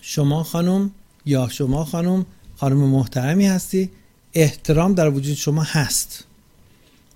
[0.00, 0.90] شما خانم
[1.26, 3.90] یا شما خانم خانم محترمی هستی.
[4.34, 6.24] احترام در وجود شما هست.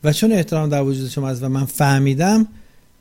[0.05, 2.49] و چون احترام در وجود شما هست و من فهمیدم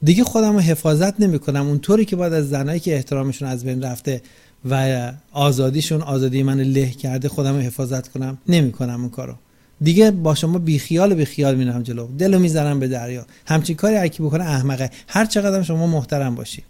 [0.04, 1.68] دیگه خودم رو حفاظت نمی کنم.
[1.68, 4.22] اونطوری که باید از زنایی که احترامشون از بین رفته
[4.70, 9.36] و آزادیشون آزادی من له کرده خودم رو حفاظت کنم نمی کنم اون کارو.
[9.82, 12.08] دیگه با شما بیخیال بیخیال میرم جلو.
[12.18, 13.26] دلو می‌زنم به دریا.
[13.48, 14.92] همچین کاری اکی بکنه احمقه.
[15.08, 16.64] هر چقدر شما محترم باشی.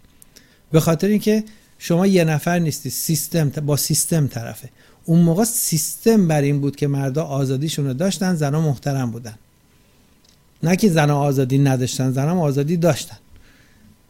[0.72, 1.44] به خاطر اینکه
[1.78, 4.68] شما یه نفر نیستی سیستم با سیستم طرفه.
[5.04, 9.34] اون موقع سیستم بر این بود که مردا آزادیشون رو داشتن زنا محترم بودن.
[10.62, 13.18] نه که زنا آزادی نداشتن زنا آزادی داشتن.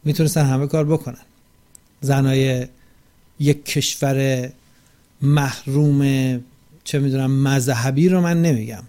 [0.05, 1.25] می‌تونستن همه کار بکنن.
[2.01, 2.67] زنای
[3.41, 4.49] یک کشور
[5.23, 6.01] محروم
[6.89, 8.83] چه می‌دونم مذهبی رو من نمیگم.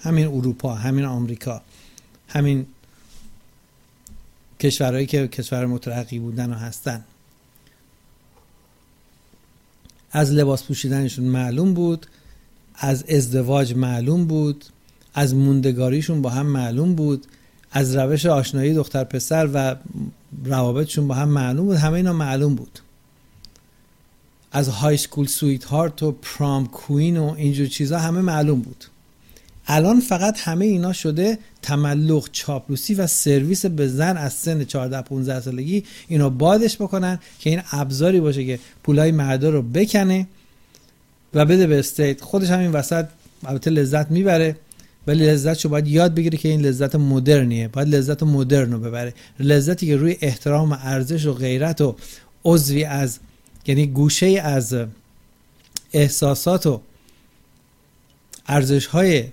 [0.00, 1.62] همین اروپا همین آمریکا
[2.28, 2.66] همین
[4.60, 7.04] کشورهایی که کشور مترقی بودن و هستن.
[10.12, 12.06] از لباس پوشیدنشون معلوم بود
[12.74, 14.64] از ازدواج معلوم بود
[15.14, 17.26] از موندگاریشون با هم معلوم بود
[17.72, 19.76] از روش آشنایی دختر پسر و
[20.44, 22.78] روابطشون با هم معلوم بود همه اینا معلوم بود.
[24.52, 28.84] از های سکول سویت هارت و پرام کوین و اینجور چیزا همه معلوم بود.
[29.66, 35.40] الان فقط همه اینا شده تملق چاپلوسی و سرویس به زن از سن 14 15
[35.40, 40.26] سالگی اینو بادش بکنن که این ابزاری باشه که پولای مردا رو بکنه
[41.34, 42.20] و بده به استیت.
[42.20, 43.06] خودش هم این وسط
[43.44, 44.56] البته لذت می‌بره
[45.06, 47.68] ولی لذتشو باید یاد بگیره که این لذت مدرنیه.
[47.68, 49.14] باید لذت مدرن رو ببره.
[49.40, 51.96] لذتی که روی احترام و ارزش و غیرت و
[52.44, 53.18] عضوی از
[53.70, 54.76] یعنی گوشه از
[55.92, 56.80] احساسات و
[58.46, 59.24] ارزش های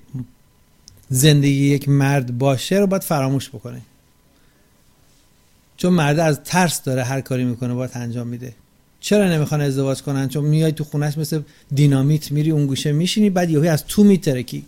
[1.09, 3.81] زندگی یک مرد باشه رو باید فراموش بکنه.
[5.77, 8.53] چون مرد از ترس داره هر کاری می‌کنه باید انجام میده.
[8.99, 11.41] چرا نمی‌خوان ازدواج کنن؟ چون میای تو خونش مثل
[11.71, 14.65] دینامیت میری اون گوشه میشینی بعد یهو از تو میترکی.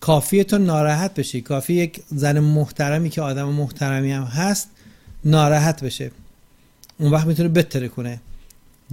[0.00, 1.40] کافیه تو ناراحت بشی.
[1.40, 4.68] کافی یک زن محترمی که آدم محترمی هم هست
[5.24, 6.10] ناراحت بشه.
[6.98, 8.20] اون وقت می‌تونه بتره کنه.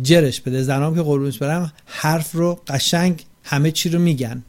[0.02, 0.64] جرش بده.
[0.64, 4.44] زنام که قربونش برم حرف رو قشنگ همه چی رو میگن.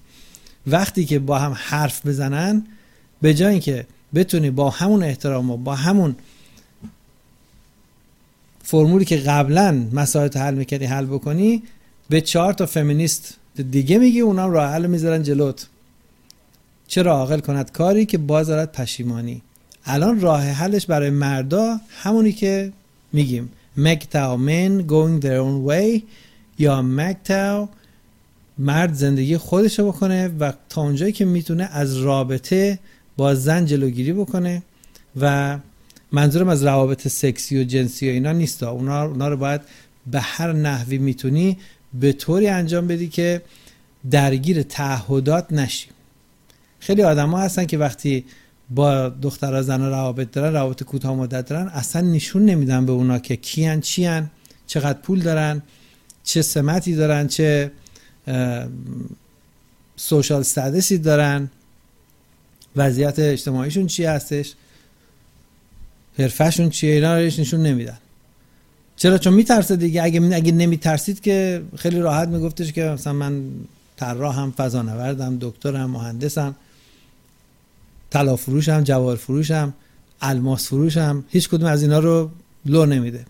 [0.67, 2.67] وقتی که با هم حرف بزنن
[3.23, 6.17] به جای اینکه بتونی با همون احترام و با همون
[8.63, 11.63] فرمولی که قبلا مسائل حل می‌کردی حل بکنی
[12.09, 13.37] به چهار تا فمینیست
[13.71, 15.67] دیگه میگی اونا راه حل می‌ذارن جلوت.
[16.89, 19.43] چرا عاقل کند کاری که بازارت پشیمانی؟
[19.85, 22.73] الان راه حلش برای مردا همونی که
[23.13, 23.51] میگیم.
[23.77, 26.03] مکتاو men going their own way
[26.59, 27.69] یا مکتاو
[28.59, 32.79] مرد زندگی خودش رو بکنه و تا اونجایی که می‌تونه از رابطه
[33.17, 34.63] با زن جلوگیری بکنه
[35.21, 35.59] و
[36.13, 38.63] منظورم از روابط سکسی و جنسی و اینا نیست.
[38.63, 39.61] اونا, اونا رو باید
[40.07, 41.59] به هر نحوی می‌تونی
[41.95, 43.43] به طوری انجام بدی که
[44.11, 45.89] درگیر تعهدات نشی.
[46.79, 48.25] خیلی آدما هستن که وقتی
[48.75, 53.37] با دخترها زن روابط دارن روابط کوتاه مدت دارن اصلا نشون نمیدن به اونا که
[53.37, 54.31] کیان چیان
[54.67, 55.63] چقدر پول دارن
[56.25, 57.71] چه سمتی دارن چه
[59.97, 61.51] سوشال استادسی دارن
[62.77, 64.55] وضعیت اجتماعیشون چی هستش
[66.19, 67.99] حرفشون چیه اینا رو نشون نمیدن.
[68.97, 73.43] چرا؟ چون میترسه دیگه اگه اگه نمیترسید که خیلی راحت میگفتش که مثلا من
[73.97, 76.55] طراحم فضانوردم دکترم مهندسم.
[78.13, 79.75] طلا فروشم جواهر فروشم
[80.21, 82.31] الماس فروشم هیچ کدوم از اینا رو
[82.67, 83.25] لو نمیده.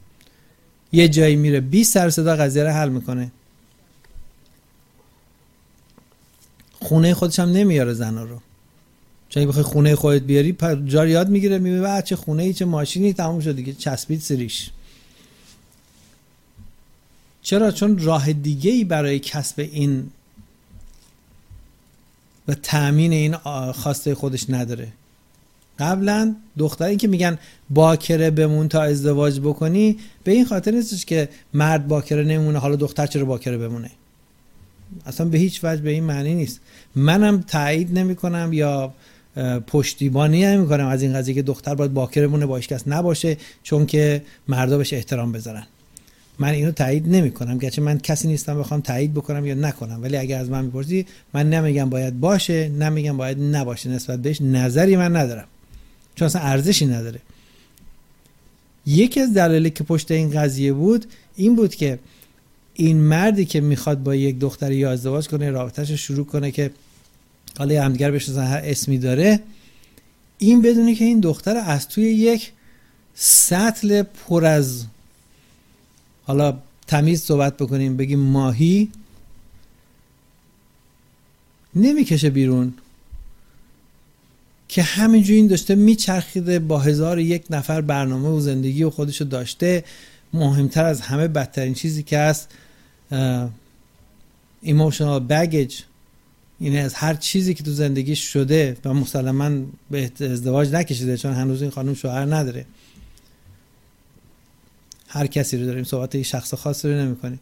[0.93, 3.33] یه جایی میره 20 سر صدا قضیه رو حل می‌کنه.
[6.81, 8.41] خونه خودش هم نمیاره زنا رو.
[9.29, 10.57] چون بخوای خونه خودت بیاری
[10.87, 14.71] جار یاد می‌گیره می‌بینه چه خونه ای چه ماشینی تموم شد دیگه چسبید سریش.
[17.43, 20.11] چرا؟ چون راه دیگه ای برای کسب این
[22.49, 23.37] و تأمین این
[23.73, 24.89] خواسته خودش نداره.
[25.79, 27.39] قبلا دختری که میگن
[27.71, 33.07] باکره بمون تا ازدواج بکنی به این خاطر نیستش که مرد باکره نمونه حالا دختر
[33.07, 33.91] چرا باکره بمونه؟
[35.07, 36.61] اصلا به هیچ وجه به این معنی نیست.
[36.95, 38.95] منم تایید نمی کنم یا
[39.67, 43.87] پشتیبانی نمی کنم از این قضیه که دختر باید باکره بمونه با کس نباشه چون
[43.87, 45.67] که مردا بهش احترام بذارن.
[46.39, 50.03] من اینو تایید نمی کنم گرچه من کسی نیستم بخوام تایید بکنم یا نکنم.
[50.03, 53.91] ولی اگر از من می‌پرسی من نمیگم باید باشه نمیگم باید نباشه.
[53.91, 55.47] نسبت بهش نظری من ندارم.
[56.15, 57.21] چون اصلا ارزشی نداره.
[58.87, 61.07] یکی از دلایلی که پشت این قضیه بود
[61.37, 61.99] این بود که
[62.75, 66.71] این مردی که می‌خواد با یک دختری یا ازدواج کنه رابطهش رو شروع کنه که
[67.59, 69.41] حالا همدیگر بشناسن هر اسمی داره
[70.39, 72.53] این بدونه که این دختر از توی یک
[73.15, 74.85] سطل پر از
[76.33, 78.89] حالا تمیز صحبت بکنیم بگیم ماهی
[81.75, 82.75] نمی‌کشه بیرون.
[84.69, 89.85] که همینجوری این داشته میچرخیده با هزار یک نفر برنامه و زندگی و خودشو داشته.
[90.33, 92.49] مهمتر از همه بدترین چیزی که هست
[94.63, 95.81] ایموشنال بگیج
[96.61, 99.51] یعنی از هر چیزی که تو زندگی شده و مسلما
[99.91, 102.67] به ازدواج نکشیده چون هنوز این خانم شوهر نداره.
[105.13, 107.41] هر کسی رو داریم صحبت این شخص خاص رو نمی کنیم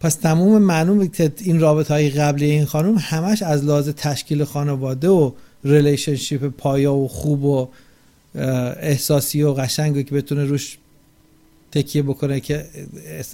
[0.00, 5.32] پس تموم معلوم این رابطه های قبلی این خانم همش از لحاظ تشکیل خانواده و
[5.64, 7.68] relationship پایا و خوب و
[8.80, 10.78] احساسی و قشنگ که بتونه روش
[11.72, 12.66] تکیه بکنه که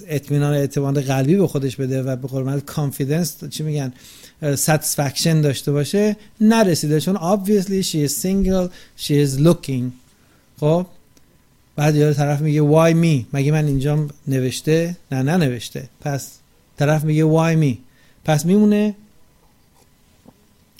[0.07, 3.93] اطمینان اعتماد قلبی به خودش بده و به قول کانفیدنس چی میگن
[4.41, 7.01] satisfaction داشته باشه نرسیده.
[7.01, 9.91] چون obviously she is single she is looking.
[10.59, 10.85] خب؟
[11.77, 13.25] بعد یه طرف میگه why me?
[13.33, 16.31] مگه من اینجا نوشته؟ نه نه نوشته پس
[16.77, 17.77] طرف میگه why me?
[18.25, 18.95] پس میمونه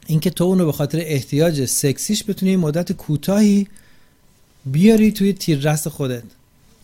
[0.07, 3.67] اینکه تو اونو به خاطر احتیاج سکسیش بتونی مدت کوتاهی
[4.65, 6.23] بیاری توی تیررس خودت.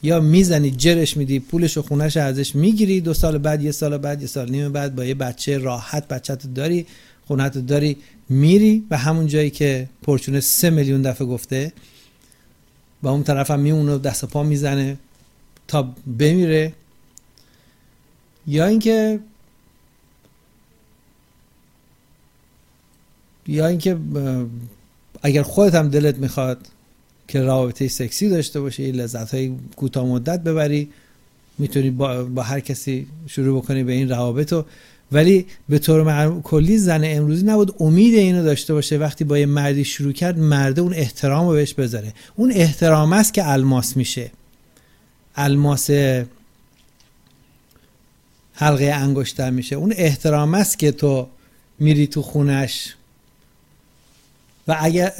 [0.03, 4.21] یا می‌زنی جرش میدی پولش و خونش ازش می‌گیری دو سال بعد یه سال بعد
[4.21, 6.85] یه سال نیم بعد با یه بچه راحت بچت داری
[7.27, 7.97] خونت داری
[8.29, 11.73] میری و همون جایی که پرچونه سه میلیون دفعه گفته
[13.03, 14.97] با اون طرف هم میمونه دست پا می‌زنه
[15.67, 16.73] تا بمیره.
[18.47, 19.19] یا اینکه
[23.47, 23.97] یا اینکه
[25.21, 26.67] اگر خودت هم دلت می‌خواد
[27.27, 30.89] که رابطه سکسی داشته باشی لذت های کوتاه مدت ببری
[31.57, 34.53] می‌تونی با, با هر کسی شروع بکنی به این روابط.
[34.53, 34.65] و
[35.13, 39.85] ولی به طور کلی زن امروزی نبود امید اینو داشته باشه وقتی با یه مردی
[39.85, 42.13] شروع کرد مرده اون احترام رو بهش بذاره.
[42.35, 44.31] اون احترام است که الماس میشه.
[45.35, 45.89] الماس
[48.53, 49.75] حلقه انگشتر میشه.
[49.75, 51.27] اون احترام است که تو
[51.79, 52.95] میری تو خونش
[54.67, 55.13] و اگر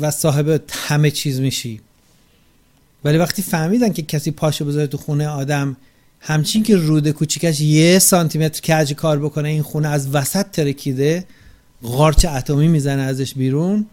[0.00, 1.80] و صاحب همه چیز میشی.
[3.04, 5.76] ولی وقتی فهمیدن که کسی پاشو بذاره تو خونه آدم
[6.26, 11.24] همچین که روده کوچیکش یه سانتیمتر کج کار بکنه این خونه از وسط ترکیده
[11.82, 13.86] غارچ اتمی می‌زنه ازش بیرون.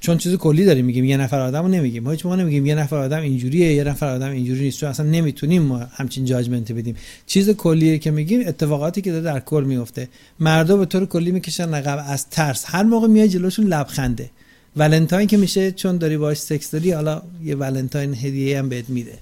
[0.00, 2.02] چون چیز کلی داریم میگیم یه نفر آدم رو نمیگیم.
[2.02, 4.78] ما هیچ موقع نمیگیم یه نفر آدم اینجوریه یه نفر آدم اینجوری نیست.
[4.78, 6.96] چون اصلا نمی‌تونیم ما همچین جاجمنت بدیم.
[7.26, 10.08] چیز کلیه که میگیم اتفاقاتی که در کل میفته.
[10.40, 12.64] مردا به طور کلی می‌کشن عقب از ترس.
[12.66, 14.30] هر موقع میای جلوشون لبخنده.
[14.76, 19.18] ولنتاین که میشه چون داری باش سکس داری حالا یه ولنتاین هدیه هم بهت میده.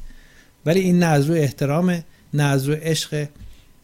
[0.67, 2.05] ولی این نه از رو احترام
[2.35, 3.29] نه از رو عشق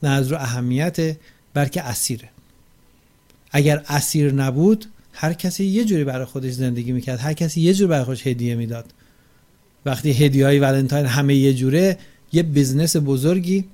[0.03, 1.17] نه از رو اهمیت
[1.55, 2.29] بلکه اسیره.
[3.51, 7.89] اگر اسیر نبود هر کسی یه جوری برای خودش زندگی می‌کرد هر کسی یه جوری
[7.89, 8.93] برای خودش هدیه می‌داد.
[9.87, 11.99] وقتی هدیه های ولنتاین همه یه جوره
[12.33, 13.65] یه business بزرگی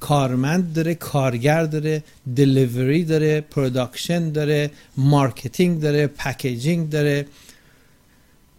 [0.00, 2.02] کارمند داره کارگر داره
[2.36, 7.26] delivery داره production داره marketing داره packaging داره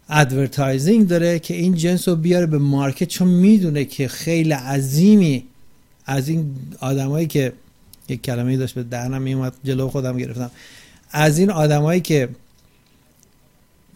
[0.08, 5.44] advertising داره که این جنس رو بیاره به market چون می‌دونه که خیلی عظیمی
[6.06, 7.52] از این آدمایی که
[8.08, 10.50] یک کلمه داشت به دهنم میومد جلو خودم گرفتم.
[11.10, 12.28] از این آدمایی که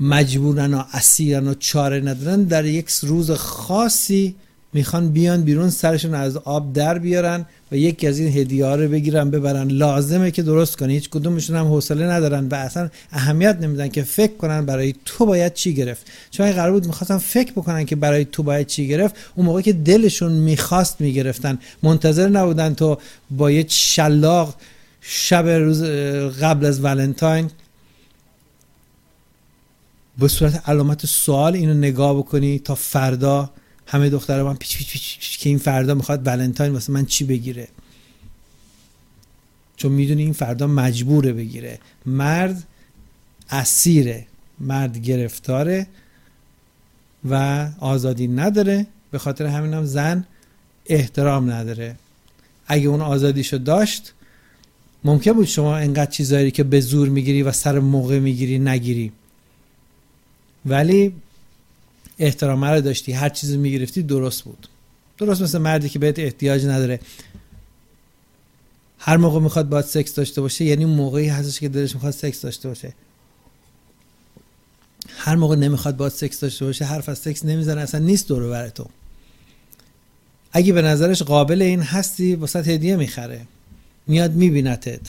[0.01, 4.35] مجبورن و اسیرن و چاره ندارن در یک روز خاصی
[4.75, 9.31] می‌خوان بیان بیرون سرشون از آب در بیارن و یکی از این هدیه رو بگیرن
[9.31, 9.69] ببرن.
[9.69, 10.95] لازمه که درست کنی.
[10.95, 15.55] هیچ کدومشون هم حوصله ندارن و اصلا اهمیت نمیدن که فکر کنن برای تو باید
[15.55, 16.07] چی گرفت.
[16.31, 19.73] چون قرار بود می‌خواستن فکر بکنن که برای تو باید چی گرفت اون موقع که
[19.73, 21.59] دلشون می‌خواست می‌گرفتن.
[21.83, 22.99] منتظر نبودن تو
[23.31, 24.55] با یه شلاق
[25.01, 25.83] شب روز
[26.41, 27.51] قبل از ولنتاین
[30.19, 33.51] به صورت علامت سوال اینو نگاه بکنی تا فردا
[33.87, 37.69] همه دختر من پیچ پیچ پیچ که این فردا می‌خواد ولنتاین واسه من چی بگیره؟
[39.77, 41.79] چون می‌دونی این فردا مجبوره بگیره.
[42.07, 42.65] مرد
[43.51, 44.27] اسیره
[44.61, 45.87] مرد گرفتاره
[47.31, 48.87] و آزادی نداره.
[49.11, 50.25] به خاطر همین هم زن
[50.87, 51.97] احترام نداره.
[52.67, 54.13] اگه اون آزادیشو داشت
[55.05, 59.13] ممکن بود شما انقدر چیزایی که به زور می‌گیری و سر موقع می‌گیری نگیری.
[60.67, 61.13] ولی
[62.19, 64.69] احترام رو داشتی هر چیزی می‌گرفتی درست بود.
[65.19, 67.01] درست مثل مردی که بهت احتیاج نداره.
[68.99, 72.69] هر موقع می‌خواد باید سکس داشته باشه یعنی موقعی هستش که دلش می‌خواد سکس داشته
[72.69, 72.95] باشه.
[75.17, 78.69] هر موقع نمی‌خواد باید سکس داشته باشه حرف از سکس نمی‌زنه اصلا نیست دور بر
[78.69, 78.87] تو.
[80.53, 83.41] اگه به نظرش قابل این هستی واسه هدیه می‌خره.
[84.07, 85.01] میاد میبینتت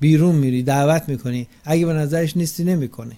[0.00, 1.46] بیرون میری دعوت می‌کنی.
[1.64, 3.16] اگه به نظرش نیستی نمی‌کنی.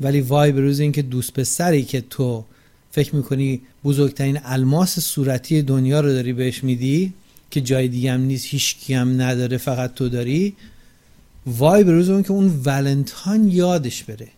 [0.00, 2.44] ولی وای به روز اینکه دوست پسری که تو
[2.90, 7.12] فکر می‌کنی بزرگترین الماس صورتی دنیا رو داری بهش میدی
[7.50, 10.56] که جای دیگه هم نیست هیچ هم نداره فقط تو داری
[11.46, 14.28] وای به روز اون که اون ولنتاین یادش بره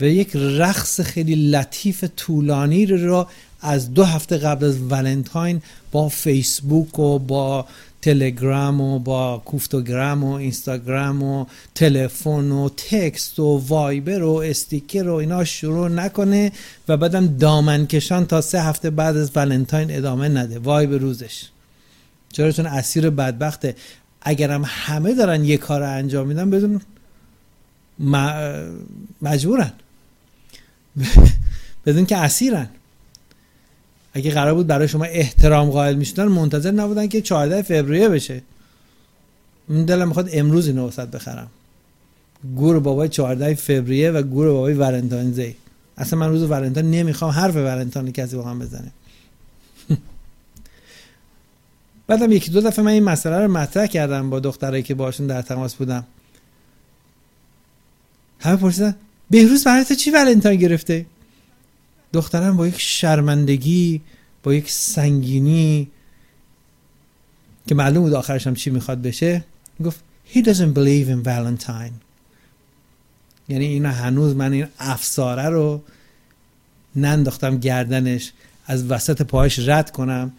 [0.00, 3.26] و یک رقص خیلی لطیف طولانی رو
[3.60, 5.62] از دو هفته قبل از ولنتاین
[5.92, 7.66] با فیسبوک و با
[8.06, 15.14] تلگرام و با کوفتوگرام و اینستاگرام و تلفن و تکست و وایبر و استیکر و
[15.14, 16.52] اینا شروع نکنه
[16.88, 20.58] و بعدم دامن کشان تا سه هفته بعد از ولنتاین ادامه نده.
[20.58, 21.44] وای روزش.
[22.32, 23.76] چرا چون اسیر بدبخته.
[24.22, 26.80] اگرم همه دارن یه کار انجام میدن بدون
[29.22, 29.72] مجبورن.
[31.86, 32.68] بدون که اسیرن.
[34.16, 38.42] اگه قرار بود برای شما احترام قائل می‌شدن منتظر نبودن که 14 فوریه بشه.
[39.68, 41.50] من دلم می‌خواد امروز اینو وسط بخرم.
[42.56, 45.56] گور بابای 14 فوریه و گور بابای ولنتاین زی
[45.96, 48.92] اصلا من روز ولنتاین نمی‌خوام حرف ولنتاین کسی با هم بزنه.
[52.06, 55.42] بعدم یکی دو دفعه من این مسئله رو مطرح کردم با دخترایی که باشون در
[55.42, 56.04] تماس بودم.
[58.40, 58.96] همه پرسیدن
[59.30, 61.06] بهروز برای چی ولنتاین گرفته؟
[62.12, 64.00] دخترم با یک شرمندگی
[64.42, 65.88] با یک سنگینی
[67.66, 69.44] که معلوم بود آخرش هم چی می‌خواد بشه
[69.84, 70.00] گفت
[70.34, 71.92] he doesn't believe in Valentine.
[73.48, 75.82] یعنی این هنوز من این افساره رو
[76.96, 78.32] ننداختم گردنش
[78.66, 80.32] از وسط پاهاش رد کنم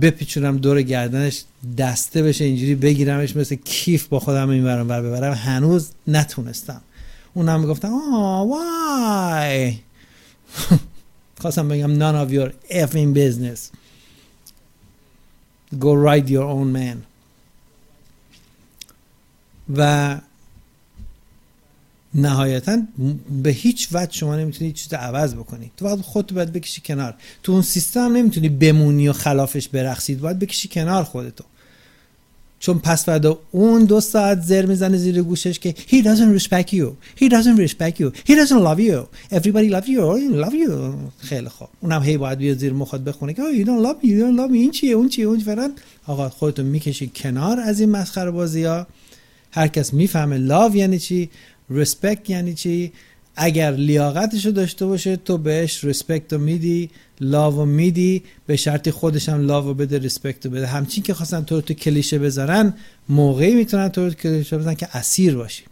[0.00, 1.44] بپیچونم دور گردنش
[1.78, 5.32] دسته بشه اینجوری بگیرمش مثل کیف با خودم این برم بر ببرم.
[5.32, 6.80] هنوز نتونستم.
[7.34, 9.78] اونم گفتم آه وای
[11.40, 13.60] خواستم بگم none of your effing business.
[15.80, 16.96] Go write your own man.
[19.76, 20.20] و
[22.14, 22.78] نهایتا
[23.42, 25.70] به هیچ وجه شما نمی‌تونی چیز عوض بکنی.
[25.76, 27.14] تو باید خودتو باید بکشی کنار.
[27.42, 31.44] تو اون سیستم نمی‌تونی بمونی و خلافش برقصید باید بکشی کنار خودتو.
[32.60, 36.86] چون پس فردا اون دو ساعت زر می‌زنه زیر گوشش که he doesn't respect you.
[37.22, 38.10] He doesn't respect you.
[38.28, 38.98] He doesn't love you.
[39.32, 40.00] Everybody love you.
[40.00, 40.72] Oh, love you.
[41.18, 41.68] خیلی خوب.
[41.80, 44.38] اونم هی باید بیاد زیر مخات بخونه که oh, you don't love me you don't
[44.40, 44.54] love me.
[44.54, 45.72] این چیه؟ اون چیه؟ اون فلان
[46.06, 48.86] آقا خودتون می‌کشی کنار از این مسخره بازی ها
[49.50, 51.30] هر کس می‌فهمه لاو یعنی چی
[51.72, 52.92] respect یعنی چی.
[53.36, 56.90] اگر لیاقتش رو داشته باشه تو بهش رسپکت رو میدی
[57.20, 60.66] لاو میدی به شرطی خودش هم لاو بده رسپکت رو بده.
[60.66, 62.74] همچین که خواستن تو رو تو کلیشه بذارن
[63.08, 65.62] موقعی می‌تونن تو رو کلیشه بذارن که اسیر باشی.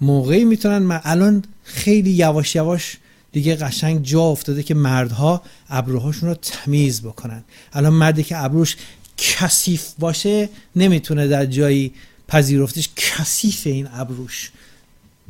[0.00, 2.96] موقعی می‌تونن من الان خیلی یواش یواش
[3.32, 7.44] دیگه قشنگ جا افتاده که مردها ابروهاشون رو تمیز بکنن.
[7.72, 8.76] الان مردی که ابروش
[9.16, 11.92] کثیف باشه نمی‌تونه در جایی
[12.28, 14.50] پذیرفتش کثیف این ابروش.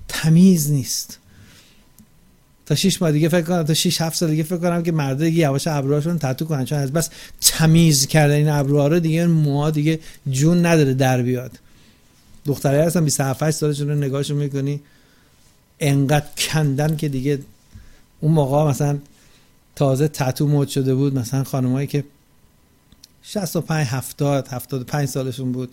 [0.09, 1.19] تمیز نیست.
[2.66, 5.24] تا 6 ماه دیگه فکر کنم تا 6 7 سال دیگه فکر کنم که مردا
[5.24, 6.65] دیگه یواش ابروهاشون تتو کنن.
[6.65, 7.11] چون از بس
[7.41, 10.01] تمیز کردن این ابروها رو دیگه موها دیگه
[10.31, 11.59] جون نداره در بیاد.
[12.45, 14.81] دختره هستن 27 8 سالشون رو نگاهشون می‌کنی.
[15.81, 17.39] انقدر کندن که دیگه
[18.20, 18.99] اون موقع مثلا
[19.77, 21.15] تازه تتو مود شده بود.
[21.19, 22.05] مثلا خانمایی که
[23.23, 25.73] 65 70 75 سالشون بود.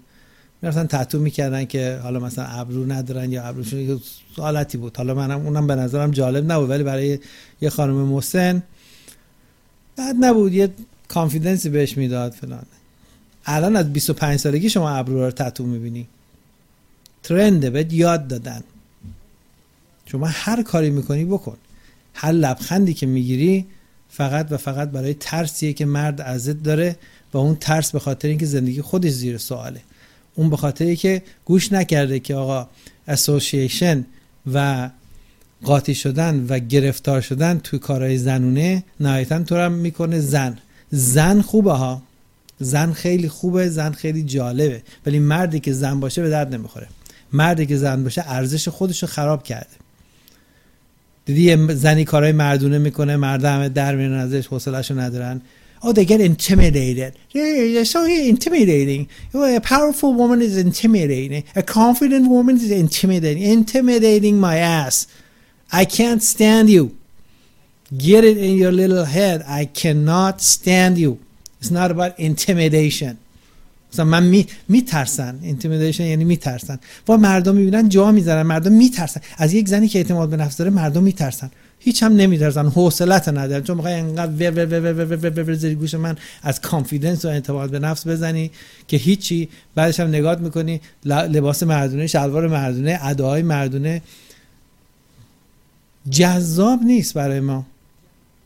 [0.63, 4.01] می‌رفتن تتو می‌کردن که حالا مثلا ابرو ندارن یا ابروشون
[4.37, 4.97] حالتی بود.
[4.97, 7.19] حالا منم اونم به نظرم جالب نبود ولی برای
[7.61, 8.63] یه خانم مسن
[9.95, 10.53] بعد نبود.
[10.53, 10.69] یه
[11.07, 12.65] کانفیدنسی بهش می‌داد فلان.
[13.45, 16.07] الان از 25 سالگی شما ابرو رو تتو می‌بینی.
[17.23, 18.63] ترنده بهت یاد دادن.
[20.05, 21.57] شما هر کاری می‌کنی بکن.
[22.13, 23.65] هر لبخندی که می‌گیری
[24.09, 26.95] فقط و فقط برای ترسیه که مرد ازت داره
[27.33, 29.81] و اون ترس به خاطر اینکه زندگی خودش زیر سواله.
[30.35, 32.69] اون به خاطری که گوش نکرده که آقا
[33.07, 34.05] اسوسییشن
[34.53, 34.89] و
[35.63, 40.57] قاطی شدن و گرفتار شدن توی کارهای زنونه نهایتا تو هم می‌کنه زن.
[40.91, 42.01] زن خوبه ها.
[42.59, 44.81] زن خیلی خوبه زن خیلی جالبه.
[45.05, 46.87] ولی مردی که زن باشه به درد نمی‌خوره.
[47.33, 49.75] مردی که زن باشه ارزش خودش رو خراب کرده.
[51.25, 55.41] دیدی زنی کارهای مردونه می‌کنه مرد همه در میرن ازش حوصله‌شو ندارن.
[55.83, 57.17] Oh, they get intimidated.
[57.33, 59.09] They're so intimidating.
[59.33, 61.43] A powerful woman is intimidating.
[61.55, 63.43] A confident woman is intimidating.
[63.43, 65.07] Intimidating my ass.
[65.71, 66.97] I can't stand you.
[67.97, 69.43] Get it in your little head.
[69.47, 71.19] I cannot stand you.
[71.59, 73.17] It's not about intimidation.
[73.93, 79.53] مثلا من می میترسن intimidation یعنی میترسن و مردم می‌بینن جا می‌ذارن مردم میترسن از
[79.53, 81.51] یک زنی که اعتماد به نفس داره مردم میترسن
[81.85, 83.63] هیچ هم نمیترسن حوصلت ندارن.
[83.63, 88.51] چون می‌خوای انقدر ور ور زیر گوش من از confidence و اعتماد به نفس بزنی
[88.87, 89.49] که هیچی.
[89.75, 94.01] بعدش هم نگاه می‌کنی لباس مردونه شلوار مردونه اداهای مردونه.
[96.09, 97.65] جذاب نیست برای ما.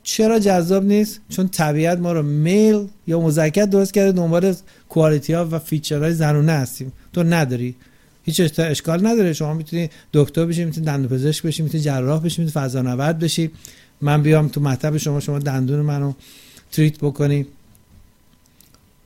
[0.04, 4.56] چرا جذاب نیست؟ چون طبیعت ما رو male یا مذکر درست کرده دنبال
[4.90, 6.92] quality ها و feature های زنونه هستیم.
[7.14, 7.76] تو نداری.
[8.28, 9.34] هیچ اشکال نداره.
[9.34, 13.52] شما می‌تونی دکتر بشی می‌تونی دندون پزشک بشی می‌تونی جراح بشی می‌تونی فضانورد بشی.
[14.02, 16.14] من بیام تو مطب شما شما دندون منو
[16.72, 17.46] treat بکنی.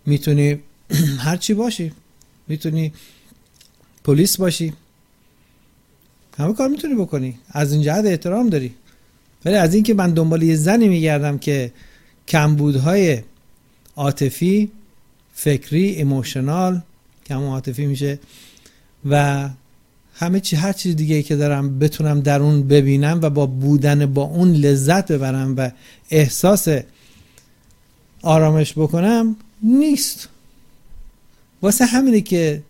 [0.05, 0.59] می‌تونی
[1.25, 1.91] هر چی باشی.
[2.47, 2.93] می‌تونی
[4.03, 4.73] پلیس باشی.
[6.37, 7.39] همه کار می‌تونی بکنی.
[7.49, 8.73] از این جهت احترام داری.
[9.45, 11.71] ولی از اینکه من دنبال یه زنی میگردم که
[12.27, 13.21] کمبودهای
[13.95, 14.71] عاطفی
[15.33, 16.81] فکری ایموشنال
[17.25, 18.19] کم عاطفی میشه
[19.09, 19.49] و
[20.13, 24.23] همه چی هر چیز دیگه که دارم بتونم در اون ببینم و با بودن با
[24.23, 25.71] اون لذت ببرم و
[26.09, 26.67] احساس
[28.21, 30.29] آرامش بکنم نیست.
[31.61, 32.63] واسه همینه که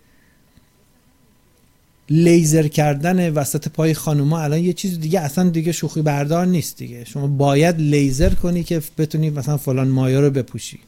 [2.09, 7.05] لیزر کردن وسط پای خانوما الان یه چیز دیگه اصلا دیگه شوخی بردار نیست دیگه.
[7.05, 10.79] شما باید لیزر کنی که بتونی مثلا فلان مایه رو بپوشی.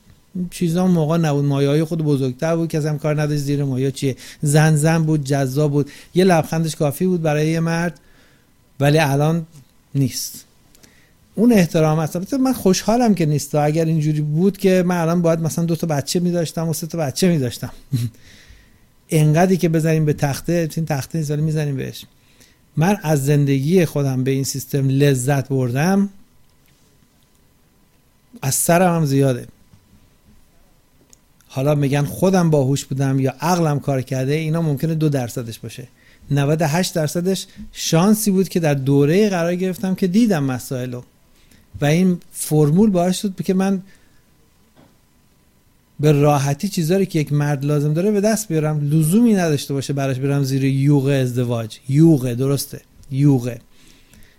[0.51, 1.45] چیزا موقع نبود.
[1.45, 3.91] مایه های خود بزرگتر بود که هم کار نداشت زیر مایه.
[3.91, 5.91] چیه؟ زن زن بود جذاب بود.
[6.15, 7.99] یه لبخندش کافی بود برای یه مرد
[8.79, 9.45] ولی الان
[9.95, 10.45] نیست.
[11.35, 13.55] اون احترام هست من خوشحالم که نیست.
[13.55, 16.97] اگر اینجوری بود که من الان باید مثلا دو تا بچه میداشتم و سه تا
[16.97, 17.71] بچه میداشتم.
[19.09, 22.05] انقدری که بزنیم به تخته این تخته نیست می‌زنیم بهش.
[22.77, 26.09] من از زندگی خودم به این سیستم لذت بردم.
[28.41, 29.47] از سرم هم زیاده.
[31.55, 35.87] حالا میگن خودم باهوش بودم یا عقلم کار کرده اینا ممکنه دو درصدش باشه.
[36.31, 40.93] 98 درصدش شانسی بود که در دوره قرار گرفتم که دیدم مسائل
[41.81, 43.81] و این فرمول باعث شد که من
[45.99, 48.89] به راحتی چیزایی که یک مرد لازم داره به دست بیارم.
[48.89, 51.77] لزومی نداشته باشه براش برم زیر یوغ ازدواج.
[51.89, 52.81] یوغه درسته.
[53.11, 53.61] یوغه.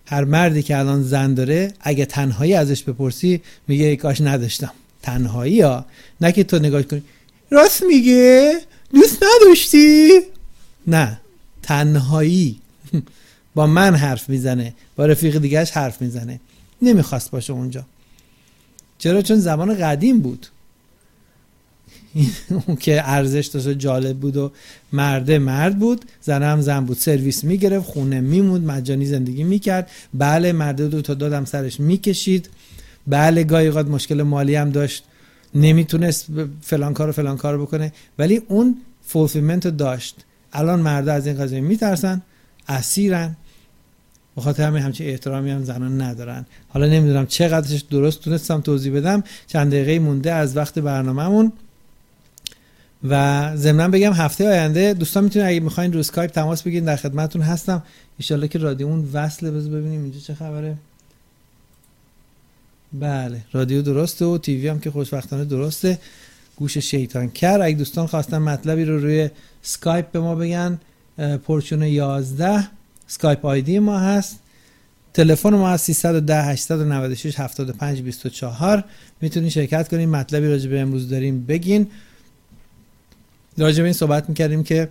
[0.07, 4.73] هر مردی که الان زن داره اگه تنهایی ازش بپرسی میگه کاش نداشتم.
[5.05, 5.87] تنهایی ها.
[6.21, 7.03] نه که تو نگاه کنی.
[7.51, 8.61] راست میگه؟
[8.95, 10.09] دوست نداشتی؟
[10.87, 11.21] نه.
[11.63, 12.61] تنهایی.
[13.55, 14.75] با من حرف می‌زنه.
[14.97, 16.41] با رفیق دیگهش حرف می‌زنه.
[16.83, 17.87] نمی‌خواست باشه اونجا.
[18.99, 20.47] چرا؟ چون زمان قدیم بود.
[22.67, 24.53] اون که ارزش داشت جالب بود و
[24.93, 26.05] مرده مرد بود.
[26.23, 26.99] زن هم زن بود.
[26.99, 29.91] سرویس می‌گرفت خونه میموند مجانی زندگی می‌کرد.
[30.15, 32.49] بله مرده دو تا دادم سرش می‌کشید.
[33.07, 35.05] بله گاهی اوقات مشکل مالی هم داشت.
[35.55, 36.27] نمی‌تونست
[36.63, 37.93] فلان کار و فلان کار بکنه.
[38.19, 40.17] ولی اون fulfillment رو داشت.
[40.53, 42.23] الان مرده از این قضیه میترسن
[42.69, 43.37] اسیرن.
[44.37, 46.47] بخاطر همین همچین احترامی هم زنان ندارن.
[46.69, 49.25] حالا نمی‌دونم چقدرش درست تونستم توضیح بدم.
[49.47, 51.53] چند دقیقه مونده از وقت برنامهمون.
[53.09, 57.43] و ضمنا بگم هفته آینده دوستان می‌تونید اگه می‌خواین رو اسکایپ تماس بگیرید در خدمتتون
[57.43, 57.83] هستم.
[58.31, 59.51] ان که رادیومون وصله.
[59.51, 60.77] بذار ببینیم اینجا چه خبره.
[63.01, 63.41] بله.
[63.53, 65.99] رادیو درسته و TV هم که خوشبختانه درسته.
[66.57, 67.61] گوش شیطان کر.
[67.63, 69.31] اگه دوستان خواستن مطلبی رو روی
[69.63, 70.79] سکایپ به ما بگن
[71.47, 72.69] پرچون 11
[73.07, 74.39] Skype ID ما هست.
[75.15, 78.85] تلفن ما از 310 896 75 24
[79.21, 81.87] می‌تونین شرکت کنین مطلبی راجع به امروز داریم بگین.
[83.59, 84.89] راجع به این صحبت می‌کردیم که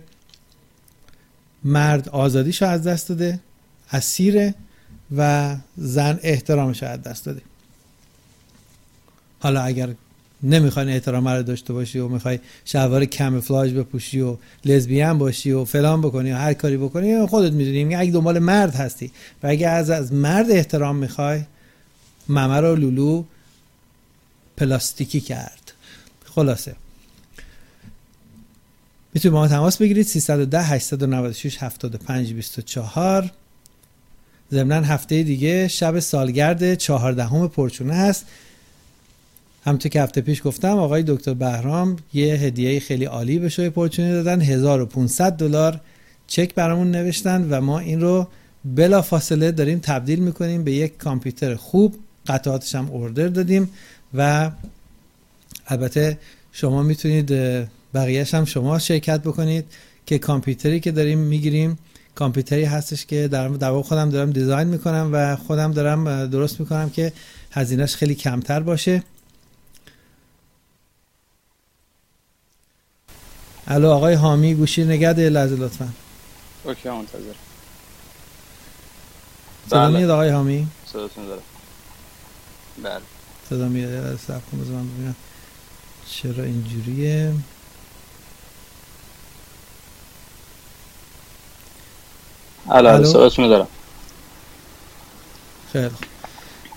[1.64, 3.40] مرد آزادیش از دست داده
[3.92, 4.54] اسیره
[5.16, 7.42] و زن احترامش از دست داده.
[9.44, 9.94] حالا اگر
[10.42, 16.00] نمی‌خوای احترام رو داشته باشی و می‌خوای شلوار کمفلاژ بپوشی و لزبیان باشی و فلان
[16.00, 19.10] بکنی و هر کاری بکنی خودت می‌دونی اگه دنبال مرد هستی.
[19.42, 21.42] و اگه از از مرد احترام می‌خوای
[22.28, 23.24] ممه رو لولو
[24.56, 25.72] پلاستیکی کرد.
[26.24, 26.76] خلاصه.
[29.14, 30.06] می‌تونید با ما تماس بگیرید.
[30.06, 33.30] 310 896 75 24
[34.52, 38.26] ضمنا هفته دیگه شب سالگرد 14 پرچونه هست.
[39.64, 44.12] همونطور که هفته پیش گفتم آقای دکتر بهرام یه هدیه خیلی عالی به شوی پرچونه
[44.12, 44.40] دادن.
[44.40, 45.80] 1500 دلار
[46.26, 48.28] چک برامون نوشتن و ما این رو
[48.64, 51.94] بلا فاصله داریم تبدیل می‌کنیم به یک کامپیوتر خوب.
[52.26, 53.70] قطعاتش هم اوردر دادیم
[54.14, 54.50] و
[55.66, 56.18] البته
[56.52, 57.32] شما می‌تونید
[57.94, 59.64] بقیهش هم شما شرکت بکنید
[60.06, 61.78] که کامپیوتری که داریم می‌گیریم
[62.14, 67.12] کامپیوتری هستش که در واقع خودم دارم دیزاین می‌کنم و خودم دارم درست می‌کنم که
[67.52, 69.02] هزینهش خیلی کمتر باشه.
[73.66, 75.88] الو آقای حامی گوشی نگه لحظه لطفا.
[76.64, 77.34] اوکی منتظر
[79.70, 81.42] صدا میاد آقای حامی؟ صداتون داره
[82.82, 83.00] بله.
[83.50, 85.16] صدا میاد صبر کن ببینم.
[86.10, 87.34] چرا اینجوریه؟
[92.70, 93.68] الو صداتون دارم.
[95.72, 95.90] خیلی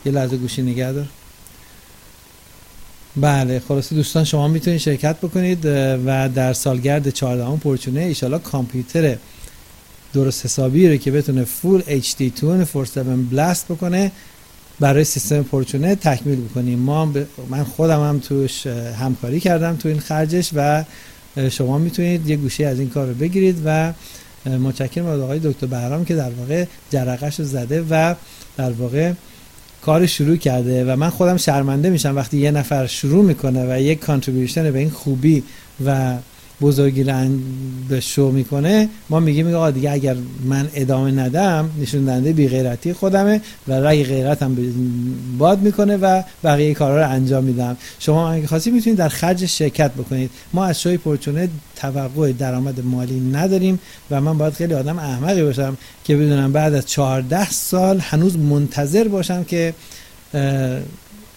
[0.06, 1.08] یه لحظه گوشی نگه دار.
[3.22, 5.66] بله خلاصه دوستان شما می‌تونید شرکت بکنید
[6.06, 9.16] و در سالگرد 14 پرچونه ایشالا کامپیوتر
[10.14, 14.12] درست حسابی رو که بتونه فول HD 247 بلاست بکنه
[14.80, 17.26] برای سیستم پرچونه تکمیل بکنیم ما ب...
[17.50, 20.84] من خودم هم توش همکاری کردم تو این خرجش و
[21.50, 23.94] شما می‌تونید یه گوشه از این کار رو بگیرید و
[24.46, 28.16] متشکرم از آقای دکتر بهرام که در واقع جرقش زده و
[28.58, 29.14] در واقع
[29.82, 34.00] کار شروع کرده و من خودم شرمنده میشم وقتی یه نفر شروع می‌کنه و یک
[34.00, 35.44] کانتریبیوشن به این خوبی
[35.86, 36.16] و
[36.62, 37.06] بزرگی
[37.90, 40.16] به شو می‌کنه ما میگیم آقا دیگه اگر
[40.46, 44.58] من ادامه ندم نشون دهنده بی غیرتی خودمه و رای غیرتم
[45.38, 47.78] باد می‌کنه و بقیه کارا رو انجام میدم.
[48.00, 50.30] شما اگه خواستی می‌تونید در خرج شرکت بکنید.
[50.54, 53.80] ما از شوی پرچونه توقع درآمد مالی نداریم
[54.12, 59.08] و من باید خیلی آدم احمقی باشم که بدونم بعد از 14 سال هنوز منتظر
[59.08, 59.74] باشم که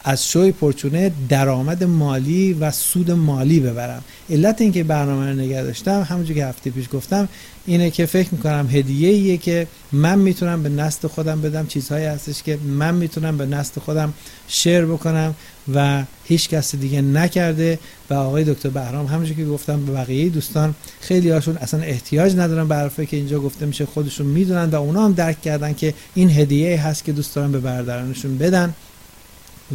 [0.04, 4.04] از شوی پرچونه درآمد مالی و سود مالی ببرم.
[4.30, 7.28] علت اینکه برنامه رو نگه داشتم همونجور که هفته پیش گفتم
[7.66, 11.66] اینه که فکر می‌کنم هدیه ایه که من می‌تونم به نسل خودم بدم.
[11.66, 14.12] چیزهایی هستش که من می‌تونم به نسل خودم
[14.48, 15.34] شیر بکنم
[15.74, 17.78] و هیچ کس دیگه نکرده.
[18.10, 22.68] و آقای دکتر بهرام همونجور که گفتم به بقیه دوستان خیلی هاشون اصلا احتیاج ندارن
[22.68, 26.30] به حرفی که اینجا گفته میشه خودشون می‌دونن و اونا هم درک کردن که این
[26.30, 28.74] هدیه هست که دوست دارن به برادرانشون بدن.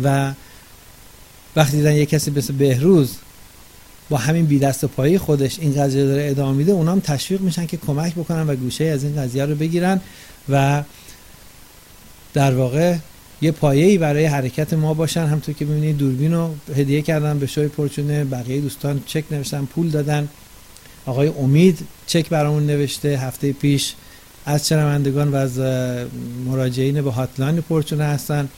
[0.03, 0.34] و
[1.55, 3.15] وقتی دیدن یه کسی مثل بهروز
[4.09, 7.41] با همین بی دست و پایی خودش این قضیه داره ادامه میده اونا هم تشویق
[7.41, 10.01] میشن که کمک بکنن و گوشه از این قضیه رو بگیرن
[10.49, 10.84] و
[12.34, 12.95] در واقع
[13.41, 15.26] یه پایه‌ای برای حرکت ما باشن.
[15.26, 19.89] همونطور که ببینید دوربین رو هدیه کردن به شوی پرچونه بقیه دوستان چک نوشتن پول
[19.89, 20.27] دادن.
[21.05, 23.09] آقای امید چک برامون نوشته.
[23.09, 23.93] هفته پیش
[24.45, 25.59] از شنوندگان و از
[26.45, 28.49] مراجعین به هاتلاین پرچونه هستن.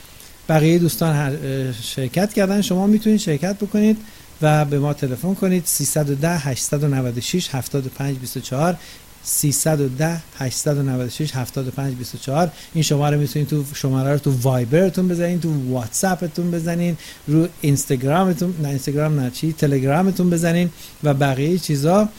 [0.50, 1.38] بقیه دوستان
[1.82, 2.62] شرکت کردن.
[2.62, 3.98] شما می‌تونید شرکت بکنید
[4.42, 5.66] و به ما تلفن کنید.
[5.66, 8.78] 310 896 75 24
[9.24, 16.52] 310 896 75 24 این شماره می‌تونید تو شماره رو تو وایبرتون بزنید تو واتساپتون
[16.52, 16.98] بزنین
[17.28, 20.70] رو اینستاگرامتون نه اینستاگرام نه چی؟ تلگرامتون بزنین
[21.04, 22.10] و بقیه چیزا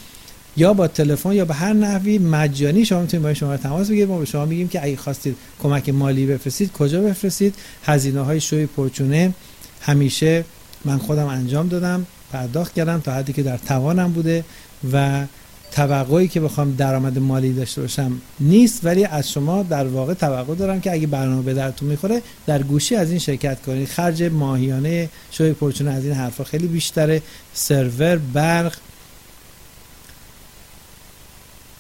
[0.59, 4.09] یا با تلفن یا به هر نحوی مجانی شما می‌تونید با شما تماس بگیرید.
[4.09, 7.55] ما به شما میگیم که اگه خواستید کمک مالی بفرستید کجا بفرستید؟
[7.85, 9.35] هزینه های شوی پرچونه.
[9.81, 10.45] همیشه
[10.85, 14.45] من خودم انجام دادم پرداخت کردم تا حدی که در توانم بوده
[14.93, 15.25] و
[15.73, 20.81] توقعی که بخوام درآمد مالی داشته باشم نیست ولی از شما در واقع توقع دارم
[20.81, 23.89] که اگه برنامه به درتون می‌خوره در گوشی از این شرکت کنید.
[23.89, 27.23] خرج ماهیانه شوی پرچونه از این حرفا خیلی بیشتره.
[27.55, 28.77] سرور برق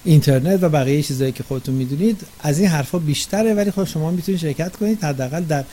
[0.08, 4.40] اینترنت و بقیه چیزایی که خودتون می‌دونید از این حرفا بیشتره ولی خب شما می‌تونید
[4.40, 5.04] شرکت کنید.
[5.04, 5.64] حداقل در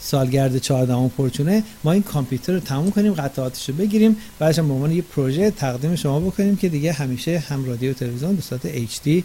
[0.00, 4.92] سالگرد 14 پرچونه ما این کامپیوتر رو تموم کنیم قطعاتش رو بگیریم بعدش به عنوان
[4.92, 9.22] یه پروژه تقدیم شما بکنیم که دیگه همیشه هم رادیو تلویزیون به صورت HD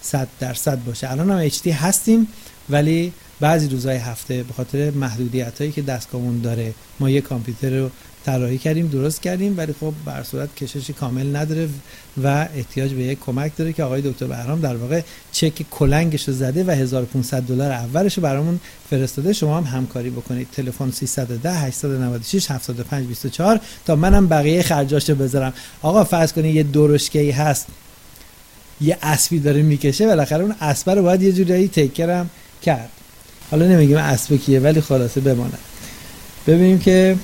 [0.00, 1.10] 100 درصد باشه.
[1.10, 2.28] الان هم HD هستیم
[2.70, 7.90] ولی بعضی روزهای هفته به خاطر محدودیت هایی که دستگاهمون داره ما یه کامپیوتر رو
[8.24, 11.68] طراحی کردیم درست کردیم ولی خب بر صورت کشش کامل نداره
[12.22, 15.00] و احتیاج به یک کمک داره که آقای دکتر بهرام در واقع
[15.32, 18.60] چک کلنگش رو زده و 1500 دلار اولش رو برامون
[18.90, 19.32] فرستاده.
[19.32, 20.48] شما هم همکاری بکنید.
[20.52, 25.52] تلفن 310 896 75 24 تا منم بقیه خرجاشو بذارم.
[25.82, 27.66] آقا فرض کنید یه درشکه ای هست
[28.80, 32.30] یه اسبی داره می‌کشه بالاخره اون اسب رو باید یه جوری تکرم
[32.62, 32.90] کرد.
[33.50, 35.58] حالا نمیگیم اسب کیه ولی خلاصه بماند
[36.46, 37.16] ببینیم که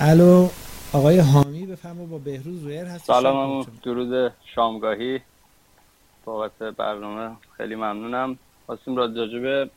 [0.00, 0.48] الو
[0.92, 5.20] آقای حامی بفرما با بهروز رویر هست سلام درود شامگاهی.
[6.24, 8.38] بابت برنامه خیلی ممنونم.
[8.66, 9.70] خواستیم را جاجبه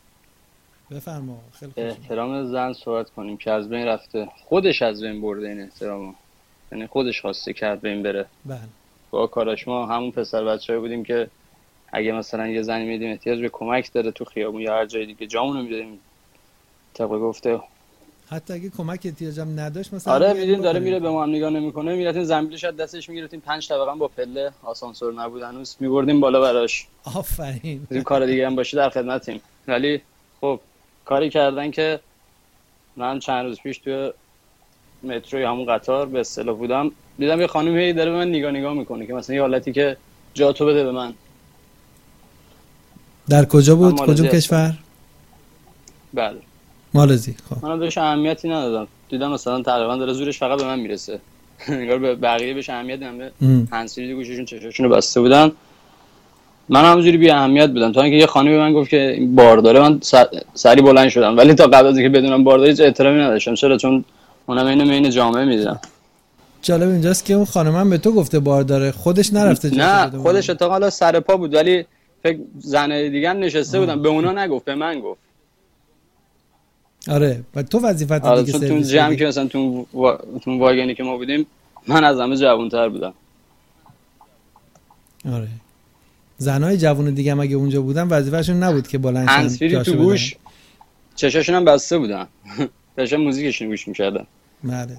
[0.91, 4.30] بفرما خیلی احترام زن صحبت کنیم که از بین رفته.
[4.44, 6.16] خودش از بین برده این احترام
[6.72, 8.26] یعنی خودش خواسته کرد بین بره.
[8.46, 8.60] بله.
[9.12, 11.30] با کاراش ما همون پسر بچه بودیم که
[11.91, 15.28] اگه مثلا یه زنی میدیم احتیاج به کمک داره تو خیابون یا هر جای دیگه.
[15.28, 16.00] جامون رو می‌دادیم.
[16.94, 17.60] طبقه گفته
[18.32, 21.96] حتی اگه کمک احتیاجم نداشت مثلا آره میدین داره میره به ما هم نگاه نمی‌کنه
[21.96, 26.88] می‌رفتین زنبیلش از دستش می‌گرفتین پنج طبقه با پله آسانسور نبود هنوز میبردیم بالا براش.
[27.16, 27.88] آفرین.
[27.92, 29.42] این کار دیگه هم باشه در خدمتیم.
[29.68, 30.02] ولی
[30.42, 30.60] خب
[31.06, 32.00] کاری کردن که
[32.98, 34.12] من چند روز پیش توی
[35.04, 38.74] متروی همون قطار به اصطلاح بودم دیدم یه خانم هی داره به من نگاه نگاه
[38.74, 39.98] می‌کنه که مثلا یه حالتی که
[40.34, 41.14] جا تو بده به من.
[43.30, 44.74] در کجا بود؟ کجا کشور؟
[46.14, 46.40] بله.
[46.94, 47.66] مالزی خب.
[47.66, 48.88] من بهش اهمیتی ندادم.
[49.10, 51.20] دیدم مثلا تقریبا داره زورش فقط به من می‌رسه.
[51.68, 53.32] انگار به بقیه بهش اهمیت نمیده.
[53.72, 55.52] هنسفری گوششون چشاشون رو بسته بودن.
[56.70, 57.91] من همونجوری بی اهمیت بودم.
[57.91, 59.99] تا اینکه یه خانمی به من گفت که این بارداره من
[60.53, 61.38] سری بلند شدم.
[61.38, 63.56] ولی تا قبل از اینکه بدونم بارداره هیچ احترامی نداشتم.
[63.56, 64.06] چرا؟ چون
[64.45, 65.80] اونم اینو مین جامعه می‌دیدم
[66.61, 70.90] جالب اینجاست که اون خانم به تو گفته بارداره خودش نرفته نه خودش اتفاقا حالا
[70.90, 71.56] سر پا بود.
[71.56, 71.86] ولی
[72.24, 74.02] فکر زن دیگه نشسته بودم.
[74.02, 75.29] به اونا نگفت به من گفت.
[77.10, 77.44] آره.
[77.56, 79.86] و تو وظیفت آره دیگه تو جمع که مثلا تو
[80.41, 81.45] تو واگنی که ما بودیم
[81.88, 83.14] من از همه جوانتر بودم.
[85.31, 85.48] آره.
[86.38, 90.36] زنای جوون دیگه هم اگه اونجا بودن وظیفه‌شون نبود که بلند شن تو گوش.
[91.15, 92.27] چشاشون هم بسته بودن.
[92.98, 94.27] داشتن موزیکشون گوش می‌کردن.
[94.64, 94.98] بله.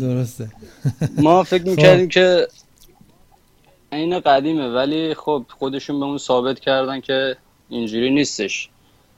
[0.00, 0.48] درسته.
[1.16, 2.12] ما فکر می‌کردیم خب.
[2.12, 2.48] که
[3.92, 7.36] این قدیمه ولی خب خودشون به اون ثابت کردن که
[7.68, 8.68] اینجوری نیستش.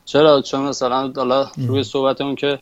[0.06, 2.58] چرا؟ چون مثلا حالا روی صحبت اون که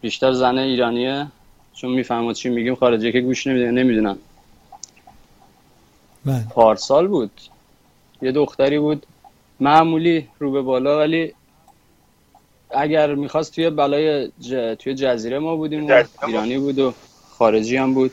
[0.00, 1.26] بیشتر زن ایرانیه
[1.72, 4.16] چون می‌فهمد چی میگیم خارجی که گوش نمی‌دونن نمی‌دونن.
[6.24, 6.46] بله.
[6.50, 7.30] پارسال بود.
[8.22, 9.06] یه دختری بود.
[9.60, 11.34] معمولی رو به بالا ولی
[12.70, 14.32] اگر می‌خواست توی بلای
[14.78, 16.94] توی جزیره ما بودیم و ایرانی بود و
[17.30, 18.10] خارجی هم بود.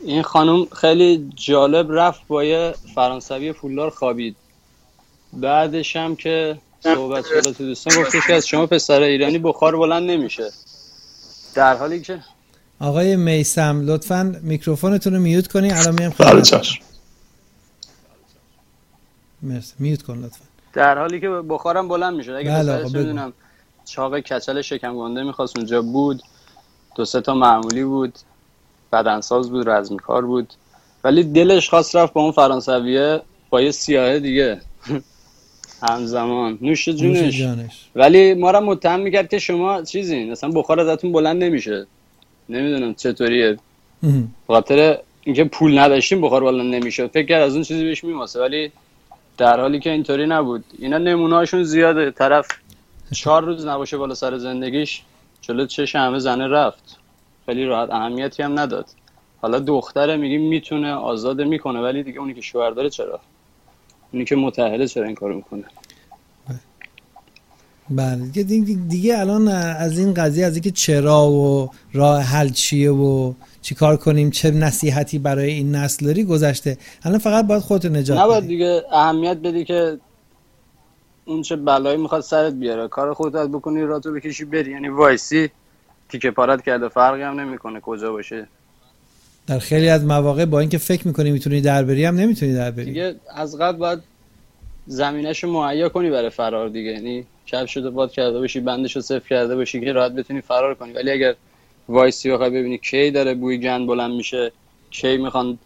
[0.00, 4.36] این خانم خیلی جالب رفت با یه فرانسوی پولدار خوابید.
[5.40, 10.50] بعدش هم که صحبت تو دوستان گفتش که از شما پسر ایرانی بخار بلند نمیشه.
[11.54, 12.20] در حالی که
[12.80, 15.70] آقای میسم لطفا میکروفونتون رو میوت کنی.
[15.70, 16.42] الان میام بله
[19.42, 19.74] مرسی.
[19.78, 20.44] میوت کن لطفا.
[20.72, 22.32] در حالی که بخارم بلند میشه.
[22.32, 23.32] اگه بله بدونم
[23.84, 26.22] چاق کچل شکم گنده می‌خواست اونجا بود.
[26.94, 28.18] دو سه تا معمولی بود.
[28.92, 30.52] بدنساز بود رزمیکار بود.
[31.04, 34.60] ولی دلش خواست رفت با اون فرانسویه با یه سیاهه دیگه.
[35.88, 36.58] همزمان.
[36.60, 37.42] نوش جونش.
[37.94, 41.86] ولی ما را متهم می‌کرد که شما چیزین اصلا بخار ازتون بلند نمیشه.
[42.48, 43.56] نمی‌دونم چطوریه.
[44.46, 47.06] خاطر اینکه پول نداشتیم بخار بلند نمیشه.
[47.06, 48.40] فکر کرد از اون چیزی بهش میماسه.
[48.40, 48.72] ولی
[49.38, 50.64] در حالی که اینطوری نبود.
[50.78, 52.10] اینا نمونهاشون زیاده.
[52.10, 52.46] طرف
[53.12, 55.02] چهار روز نباشه بالا سر زندگیش
[55.40, 56.98] جلو چش همه زنه رفت.
[57.46, 58.86] خیلی راحت اهمیتی هم نداد.
[59.42, 61.80] حالا دختره میگیم می‌تونه آزاده می‌کنه.
[61.80, 63.20] ولی دیگه اونی که شوهر داره چرا؟
[64.12, 65.64] اونی که متحده چرا این کارو می‌کنه.
[67.90, 68.16] بله.
[68.16, 73.32] دیگه, دیگه الان از این قضیه از اینکه چرا و راه حل چیه و
[73.62, 76.78] چیکار کنیم چه نصیحتی برای این نسل داری گذشته.
[77.02, 79.98] الان فقط باید خودت نجات نباید دیگه اهمیت بدی که
[81.24, 82.88] اون چه بلایی می‌خواد سرت بیاره.
[82.88, 84.70] کار خودت بکنی راتو بکشی بری.
[84.70, 85.50] یعنی وایسی
[86.08, 88.48] تیکه پارت کرده فرقی هم نمی‌کنه کجا باشه.
[89.46, 92.84] در خیلی از مواقع با اینکه فکر می‌کنی می‌تونی در بری هم نمی‌تونی در بری.
[92.84, 93.98] دیگه از قبل باید
[94.86, 96.90] زمینش مهیا کنی برای فرار دیگه.
[96.90, 100.74] یعنی کفش رو باد کرده باشی بندش رو صفر کرده باشی که راحت بتونی فرار
[100.74, 100.92] کنی.
[100.92, 101.34] ولی اگر
[101.88, 104.52] وایسی بخوای ببینی کی داره بوی گند بلند میشه
[104.90, 105.58] کی می‌خوان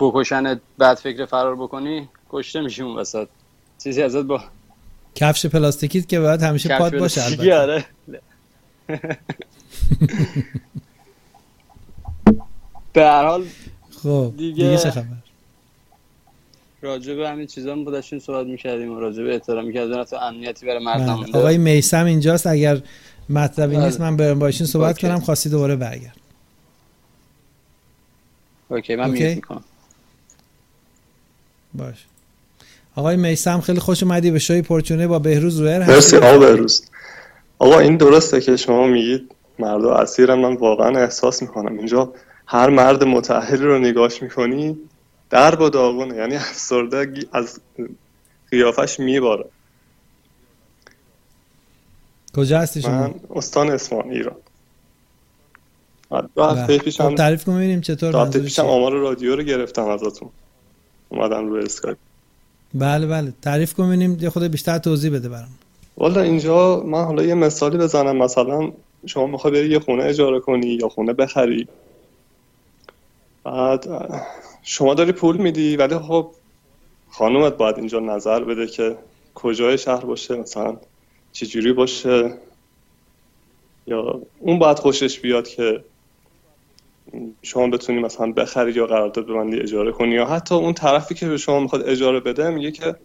[0.00, 3.28] بکشنت بعد فکر فرار بکنی کشته میشی اون وسط.
[3.82, 4.44] چیزی ازت با
[5.14, 7.84] کفش پلاستیکی که باید همیشه پاد باشه البته.
[13.00, 13.44] به هر حال
[14.02, 15.04] خب دیگه, دیگه چه خبر؟
[16.82, 20.66] راجع به همین چیزا ما داشتیم صحبت می‌کردیم و راجع به احترام می‌کردیم تو امنیتی
[20.66, 21.38] برای مردم بله.
[21.38, 22.46] آقای میسم اینجاست.
[22.46, 22.80] اگر
[23.28, 24.10] مطلبی نیست بله.
[24.10, 25.06] من برم باشین صحبت OK.
[25.06, 25.20] کنم.
[25.20, 26.16] خواستی دوباره برگرد.
[28.68, 29.34] OK من OK.
[29.34, 29.64] می‌کنم.
[31.74, 32.04] باش
[32.96, 36.82] آقای میسم خیلی خوش اومدی به شوی پرچونه با بهروز رویر مرسی آقا بهروز.
[37.58, 41.78] آقا این درسته که شما میگید مرد و اسیر من واقعا احساس می‌کنم.
[41.78, 42.12] اینجا
[42.52, 44.78] هر مرد متأهلی رو نگاش می‌کنی
[45.30, 46.16] درب و داغونه.
[46.16, 47.60] یعنی افسردگی از
[48.50, 49.44] قیافش میباره.
[52.36, 54.36] کجا هستی شما؟ من استان اصفهان ایران
[56.36, 59.88] دو هفته پیشم خب تعریف کنم ببینیم چطور دو هفته پیشم آمار رادیو رو گرفتم
[59.88, 60.28] ازتون.
[61.08, 61.96] اومدم روی اسکایپ.
[62.74, 63.32] بله بله.
[63.42, 65.48] تعریف کنم ببینیم یه خود بیشتر توضیح بده برام.
[65.96, 68.16] والا اینجا من حالا یه مثالی بزنم.
[68.16, 68.72] مثلا
[69.06, 71.68] شما می‌خوای بری یه خونه اجاره کنی یا خونه بخری؟
[73.44, 73.86] بعد
[74.62, 76.34] شما داری پول میدی ولی خب
[77.10, 78.98] خانومت باید اینجا نظر بده که
[79.34, 80.76] کجای شهر باشه مثلا
[81.32, 82.38] چجوری باشه.
[83.86, 85.84] یا اون باید خوشش بیاد که
[87.42, 90.14] شما بتونی مثلا بخری یا قرارداد ببندی اجاره کنی.
[90.14, 92.96] یا حتی اون طرفی که به شما می‌خواد اجاره بده میگه که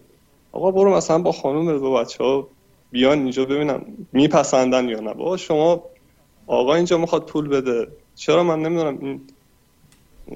[0.51, 2.47] آقا برو مثلا با خانم با بچه ها
[2.91, 5.13] بیان اینجا ببینم میپسندن یا نه.
[5.13, 5.83] با شما
[6.47, 7.87] آقا اینجا می‌خواد پول بده.
[8.15, 9.27] چرا من نمی‌دونم این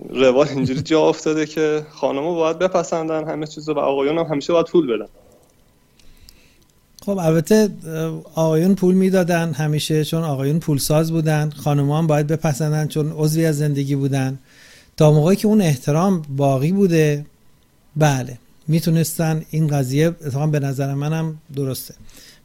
[0.10, 4.66] روال اینجوری جا افتاده که خانمو باید بپسندن همه چیز و آقایون هم همیشه باید
[4.66, 5.08] پول بدن.
[7.06, 7.70] خب البته
[8.36, 13.46] آقایون پول می‌دادن همیشه چون آقایون پول ساز بودن خانم هم باید بپسندن چون عضوی
[13.46, 14.40] از زندگی بودن.
[14.98, 17.26] تا موقعی که اون احترام باقی بوده
[17.96, 18.38] بله
[18.68, 21.94] می‌تونستن این قضیه اتفاقا به نظر منم درسته.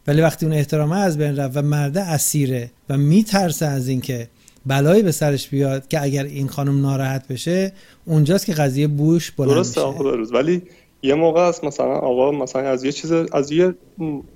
[0.06, 4.28] ولی وقتی اون احترامه از بین رفت و مرده اسیره و میترسه از اینکه
[4.66, 7.72] بلایی به سرش بیاد که اگر این خانم ناراحت بشه
[8.04, 10.32] اونجاست که قضیه بوش بلند درسته آقا بروز.
[10.32, 10.62] ولی
[11.02, 13.74] یه موقع است مثلا آقا مثلا از یه چیز از یه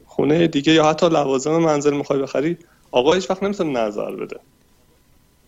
[0.07, 2.59] خونه دیگه یا حتی لوازم منزل می‌خوای بخری
[2.91, 4.37] آقا هیچ وقت نمی‌تونه نظر بده.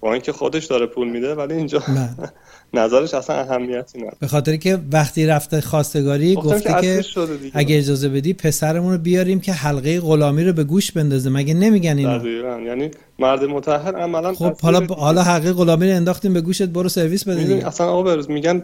[0.01, 1.82] با اینکه خودش داره پول میده ولی اینجا
[2.74, 4.16] نظرش اصلا اهمیتی نداره.
[4.20, 7.05] به خاطر که وقتی رفته خواستگاری گفته که,
[7.52, 11.31] اگه اجازه بدی پسرمون رو بیاریم که حلقه غلامی رو به گوش بندازه.
[11.31, 12.28] مگه نمیگن اینو؟
[12.66, 17.28] یعنی مرد متأهل عملا خب حالا حالا حلقه غلامی رو انداختیم به گوشت برو سرویس
[17.28, 18.62] بده اصلا آقا بروز میگن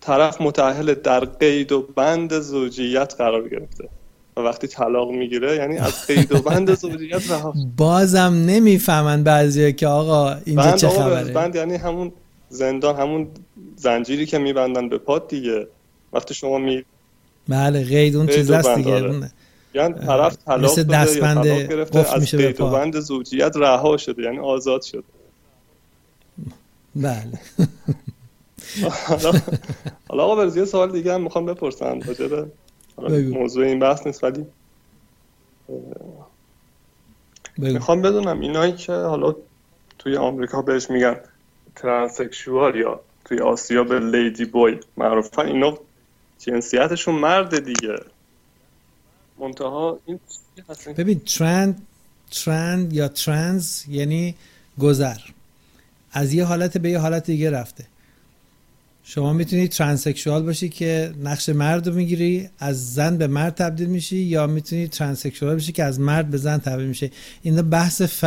[0.00, 3.88] طرف متأهل در قید و بند زوجیت قرار گرفته.
[4.36, 7.54] و وقتی طلاق می‌گیره یعنی از قید و بند زوجیت رها.
[7.76, 11.32] بازم نمی‌فهمن بعضی که آقا اینجا چه خبره.
[11.32, 12.12] بند یعنی همون
[12.48, 13.28] زندان همون
[13.76, 15.66] زنجیری که میبندن به پاد دیگه.
[16.12, 16.84] وقتی شما می
[17.48, 19.12] بله قید اون چیز هست دیگه.
[19.74, 24.82] یعنی طرف طلاق مثل دستبند گرفته از قید و بند زوجیت رها شده یعنی آزاد
[24.82, 25.02] شده.
[26.96, 27.40] بله.
[30.08, 32.26] حالا آقا یه سوال دیگه هم می‌خوام بپرسم راجع
[32.98, 34.46] موضوع این بحث نیست ولی
[37.58, 39.34] می‌خوام بدونم اینایی که حالا
[39.98, 41.16] توی آمریکا بهش میگن
[41.76, 45.78] ترانسکشوال یا توی آسیا به لیدی بوی معروفن اینا
[46.38, 47.96] جنسیتشون مرد دیگه.
[49.38, 50.20] منتها این
[50.96, 51.86] ببین trans
[52.30, 54.34] trans یا trans یعنی
[54.78, 55.18] گذر.
[56.12, 57.84] از یه حالت به یه حالت دیگه رفته.
[59.08, 64.16] شما می‌تونی transsexual باشی که نقش مرد رو می‌گیری از زن به مرد تبدیل میشی
[64.16, 67.10] یا می‌تونی transsexual باشی که از مرد به زن تبدیل میشه.
[67.42, 68.24] این بحث ف...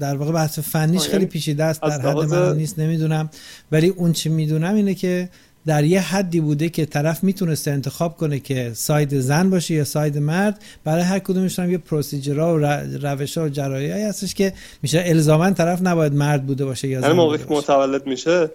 [0.00, 3.30] در واقع بحث فنیش خیلی پیچیده است در حد من نیست نمی‌دونم.
[3.72, 5.28] ولی اون چی می‌دونم اینه که
[5.66, 10.18] در یه حدی بوده که طرف می‌تونسته انتخاب کنه که ساید زن باشه یا ساید
[10.18, 10.62] مرد.
[10.84, 12.58] برای هر کدومش هم یه پروسیجرها و
[13.06, 17.12] روش ها و جرایی هستش که میشه الزاما طرف نباید مرد بوده باشه یا زن
[17.12, 18.50] موقعی که متولد میشه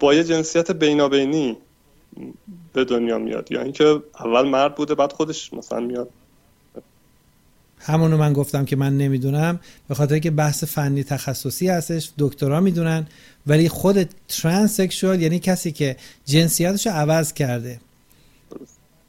[0.00, 1.56] با یه جنسیت بینابینی
[2.72, 3.52] به دنیا میاد.
[3.52, 6.08] یا یعنی اینکه اول مرد بوده بعد خودش مثلا میاد.
[7.78, 9.60] همونو من گفتم که من نمی‌دونم.
[9.88, 13.06] به خاطر که بحث فنی تخصصی هستش دکترا می‌دونن.
[13.46, 17.80] ولی خود ترانسکشوال یعنی کسی که جنسیتش عوض کرده.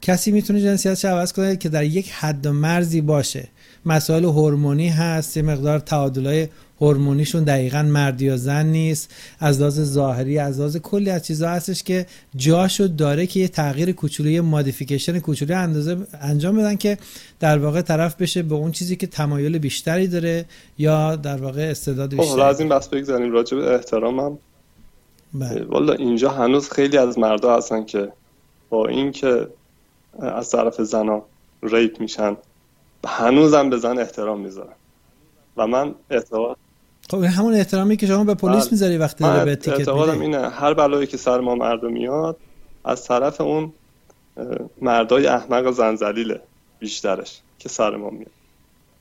[0.02, 3.48] کسی می‌تونه جنسیتش عوض کنه که در یک حد و مرزی باشه.
[3.86, 6.48] مسائل هورمونی هست یه مقدار تعادلای
[6.80, 9.14] هورمونیشون دقیقا مرد یا زن نیست.
[9.40, 12.06] از لحاظ ظاهری از لحاظ کلی از چیزها هستش که
[12.36, 16.98] جاشو داره که یه تغییر کوچولو یه مودیفیکیشن کوچولو اندازه انجام بدن که
[17.40, 20.44] در واقع طرف بشه به اون چیزی که تمایل بیشتری داره
[20.78, 24.38] یا در واقع استعداد خب، بیشتری از این بحث بگذاریم راجع به احترامم
[25.34, 25.64] بله.
[25.64, 28.12] والا اینجا هنوز خیلی از مردا هستن که
[28.70, 29.46] با اینکه
[30.18, 31.22] از طرف زنا
[31.62, 32.36] ریپ میشن
[33.06, 34.76] هنوزم به زن احترام می‌ذارن
[35.56, 36.56] و من اعتقاد
[37.10, 38.70] خب همون احترامی که شما به پلیس بله.
[38.70, 42.36] می‌ذاری وقتی داره به تیکت اعتقادم اینه هر بلایی که سر ما مردم میاد
[42.84, 43.72] از طرف اون
[44.82, 46.40] مردای احمق زنزلیله
[46.78, 48.30] بیشترش که سر ما میاد.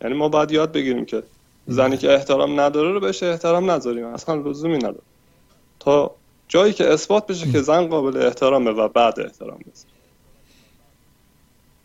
[0.02, 1.24] یعنی ما باید یاد بگیریم که
[1.68, 4.06] زنی که احترام نداره رو بهش احترام نذاریم.
[4.06, 5.02] اصلا لزومی نداره.
[5.80, 6.12] تا
[6.48, 9.93] جایی که اثبات بشه که زن قابل احترامه و بعد احترام بشه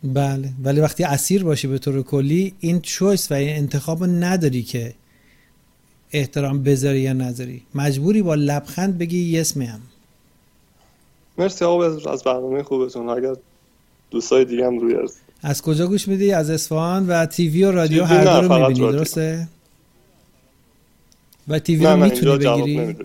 [0.03, 0.49] بله.
[0.63, 4.93] ولی وقتی اسیر باشی به طور کلی این چویس و این انتخاب نداری که
[6.11, 7.63] احترام بذاری یا نذاری.
[7.75, 9.81] مجبوری با لبخند بگی یس میم
[11.37, 13.09] مرسی آقا از برنامه خوبتون.
[13.09, 13.35] اگر
[14.11, 18.03] دوستای دیگه هم روی از از کجا گوش میدی؟ از اصفهان و تیوی و رادیو
[18.03, 19.47] هر دو رو می‌بینی درسته؟
[21.47, 22.95] و تیوی رو می‌تونی بگیری؟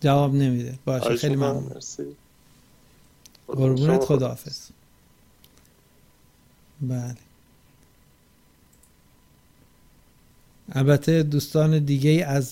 [0.00, 0.74] جواب نمیده.
[0.84, 1.72] باشه خیلی ممنون.
[3.46, 4.58] قربونت خداحافظ.
[6.80, 7.14] بله.
[10.72, 12.50] البته دوستان دیگه از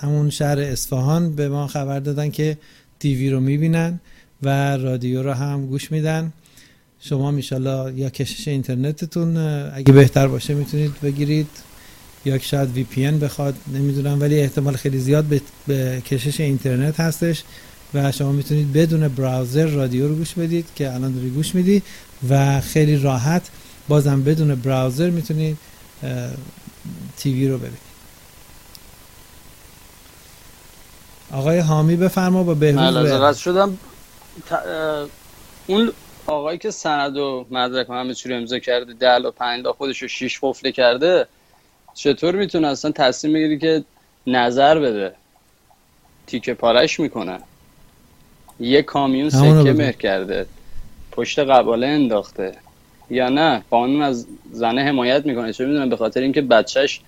[0.00, 2.58] همون شهر اصفهان به ما خبر دادن که
[2.98, 4.00] تیوی رو می‌بینن
[4.42, 6.32] و رادیو رو هم گوش میدن.
[7.00, 9.36] شما میشالله یا کشش اینترنتتون
[9.74, 11.48] اگه بهتر باشه می‌تونید بگیرید.
[12.24, 15.24] یا شاید وی پی بخواد نمی‌دونم ولی احتمال خیلی زیاد
[15.66, 17.44] به کشش اینترنت هستش.
[17.94, 21.82] و شما می‌تونید بدون براوزر رادیو رو گوش بدید که الان داری گوش میدی
[22.30, 23.50] و خیلی راحت
[23.88, 25.58] بازم بدون براوزر می‌تونید
[27.16, 27.94] تیوی رو ببینید.
[31.32, 33.78] آقای حامی بفرما با بهروز شدم.
[35.66, 35.92] اون
[36.26, 40.08] آقایی که سند و مدرک همه چی رو امضا کرده دل و پنج خودش رو
[40.08, 41.26] شیش قفله کرده
[41.94, 43.84] چطور می‌تونه اصلا تصمیم بگیری که
[44.26, 45.14] نظر بده؟
[46.26, 47.38] تیکه پارش می‌کنه.
[48.60, 50.46] یه کامیون سکه مهر کرده.
[51.12, 52.54] پشت قباله انداخته.
[53.10, 55.52] یا نه قانون از زنه حمایت می‌کنه.
[55.52, 57.00] چه می‌دونم به خاطر اینکه بچهش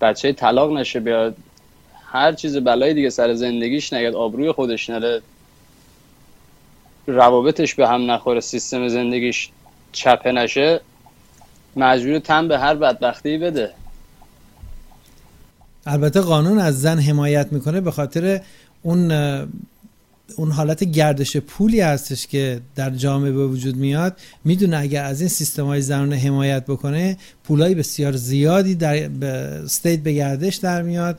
[0.00, 1.36] بچه طلاق نشه بیاد
[2.04, 5.22] هر چیز بلای دیگه سر زندگیش نگد آبروی خودش نره.
[7.06, 9.50] روابطش به هم نخوره سیستم زندگیش
[9.92, 10.80] چپه نشه
[11.76, 13.70] مجبور تن به هر بدبختی بده.
[15.86, 18.40] البته قانون از زن حمایت می‌کنه به خاطر
[18.82, 19.12] اون
[20.36, 25.28] اون حالت گردش پولی هستش که در جامعه به وجود میاد می‌دونه اگر از این
[25.28, 31.18] سیستم های زنانه حمایت بکنه پولای بسیار زیادی در استیت به گردش در میاد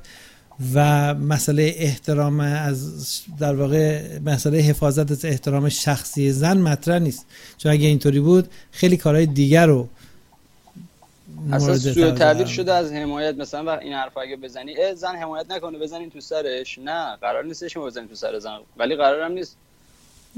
[0.73, 2.91] و مسئله احترام از
[3.39, 7.25] در واقع مسئله حفاظت از احترام شخصی زن مطرح نیست.
[7.57, 9.89] چون اگه اینطوری بود خیلی کارهای دیگر رو
[11.51, 16.09] اصلا سوء تعبیر شده از حمایت مثلا این حرف اگه بزنی زن حمایت نکنه بزنین
[16.09, 16.79] تو سرش.
[16.79, 19.57] نه قرار نیستش ما بزنیم تو سر زن ولی قرارم نیست.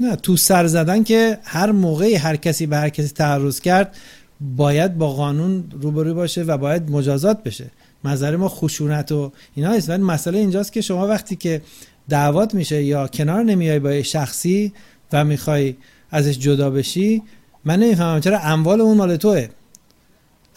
[0.00, 3.96] نه تو سر زدن که هر موقعی هر کسی به هر کسی تعرض کرد
[4.40, 7.70] باید با قانون روبرو باشه و باید مجازات بشه.
[8.04, 9.90] نظر ما خشونت و اینا نیست.
[9.90, 11.62] ولی مسئله اینجاست که شما وقتی که
[12.08, 14.72] دعوات میشه یا کنار نمیای با شخصی
[15.12, 15.76] و می‌خوای
[16.10, 17.22] ازش جدا بشی
[17.64, 19.48] من نمی‌فهمم چرا اموال اون مال توه.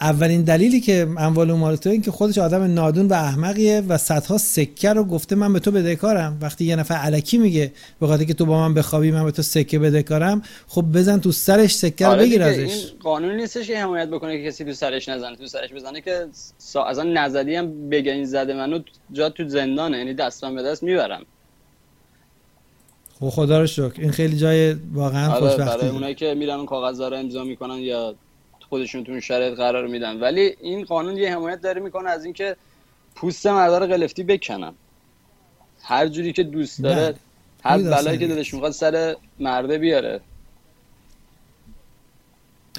[0.00, 3.98] اولین دلیلی که اموال اون مال تو این که خودش آدم نادون و احمقیه و
[3.98, 6.38] صدها سکه رو گفته من به تو بدهکارم.
[6.40, 9.42] وقتی یه نفر علکی میگه به خاطر که تو با من بخوابی من به تو
[9.42, 12.58] سکه بدهکارم خب بزن تو سرش سکه رو آره بگیر ازش.
[12.58, 16.26] این قانون نیستش که حمایت بکنه که کسی تو سرش نزنه تو سرش بزنه که
[16.58, 16.84] سا...
[16.84, 18.78] اصلا نزدی هم بگه این زده منو
[19.12, 21.22] جا تو زندانه یعنی دستم به دست می‌برم.
[23.20, 23.92] خب خدا رو شکر.
[23.98, 27.78] این خیلی جای واقعا آره خوشبختی برای اونایی که میرن اون کاغذ رو امضا می‌کنن
[27.78, 28.14] یا
[28.70, 30.20] خودشون تو شرایط قرار میدن.
[30.20, 32.56] ولی این قانون یه حمایت داره می‌کنه از اینکه
[33.14, 34.72] پوست مردار قلفتی بکنن.
[35.82, 37.14] هر جوری که دوست داره
[37.64, 40.20] هر بلایی که دلش می‌خواد سر مرده بیاره.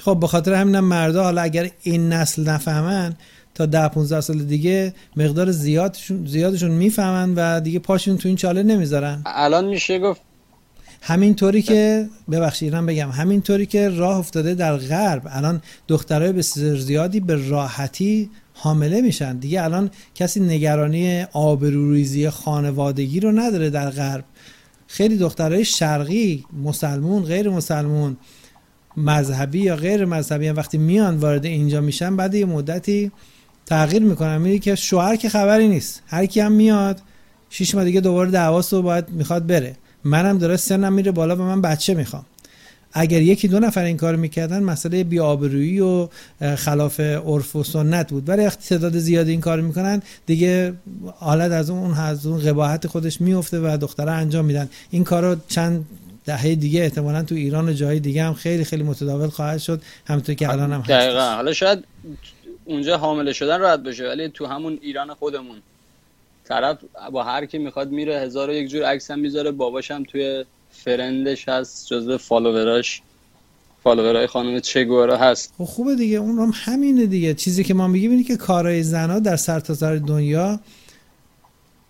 [0.00, 3.16] خب به خاطر همینم مردا حالا اگر این نسل نفهمن
[3.54, 8.62] تا ده 15 سال دیگه مقدار زیادشون زیادشون می‌فهمن و دیگه پاشون تو این چاله
[8.62, 9.22] نمی‌ذارن.
[9.26, 10.20] الان میشه گفت
[11.04, 17.20] همینطوری که ببخشید ایران بگم همینطوری که راه افتاده در غرب الان دخترای بسیار زیادی
[17.20, 19.38] به راحتی حامله میشن.
[19.38, 24.24] دیگه الان کسی نگرانی آبروریزی خانوادگی رو نداره در غرب.
[24.86, 28.16] خیلی دخترای شرقی مسلمون غیر مسلمون
[28.96, 33.10] مذهبی یا غیر مذهبی هم وقتی میان وارد اینجا میشن بعد یه مدتی
[33.66, 34.38] تغییر می‌کنن.
[34.38, 36.02] میری که شوهر که خبری نیست.
[36.06, 37.02] هر کی هم میاد
[37.50, 39.76] شش ماه دیگه دوباره دعواست و باید می‌خواد بره.
[40.04, 42.24] منم داره سنم میره بالا و من بچه می‌خوام.
[42.92, 46.08] اگر یکی دو نفر این کار می‌کردن مسئله بیابرویی و
[46.56, 48.28] خلاف عرف و سنت بود.
[48.28, 50.74] ولی وقتی تعداد زیادی این کار می‌کنن دیگه
[51.16, 54.68] حالت از اون از اون قباحت خودش میفته و دختره انجام میدن.
[54.90, 55.84] این کارو چند
[56.24, 59.82] دهه دیگه احتمالا تو ایران و جای دیگه هم خیلی خیلی متداول خواهد شد.
[60.06, 61.34] همونطور که الان هم دقیقا.
[61.34, 61.84] حالا شاید
[62.64, 65.56] اونجا حامله شدن راحت بشه ولی تو همون ایران خودمون
[66.52, 66.78] طرف
[67.12, 69.50] با هر کی می‌خواد میره هزار و یک جور عکس هم می‌ذاره.
[69.50, 73.02] باباشم توی friend ش هست جزو follower اش.
[73.82, 75.54] follower ای خانم چگوارا هست.
[75.58, 77.34] خب خوبه دیگه اون هم همینه دیگه.
[77.34, 80.60] چیزی که ما میگیم اینه که کارهای زنها در سرتاسر دنیا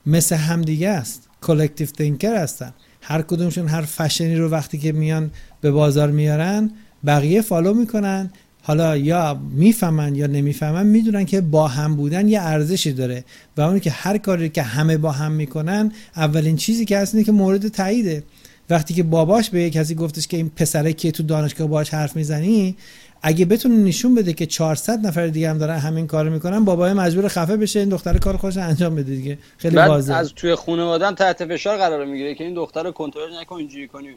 [0.06, 1.28] مثل همدیگه است.
[1.42, 2.74] collective thinker هستن.
[3.00, 5.30] هر کدومشون هر فشنی رو وقتی که میان
[5.60, 6.70] به بازار میارن
[7.06, 8.32] بقیه follow می‌کنن.
[8.62, 13.24] حالا یا می‌فهمن یا نمی‌فهمن می‌دونن که با هم بودن یه ارزشی داره
[13.56, 17.24] و اونی که هر کاری که همه با هم می‌کنن اولین چیزی که هست اینه
[17.24, 18.22] که مورد تاییده.
[18.70, 22.76] وقتی که باباش به کسی گفتش که این پسره که تو دانشگاه باش حرف می‌زنی
[23.22, 27.28] اگه بتونه نشون بده که 400 نفر دیگه هم دارن همین کارو می‌کنن بابای مجبور
[27.28, 29.38] خفه بشه این دختر کار خودش انجام بده دیگه.
[29.58, 30.16] خیلی واضحه.
[30.16, 34.08] از توی خانواده تحت فشار قرار می‌گیره که این دختر کنترل نکن اینجوری کنی.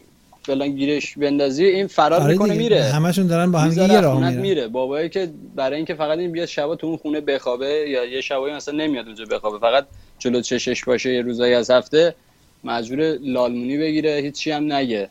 [0.46, 2.84] فعلا گیرش بندازی این فرار آره می‌کنه میره.
[2.84, 4.68] همشون دارن با هم دیگه راه میره میره.
[4.68, 8.56] بابایی که برای اینکه فقط این بیاد شبا تو اون خونه بخوابه یا یه شبایی
[8.56, 9.86] مثلا نمیاد اونجا بخوابه فقط
[10.20, 12.16] جلو چشش باشه یه روزایی از هفته
[12.64, 15.10] مجبور لالمونی بگیره هیچی هم نگه.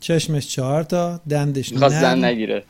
[0.00, 2.64] چشمش چهار تا دندش می‌خواست زن نگیره.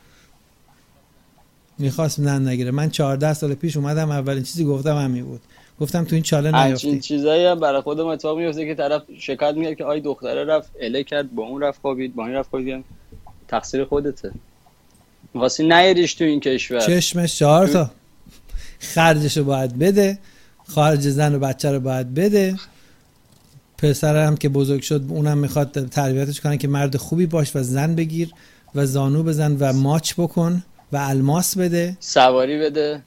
[1.78, 2.70] می‌خواست زن نگیره.
[2.70, 5.40] من 14 سال پیش اومدم اولین چیزی گفتم همین بود.
[5.80, 6.88] گفتم تو این چاله نیافتی.
[6.88, 10.70] این چیزایی هم برای خودم اتفاق میفته که طرف شکایت میگه که آی دختره رفت
[10.80, 12.84] اله کرد با اون رفت خوابید با این رفت خوابید.
[13.48, 14.32] تقصیر خودته.
[15.34, 16.80] می‌خواستی نیریش تو این کشور.
[16.80, 17.90] چشمش چهار تا.
[18.78, 20.18] خرجشو باید بده.
[20.68, 22.54] خارج زن و بچه رو باید بده.
[23.78, 27.94] پسر هم که بزرگ شد اونم می‌خواد تربیتش کنه که مرد خوبی باش و زن
[27.94, 28.30] بگیر
[28.74, 31.96] و زانو بزن و ماچ بکن و الماس بده.
[32.00, 33.02] سواری بده.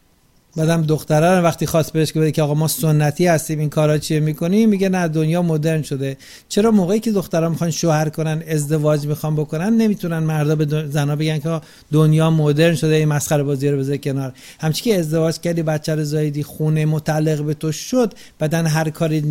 [0.58, 4.70] بعدم دختره وقتی خواست بهش بگه که آقا ما سنتی هستیم این کارا چیه می‌کنیم
[4.70, 6.18] میگه نه دنیا مدرن شده.
[6.50, 11.40] چرا موقعی که دخترها می‌خوان شوهر کنن ازدواج می‌خوان بکنن نمی‌تونن مردا به زنا بگن
[11.40, 11.62] که
[11.92, 14.34] دنیا مدرن شده این مسخره بازی رو بذار کنار.
[14.60, 19.22] همچی که ازدواج کردی بچه رو زایدی خونه متعلق به تو شد بعدن هر کاری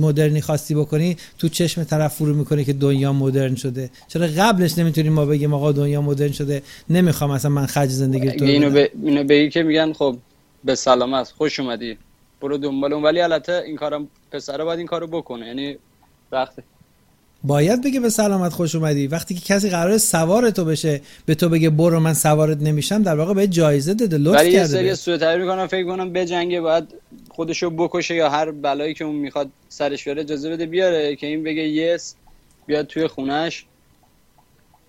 [0.00, 3.90] مدرنی خواستی بکنی تو چشم طرف فرو می‌کنه که دنیا مدرن شده.
[4.08, 8.44] چرا قبلش نمی‌تونیم ما بگیم آقا دنیا مدرن شده؟ نمی‌خوام اصلا من خرج زندگی تو
[8.44, 10.16] اینو به اینو به که میگن خب
[10.64, 11.98] به سلامت خوش اومدی.
[12.40, 13.02] برو دنبال اون.
[13.02, 15.46] ولی البته این کارم پسره باید این کارو بکنه.
[15.46, 15.76] یعنی
[16.32, 16.62] وقتی
[17.44, 19.06] باید بگه به سلامت خوش اومدی.
[19.06, 23.16] وقتی که کسی قرار سوار تو بشه به تو بگه برو من سوارت نمیشم در
[23.16, 25.66] واقع به جایزه داده لطف ولی کرده ولی یه سری سوء می‌کنم.
[25.66, 26.84] فکر کنم به جنگه باید
[27.30, 31.42] خودشو بکشه یا هر بلایی که اون می‌خواد سرش بیاره اجازه بده بیاره که این
[31.42, 32.14] بگه یس
[32.66, 33.66] بیاد توی خونش.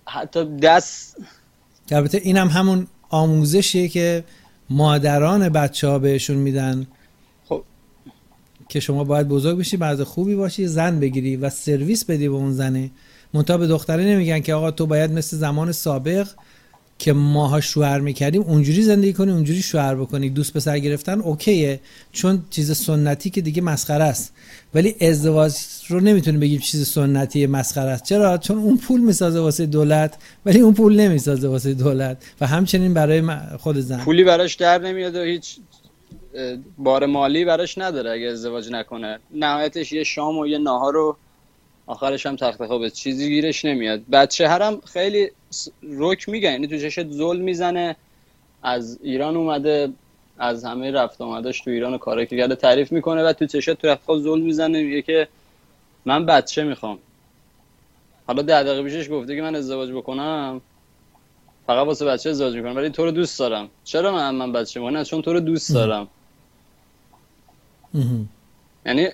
[0.06, 1.16] حتی دست
[1.90, 4.24] البته اینم همون آموزشیه که
[4.70, 6.86] مادران بچه ها بهشون میدن
[7.48, 7.62] خب.
[8.68, 12.52] که شما باید بزرگ بشی بعد خوبی باشی زن بگیری و سرویس بدی به اون
[12.52, 12.90] زنه.
[13.34, 16.28] منتها به دختره نمیگن که آقا تو باید مثل زمان سابق
[16.98, 20.30] که ماها شوهر می‌کردیم اونجوری زندگی کنی اونجوری شوهر بکنی.
[20.30, 21.80] دوست پسر گرفتن اوکیه
[22.12, 24.32] چون چیز سنتی که دیگه مسخره است.
[24.74, 25.54] ولی ازدواج
[25.88, 28.04] رو نمی‌تونیم بگیم چیز سنتی مسخره است.
[28.04, 32.94] چرا؟ چون اون پول می‌سازه واسه دولت ولی اون پول نمی‌سازه واسه دولت و همچنین
[32.94, 33.22] برای
[33.58, 34.04] خود زن.
[34.04, 35.56] پولی براش در نمیاد و هیچ
[36.78, 39.18] بار مالی براش نداره اگه ازدواج نکنه.
[39.34, 41.16] نهایتش یه شام و یه ناهار رو
[41.86, 44.00] آخرش هم تخت خوابه چیزی گیرش نمیاد.
[44.12, 45.30] بچه هرم خیلی
[45.82, 46.50] روک میگن.
[46.50, 47.96] یعنی تو چشت زل می‌زنه.
[48.62, 49.92] از ایران اومده
[50.38, 52.54] از همه رفت آمدش تو ایران و کاری که کرده.
[52.54, 54.02] تعریف می‌کنه و تو چشت تو رفت.
[54.22, 54.82] زل می‌زنه.
[54.82, 55.28] میگه که
[56.04, 56.98] من بچه می‌خوام.
[58.26, 60.60] حالا ده دقیقه پیشش گفته که من ازدواج بکنم.
[61.66, 62.76] فقط واسه بچه ازدواج می‌کنم.
[62.76, 63.68] ولی تو رو دوست دارم.
[63.84, 66.08] چرا من من بچه می‌کنم چون تو رو دوست دارم.
[68.86, 69.08] یعنی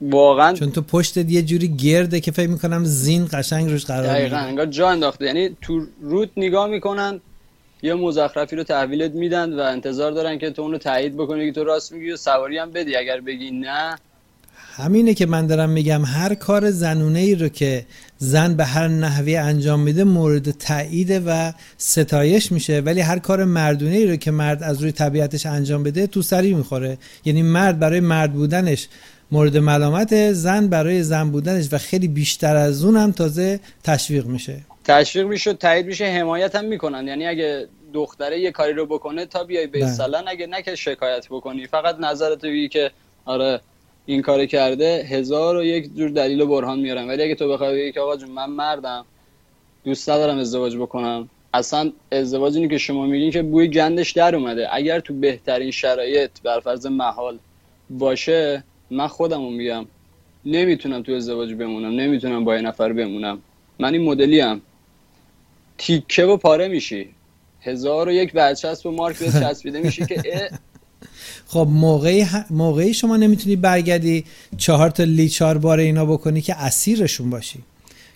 [0.00, 4.36] واقعا چون تو پشتت یه جوری گرده که فکر می‌کنم زین قشنگ روش قرار دقیقا
[4.36, 5.24] انگار جا انداخته.
[5.24, 7.20] یعنی تو روت نگاه می‌کنن
[7.82, 11.64] یه مزخرفی رو تحویلت میدن و انتظار دارن که تو اونو تایید بکنی که تو
[11.64, 12.96] راست میگی و سواری هم بدی.
[12.96, 13.98] اگر بگی نه.
[14.76, 17.86] همینه که من دارم میگم هر کار زنونه ای رو که
[18.18, 22.80] زن به هر نحوی انجام میده مورد تایید و ستایش میشه.
[22.80, 26.54] ولی هر کار مردونه ای رو که مرد از روی طبیعتش انجام بده تو سری
[26.54, 26.98] می‌خوره.
[27.24, 28.88] یعنی مرد برای مرد بودنش
[29.32, 34.56] مورد ملامت زن برای زن بودنش و خیلی بیشتر از اون هم تازه تشویق میشه.
[34.88, 37.08] تشویق میشه تایید میشه حمایت هم می‌کنن.
[37.08, 41.26] یعنی اگه دختره یه کاری رو بکنه تا بیای به مثلا اگه نه که شکایت
[41.30, 41.66] بکنی.
[41.66, 42.90] فقط نظرت بگی که
[43.24, 43.60] آره
[44.06, 45.06] این کار کرده.
[45.10, 48.16] هزار و یک جور دلیل و برهان میارن ولی اگه تو بخوای بگی که آقا
[48.16, 49.04] جون من مردم
[49.84, 51.28] دوست ندارم ازدواج بکنم.
[51.54, 54.68] اصلا ازدواج اینی که شما میگین که بوی گندش در اومده.
[54.74, 57.38] اگر تو بهترین شرایط بر فرض محال
[57.90, 59.86] باشه من خودمو میگم
[60.44, 63.38] نمی‌تونم تو ازدواج بمونم نمی‌تونم با یه نفر بمونم.
[63.78, 64.60] من این مدلی هم
[65.78, 67.08] تیکه و پاره میشی.
[67.60, 70.50] هزار و یک برچسب و مارک به چسبیده میشی که
[71.46, 74.24] خب موقعی, موقعی شما نمی‌تونی برگردی
[74.56, 77.58] چهار تا لیچار بار اینا بکنی که اسیرشون باشی.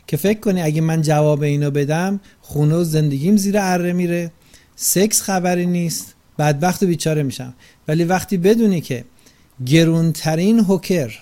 [0.07, 4.33] که فکر کنی اگه من جواب اینا بدم خونه و زندگیم زیر اره میره.
[4.77, 6.15] سکس خبری نیست.
[6.39, 7.55] بدبخت و بیچاره میشم.
[7.89, 9.05] ولی وقتی بدونی که
[9.67, 11.19] گرونترین هوکر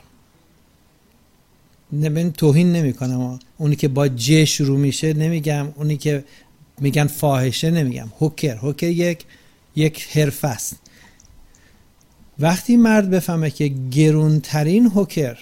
[1.92, 3.38] نبین توهین نمی‌کنم.
[3.58, 5.68] اونی که با ج شروع میشه نمیگم.
[5.76, 6.24] اونی که
[6.80, 8.08] میگن فاحشه نمیگم.
[8.20, 9.24] هوکر هوکر یک
[9.76, 10.76] یک حرفه است.
[12.38, 15.38] وقتی مرد بفهمه که گرونترین هوکر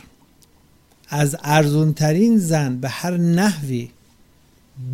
[1.08, 3.88] از ارزونترین زن به هر نحوی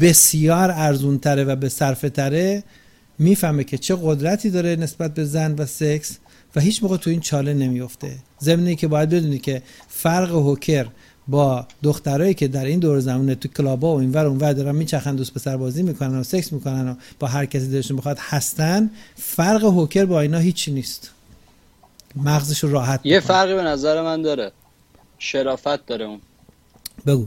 [0.01, 2.63] بسیار ارزونتره و به صرفه تره
[3.19, 6.19] می‌فهمه که چه قدرتی داره نسبت به زن و سکس
[6.57, 10.87] و هیچ موقع تو این چاله نمیفته زمینی که باید بدونی که فرق هوکر
[11.29, 15.35] با دخترایی که در این دور زمانه تو کلابا و اینور اونور دارن میچخن دوست
[15.35, 18.91] پسر بازی می‌کنن و سکس می‌کنن و با هر کسی دلشون بخواد هستن.
[19.15, 21.11] فرق هوکر با اینا هیچی نیست.
[22.17, 24.53] مغزش راحت یه فرقی به نظر من داره.
[25.19, 26.21] شرافت داره اون.
[27.07, 27.27] بگو.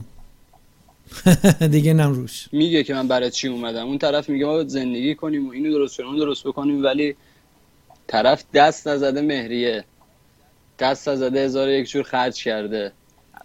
[1.70, 2.48] دیگه نم روش.
[2.52, 3.86] میگه که من برای چی اومدم.
[3.86, 7.16] اون طرف میگه ما زندگی کنیم و اینو درست کنیم اون درست بکنیم ولی
[8.06, 9.84] طرف دست نزده مهریه.
[10.78, 12.92] دست نزده هزار یک جور خرج کرده.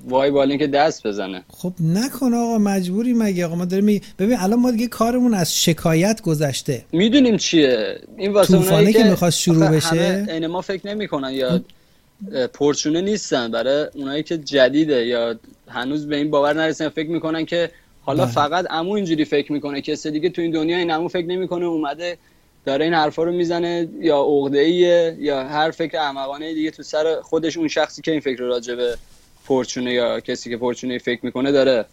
[0.07, 1.43] وای بالین که دست بزنه.
[1.49, 4.01] خب نکن آقا مجبوری مگه؟ آقا ما داریم می...
[4.19, 6.85] ببین الان ما دیگه کارمون از شکایت گذشته.
[6.91, 7.99] می‌دونیم چیه.
[8.17, 10.25] این واسه اونایی که, که می‌خواست شروع بشه.
[10.29, 11.61] این ما فکر نمی‌کنن یا
[12.53, 13.51] پرچونه نیستن.
[13.51, 15.35] برای اونایی که جدیده یا
[15.67, 17.71] هنوز به این باور نرسن فکر می‌کنن که
[18.01, 18.33] حالا بله.
[18.33, 19.81] فقط عمو اینجوری فکر می‌کنه.
[19.81, 22.17] کسی دیگه تو این دنیا این عمو فکر نمی‌کنه اومده
[22.65, 24.69] داره این حرفا رو می‌زنه یا عقده
[25.19, 28.97] یا هر فکر احمقانه دیگه تو سر خودش اون شخصی که این فکر رو راجبه
[29.43, 31.85] فورچونه یا کسی که فورچونه فکر می‌کنه داره.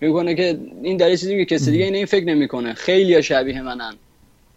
[0.00, 2.74] می‌کنه که این داره چیزی که کسی دیگه این, این فکر نمی‌کنه.
[2.74, 3.94] خیلی شبیه منن.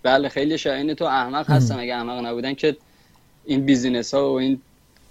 [0.03, 0.95] بله خیلی شبیه.
[0.95, 1.79] تو احمق هستن.
[1.79, 2.77] اگه احمق نبودن که
[3.45, 4.61] این business ها و این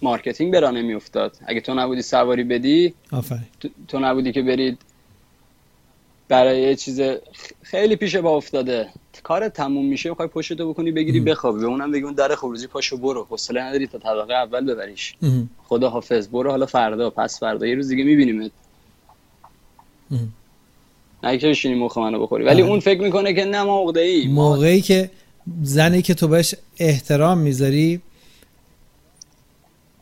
[0.02, 1.36] marketing راه نمیافتاد.
[1.46, 2.94] اگه تو نبودی سواری بدی
[3.60, 4.78] تو, تو نبودی که برید
[6.32, 7.00] برای یه چیز
[7.62, 8.88] خیلی پیش با افتاده.
[9.22, 11.60] کار تموم میشه می‌خوای پشتو بکنی بگیری بخوابی.
[11.60, 13.24] به اونم بگی اون در خروجی پاشو برو.
[13.24, 15.14] حوصله نداری تا طبقه اول ببریش.
[15.64, 16.28] خدا حافظ.
[16.28, 17.10] برو حالا فردا.
[17.10, 18.50] پس فردا یه روز دیگه میبینیمت.
[21.22, 22.44] نه که بشینی مخ منو بخوری.
[22.44, 25.10] ولی اون فکر می‌کنه که نه ما ای موقعی که
[25.62, 28.00] زنی که تو بهش احترام می‌ذاری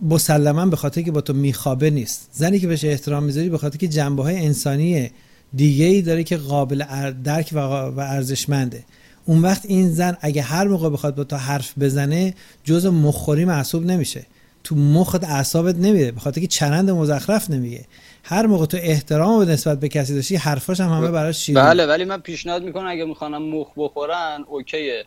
[0.00, 2.28] مسلما به خاطر که با تو میخوابه نیست.
[2.32, 5.10] زنی که بهش احترام می‌ذاری به خاطر که جنبه های انسانی
[5.54, 6.84] دیگه ای داره که قابل
[7.24, 7.58] درک و
[8.00, 8.84] ارزشمنده.
[9.24, 13.84] اون وقت این زن اگه هر موقع بخواد با تو حرف بزنه جز مخوری محسوب
[13.86, 14.26] نمیشه.
[14.64, 17.84] تو مخت اعصابت نمیده به خاطر که چرند مزخرف نمیگه.
[18.24, 21.86] هر موقع تو احترام به نسبت به کسی داشتی حرفاش هم همه براش شیرین بله
[21.86, 25.04] ولی من پیشنهاد می‌کنم اگه می‌خوانم مخ بخورن اوکیه.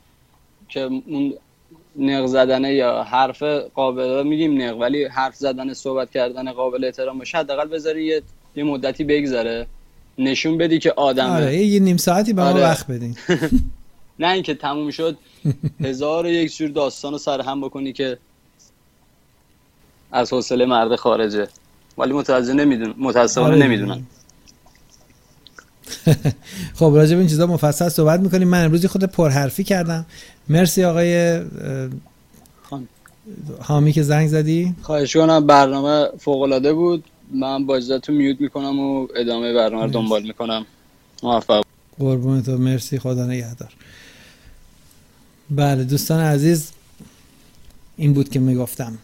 [0.69, 1.33] که اون
[1.99, 3.43] نق زدنه یا حرف
[3.73, 8.21] قابل میگیم نق ولی حرف زدن صحبت کردن قابل احترام باشه حداقل بذاری
[8.55, 9.67] یه مدتی بگذره.
[10.17, 11.29] نشون بدی که آدمه.
[11.29, 12.61] آره یه نیم ساعتی به آره.
[12.61, 13.15] وقت بدین.
[14.19, 15.17] نه اینکه تموم شد.
[15.81, 18.17] هزار و یک جور داستان رو سر هم بکنی که
[20.11, 21.47] از حوصله مرد خارجه.
[21.97, 23.65] ولی متوجه نمیدون متاسفانه آره.
[23.65, 24.03] نمی‌دونن
[26.79, 28.47] خب راجع به این چیزا مفصل صحبت می‌کنیم.
[28.47, 30.05] من امروزی خود پرحرفی کردم.
[30.49, 31.41] مرسی آقای
[33.61, 34.75] حامی که زنگ زدی.
[34.81, 37.03] خواهش کنم برنامه فوق العاده بود.
[37.33, 40.65] من با اجازهتون میوت می‌کنم و ادامه برنامه رو دنبال می‌کنم.
[41.23, 41.63] موفق.
[41.99, 42.57] قربون تو.
[42.57, 42.99] مرسی.
[42.99, 43.73] خدا نگهدار.
[45.49, 46.71] بله دوستان عزیز
[47.97, 48.97] این بود که می‌گفتم.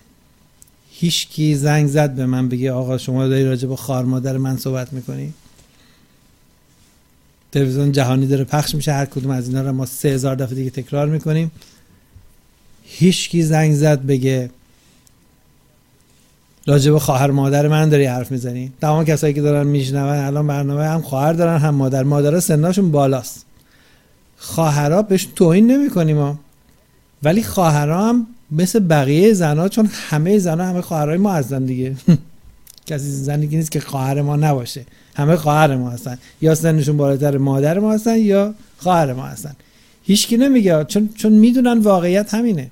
[0.91, 4.57] هیچ کی زنگ زد به من بگه آقا شما داری راجع به خار مادر من
[4.57, 5.34] صحبت می‌کنی؟
[7.51, 8.91] تلویزیون جهانی داره پخش میشه.
[8.91, 11.51] هر کدوم از اینا رو ما سه هزار دفعه دیگه تکرار می‌کنیم.
[12.84, 14.49] هیچ کی زنگ زد بگه
[16.70, 20.84] راجع به خواهر مادر من داری حرف می‌زنی؟ تمام کسایی که دارن میشنون الان برنامه
[20.84, 22.04] هم خواهر دارن هم مادر.
[22.04, 23.46] مادرها سناشون بالاست.
[24.38, 26.40] خواهرها بهش توهین نمی‌کنیم ما.
[27.24, 31.96] ولی خواهرها هم مثل بقیه زنها چون همه زنها همه خواهرای ما هستن دیگه.
[32.88, 34.86] کسی زنی نیست که خواهر ما نباشه.
[35.16, 36.18] همه خواهر ما هستن.
[36.41, 39.56] یا سنشون بالاتر مادر ما هستن یا خواهر ما هستن.
[40.04, 40.84] هیچکی نمیگه.
[40.84, 42.72] چون چون می‌دونن واقعیت همینه.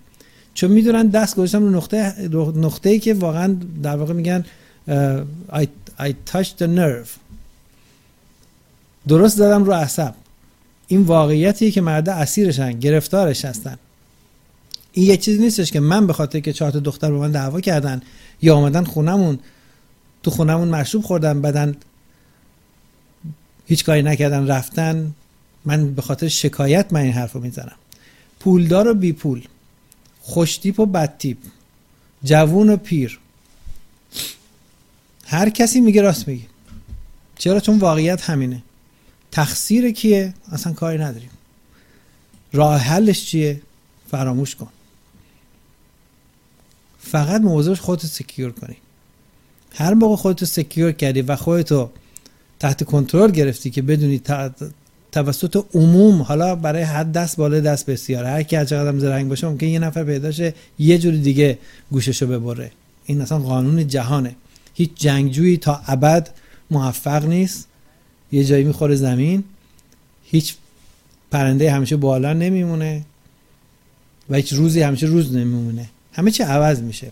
[0.58, 4.46] چون می‌دونن دست گذاشتم رو نقطه نقطه ای که واقعا در واقع میگن
[5.52, 5.66] I,
[6.00, 7.10] I touched the nerve.
[9.08, 10.14] درست دادم رو عصب
[10.88, 13.78] این واقعیتی که مرده اسیرشن گرفتارش هستن.
[14.94, 18.02] این یه چیزی نیستش که من به خاطر که چهار دختر به من دعوا کردن
[18.42, 19.40] یا آمدن خونمون
[20.24, 21.76] تو خونمون مشروب خوردن بدن
[23.66, 25.12] هیچ کاری نکردن رفتن
[25.66, 27.76] من به خاطر شکایت من این حرف رو می‌زنم.
[28.40, 29.44] پولدار و بی پول
[30.28, 31.38] خوشتیپ و بدتیپ
[32.24, 33.20] جوون و پیر.
[35.26, 36.46] هر کسی میگه راست میگه.
[37.38, 38.64] چرا؟ چون واقعیت همینه.
[39.32, 41.30] تقصیر کیه؟ اصلا کاری نداریم.
[42.54, 43.62] راه حلش چیه؟
[44.12, 44.68] فراموش کن.
[47.00, 48.78] فقط موضوعش خودت سکیور کنی.
[49.74, 51.90] هر موقع خودتو سکیور کردی و خودتو
[52.60, 54.20] تحت کنترل گرفتی که بدونی
[55.18, 58.26] توسط عموم حالا برای حد دست بالا دست بسیار.
[58.26, 61.58] هر کی هر چقدر زرنگ باشه ممکن یه نفر پیداشه یه جوری دیگه
[61.92, 62.72] گوششو ببره.
[63.06, 64.36] این اصلا قانون جهانه.
[64.74, 66.30] هیچ جنگجویی تا ابد
[66.72, 67.68] موفق نیست.
[68.32, 69.44] یه جایی می‌خوره زمین
[70.24, 70.56] هیچ
[71.32, 73.06] پرنده همیشه بالا نمیمونه
[74.30, 75.90] و هیچ روزی همیشه روز نمیمونه.
[76.14, 77.12] همه چی عوض میشه.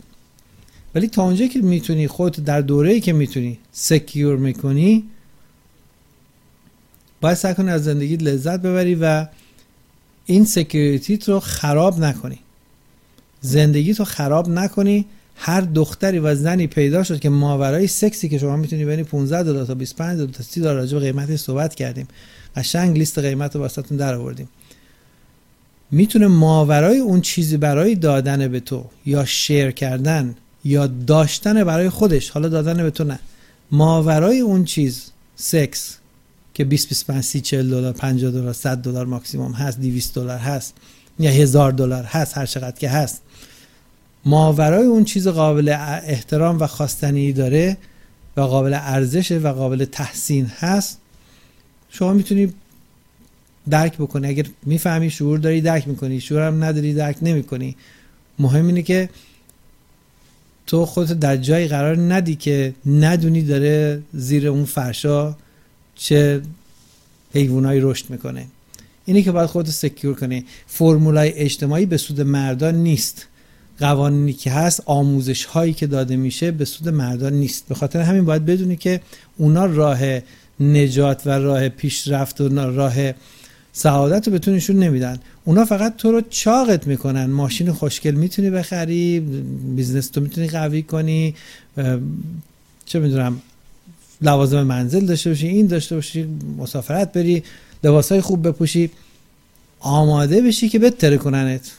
[0.96, 5.04] ولی تا اونجایی که می‌تونی خودت در دوره که می‌تونی سکیور می‌کنی
[7.22, 9.28] باید سعی کنی از زندگیت لذت ببری و
[10.26, 12.40] این security ت رو خراب نکنی.
[13.42, 15.06] زندگیت رو خراب نکنی.
[15.36, 19.66] هر دختری و زنی پیدا شد که ماورای سکسی که شما می‌تونی ببینی 15 دلار
[19.66, 22.08] تا 25 دلار تا 30 دلار راجع به قیمتش صحبت کردیم.
[22.56, 24.50] قشنگ لیست قیمت رو واسهتون در آوردیم.
[25.92, 32.30] می‌تونه ماورای اون چیزی برای دادن به تو یا share کردن یا داشتن برای خودش
[32.30, 33.20] حالا دادن به تو نه.
[33.72, 35.98] ماورای اون چیز سکس
[36.56, 40.74] که 20 25 30 40 دلار 50 دلار 100 دلار ماکسیموم هست 200 دلار هست
[41.20, 43.22] یا هزار دلار هست هر چقدر که هست.
[44.26, 45.70] ماورای اون چیز قابل
[46.04, 47.78] احترام و خواستنی داره
[48.38, 51.00] و قابل ارزش و قابل تحسین هست.
[51.90, 52.54] شما می‌تونی
[53.70, 54.28] درک بکنی.
[54.28, 57.76] اگر می‌فهمی شعور داری درک می‌کنی شعور هم نداری درک نمی‌کنی.
[58.40, 59.10] مهم اینه که
[60.68, 65.36] تو خودت در جایی قرار ندی که ندونی داره زیر اون فرشا
[65.96, 66.42] چه
[67.34, 68.46] حیوانایی رشد می‌کنه.
[69.06, 70.46] اینی که باید خودت secure کنی.
[70.68, 73.28] فرمولای اجتماعی به سود مردان نیست.
[73.80, 77.68] قوانینی که هست آموزش هایی که داده میشه به سود مردان نیست.
[77.68, 79.02] به خاطر همین باید بدونی که
[79.38, 80.00] اونا راه
[80.60, 82.96] نجات و راه پیشرفت و راه
[83.74, 85.20] سعادت رو به تو نشون نمیدن.
[85.46, 87.26] اونا فقط تو رو چاقت می‌کنن.
[87.26, 89.20] ماشین خوشگل می‌تونی بخری
[89.76, 91.36] business تو می‌تونی قوی کنی.
[92.86, 93.42] چه می‌دونم
[94.22, 96.28] لوازم منزل داشته باشی این داشته باشی
[96.58, 97.44] مسافرت بری
[97.84, 98.90] لباس های خوب بپوشی
[99.80, 101.72] آماده بشی که بتره کننت.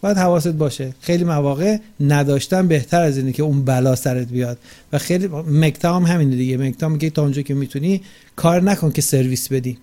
[0.00, 0.94] باید حواست باشه.
[1.00, 4.58] خیلی مواقع نداشتن بهتر از اینه که اون بلا سرت بیاد.
[4.92, 6.56] و خیلی مکتا هم همینه دیگه.
[6.56, 8.00] مکتا میگه تا اونجا که می‌تونی
[8.36, 9.78] کار نکن که سرویس بدی.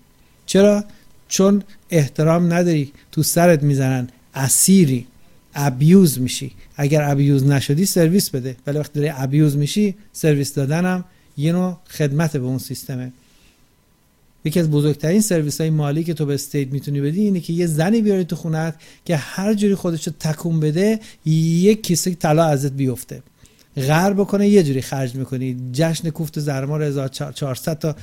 [0.46, 0.84] چرا؟
[1.28, 2.92] چون احترام نداری.
[3.12, 5.06] تو سرت می‌زنن اسیری.
[5.54, 6.50] ابیوز میشی.
[6.76, 8.56] اگر abuse نشدی سرویس بده.
[8.66, 11.04] ولی وقتی داری abuse میشی سرویس دادنم
[11.36, 13.12] یه نوع خدمت به اون سیستمه.
[14.44, 17.66] یکی از بزرگترین سرویس های مالی که تو به state می‌تونی بدی اینه که یه
[17.66, 22.72] زنی بیاری تو خونت که هر جوری خودش رو تکون بده یک کیسه طلا ازت
[22.72, 23.22] بیفته.
[23.76, 25.56] قهر بکنه یه جوری خرج می‌کنی.
[25.72, 27.96] جشن کوفت زهرمار 1400 تا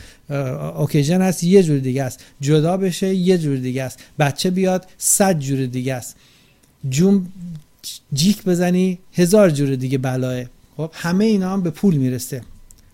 [0.71, 2.19] occasion هست یه جوری دیگه است.
[2.41, 3.99] جدا بشه یه جوری دیگه است.
[4.19, 6.15] بچه بیاد صد جور دیگه است.
[6.89, 7.27] جون
[8.13, 10.43] جیک بزنی هزار جور دیگه بلاه.
[10.77, 12.41] خب همه اینا هم به پول می‌رسه.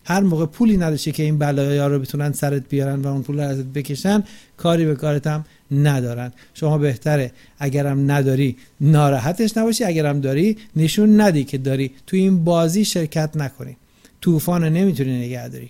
[0.06, 3.41] هر موقع پولی نداشته که این بلایا رو بتونن سرت بیارن و اون پول رو
[3.41, 4.23] ازت بکشن
[4.57, 6.32] کاری به کارت هم ندارن.
[6.53, 12.86] شما بهتره اگرم نداری ناراحتش نباشی اگرم داری نشون ندی که داری تو این بازی
[12.86, 13.77] شرکت نکنی.
[14.22, 15.69] طوفان نمی‌تونی نگه داری.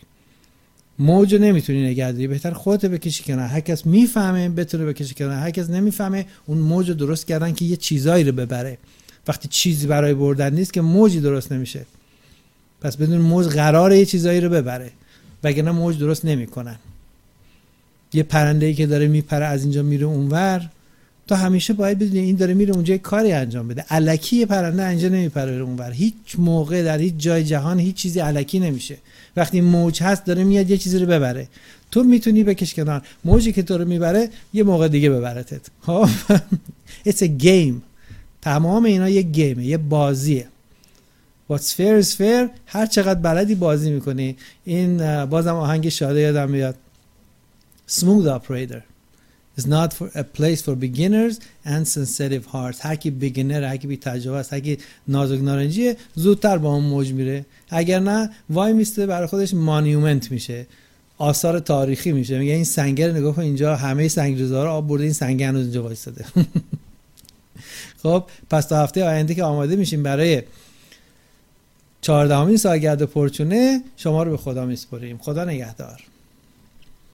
[1.00, 2.28] موج نمی‌تونی نگه داری.
[2.28, 3.48] بهتر خودت بکشی کنار.
[3.48, 5.32] هر کس می‌فهمه بتونه بکشی کنار.
[5.32, 8.78] هر کس نمی‌فهمه اون موج درست کردن که یه چیزایی رو ببره.
[9.28, 11.86] وقتی چیزی برای بردن نیست که موجی درست نمیشه.
[12.82, 14.92] پس بدون موج قراره یه چیزایی رو ببره.
[15.44, 16.76] وگرنه موج درست نمی‌کنن.
[18.14, 20.70] یه پرنده ای که داره میپره از اینجا میره اونور
[21.28, 23.86] تو همیشه باید بدونی این داره میره اونجا کاری انجام بده.
[23.90, 25.92] الکی یه پرنده اینجا نمیپره بره اونور.
[25.92, 28.98] هیچ موقع در هیچ جای جهان هیچ چیزی الکی نمیشه.
[29.36, 31.48] وقتی موج هست داره میاد یه چیزی رو ببره.
[31.92, 33.02] تو می‌تونی بکش کنار.
[33.26, 35.62] موجی که تو رو می‌بره یه موقع دیگه ببرتت.
[35.82, 36.10] خب؟
[37.10, 37.82] It's a game.
[38.42, 40.48] تمام اینا یه game ه یه بازیه.
[41.48, 44.36] What's fair is fair هر چقدر بلدی بازی می‌کنی.
[44.66, 46.76] این بازم آهنگ شاده یادم میاد.
[47.90, 48.82] Smooth operator.
[49.58, 52.80] Is not for a place for beginners and sensitive hearts.
[52.82, 54.78] هر کی beginner هر کی بی تجربه است هر کی
[55.08, 57.46] نازک نارنجیه زودتر با اون موج میره.
[57.70, 60.68] اگر نه وای میسته برای خودش monument میشه.
[61.18, 62.40] آثار تاریخی میشه.
[62.40, 65.64] میگه این سنگ رو نگاه کن اینجا همه سنگ‌ریزه‌ها رو آب برده این سنگ هنوز
[65.64, 66.26] اینجا وایساده
[68.04, 70.42] خب پس تا هفته آینده که آماده میشیم برای
[72.06, 75.18] چهاردهمین سالگرد پرچونه شما رو به خدا میسپریم.
[75.18, 76.02] خدا نگهدار.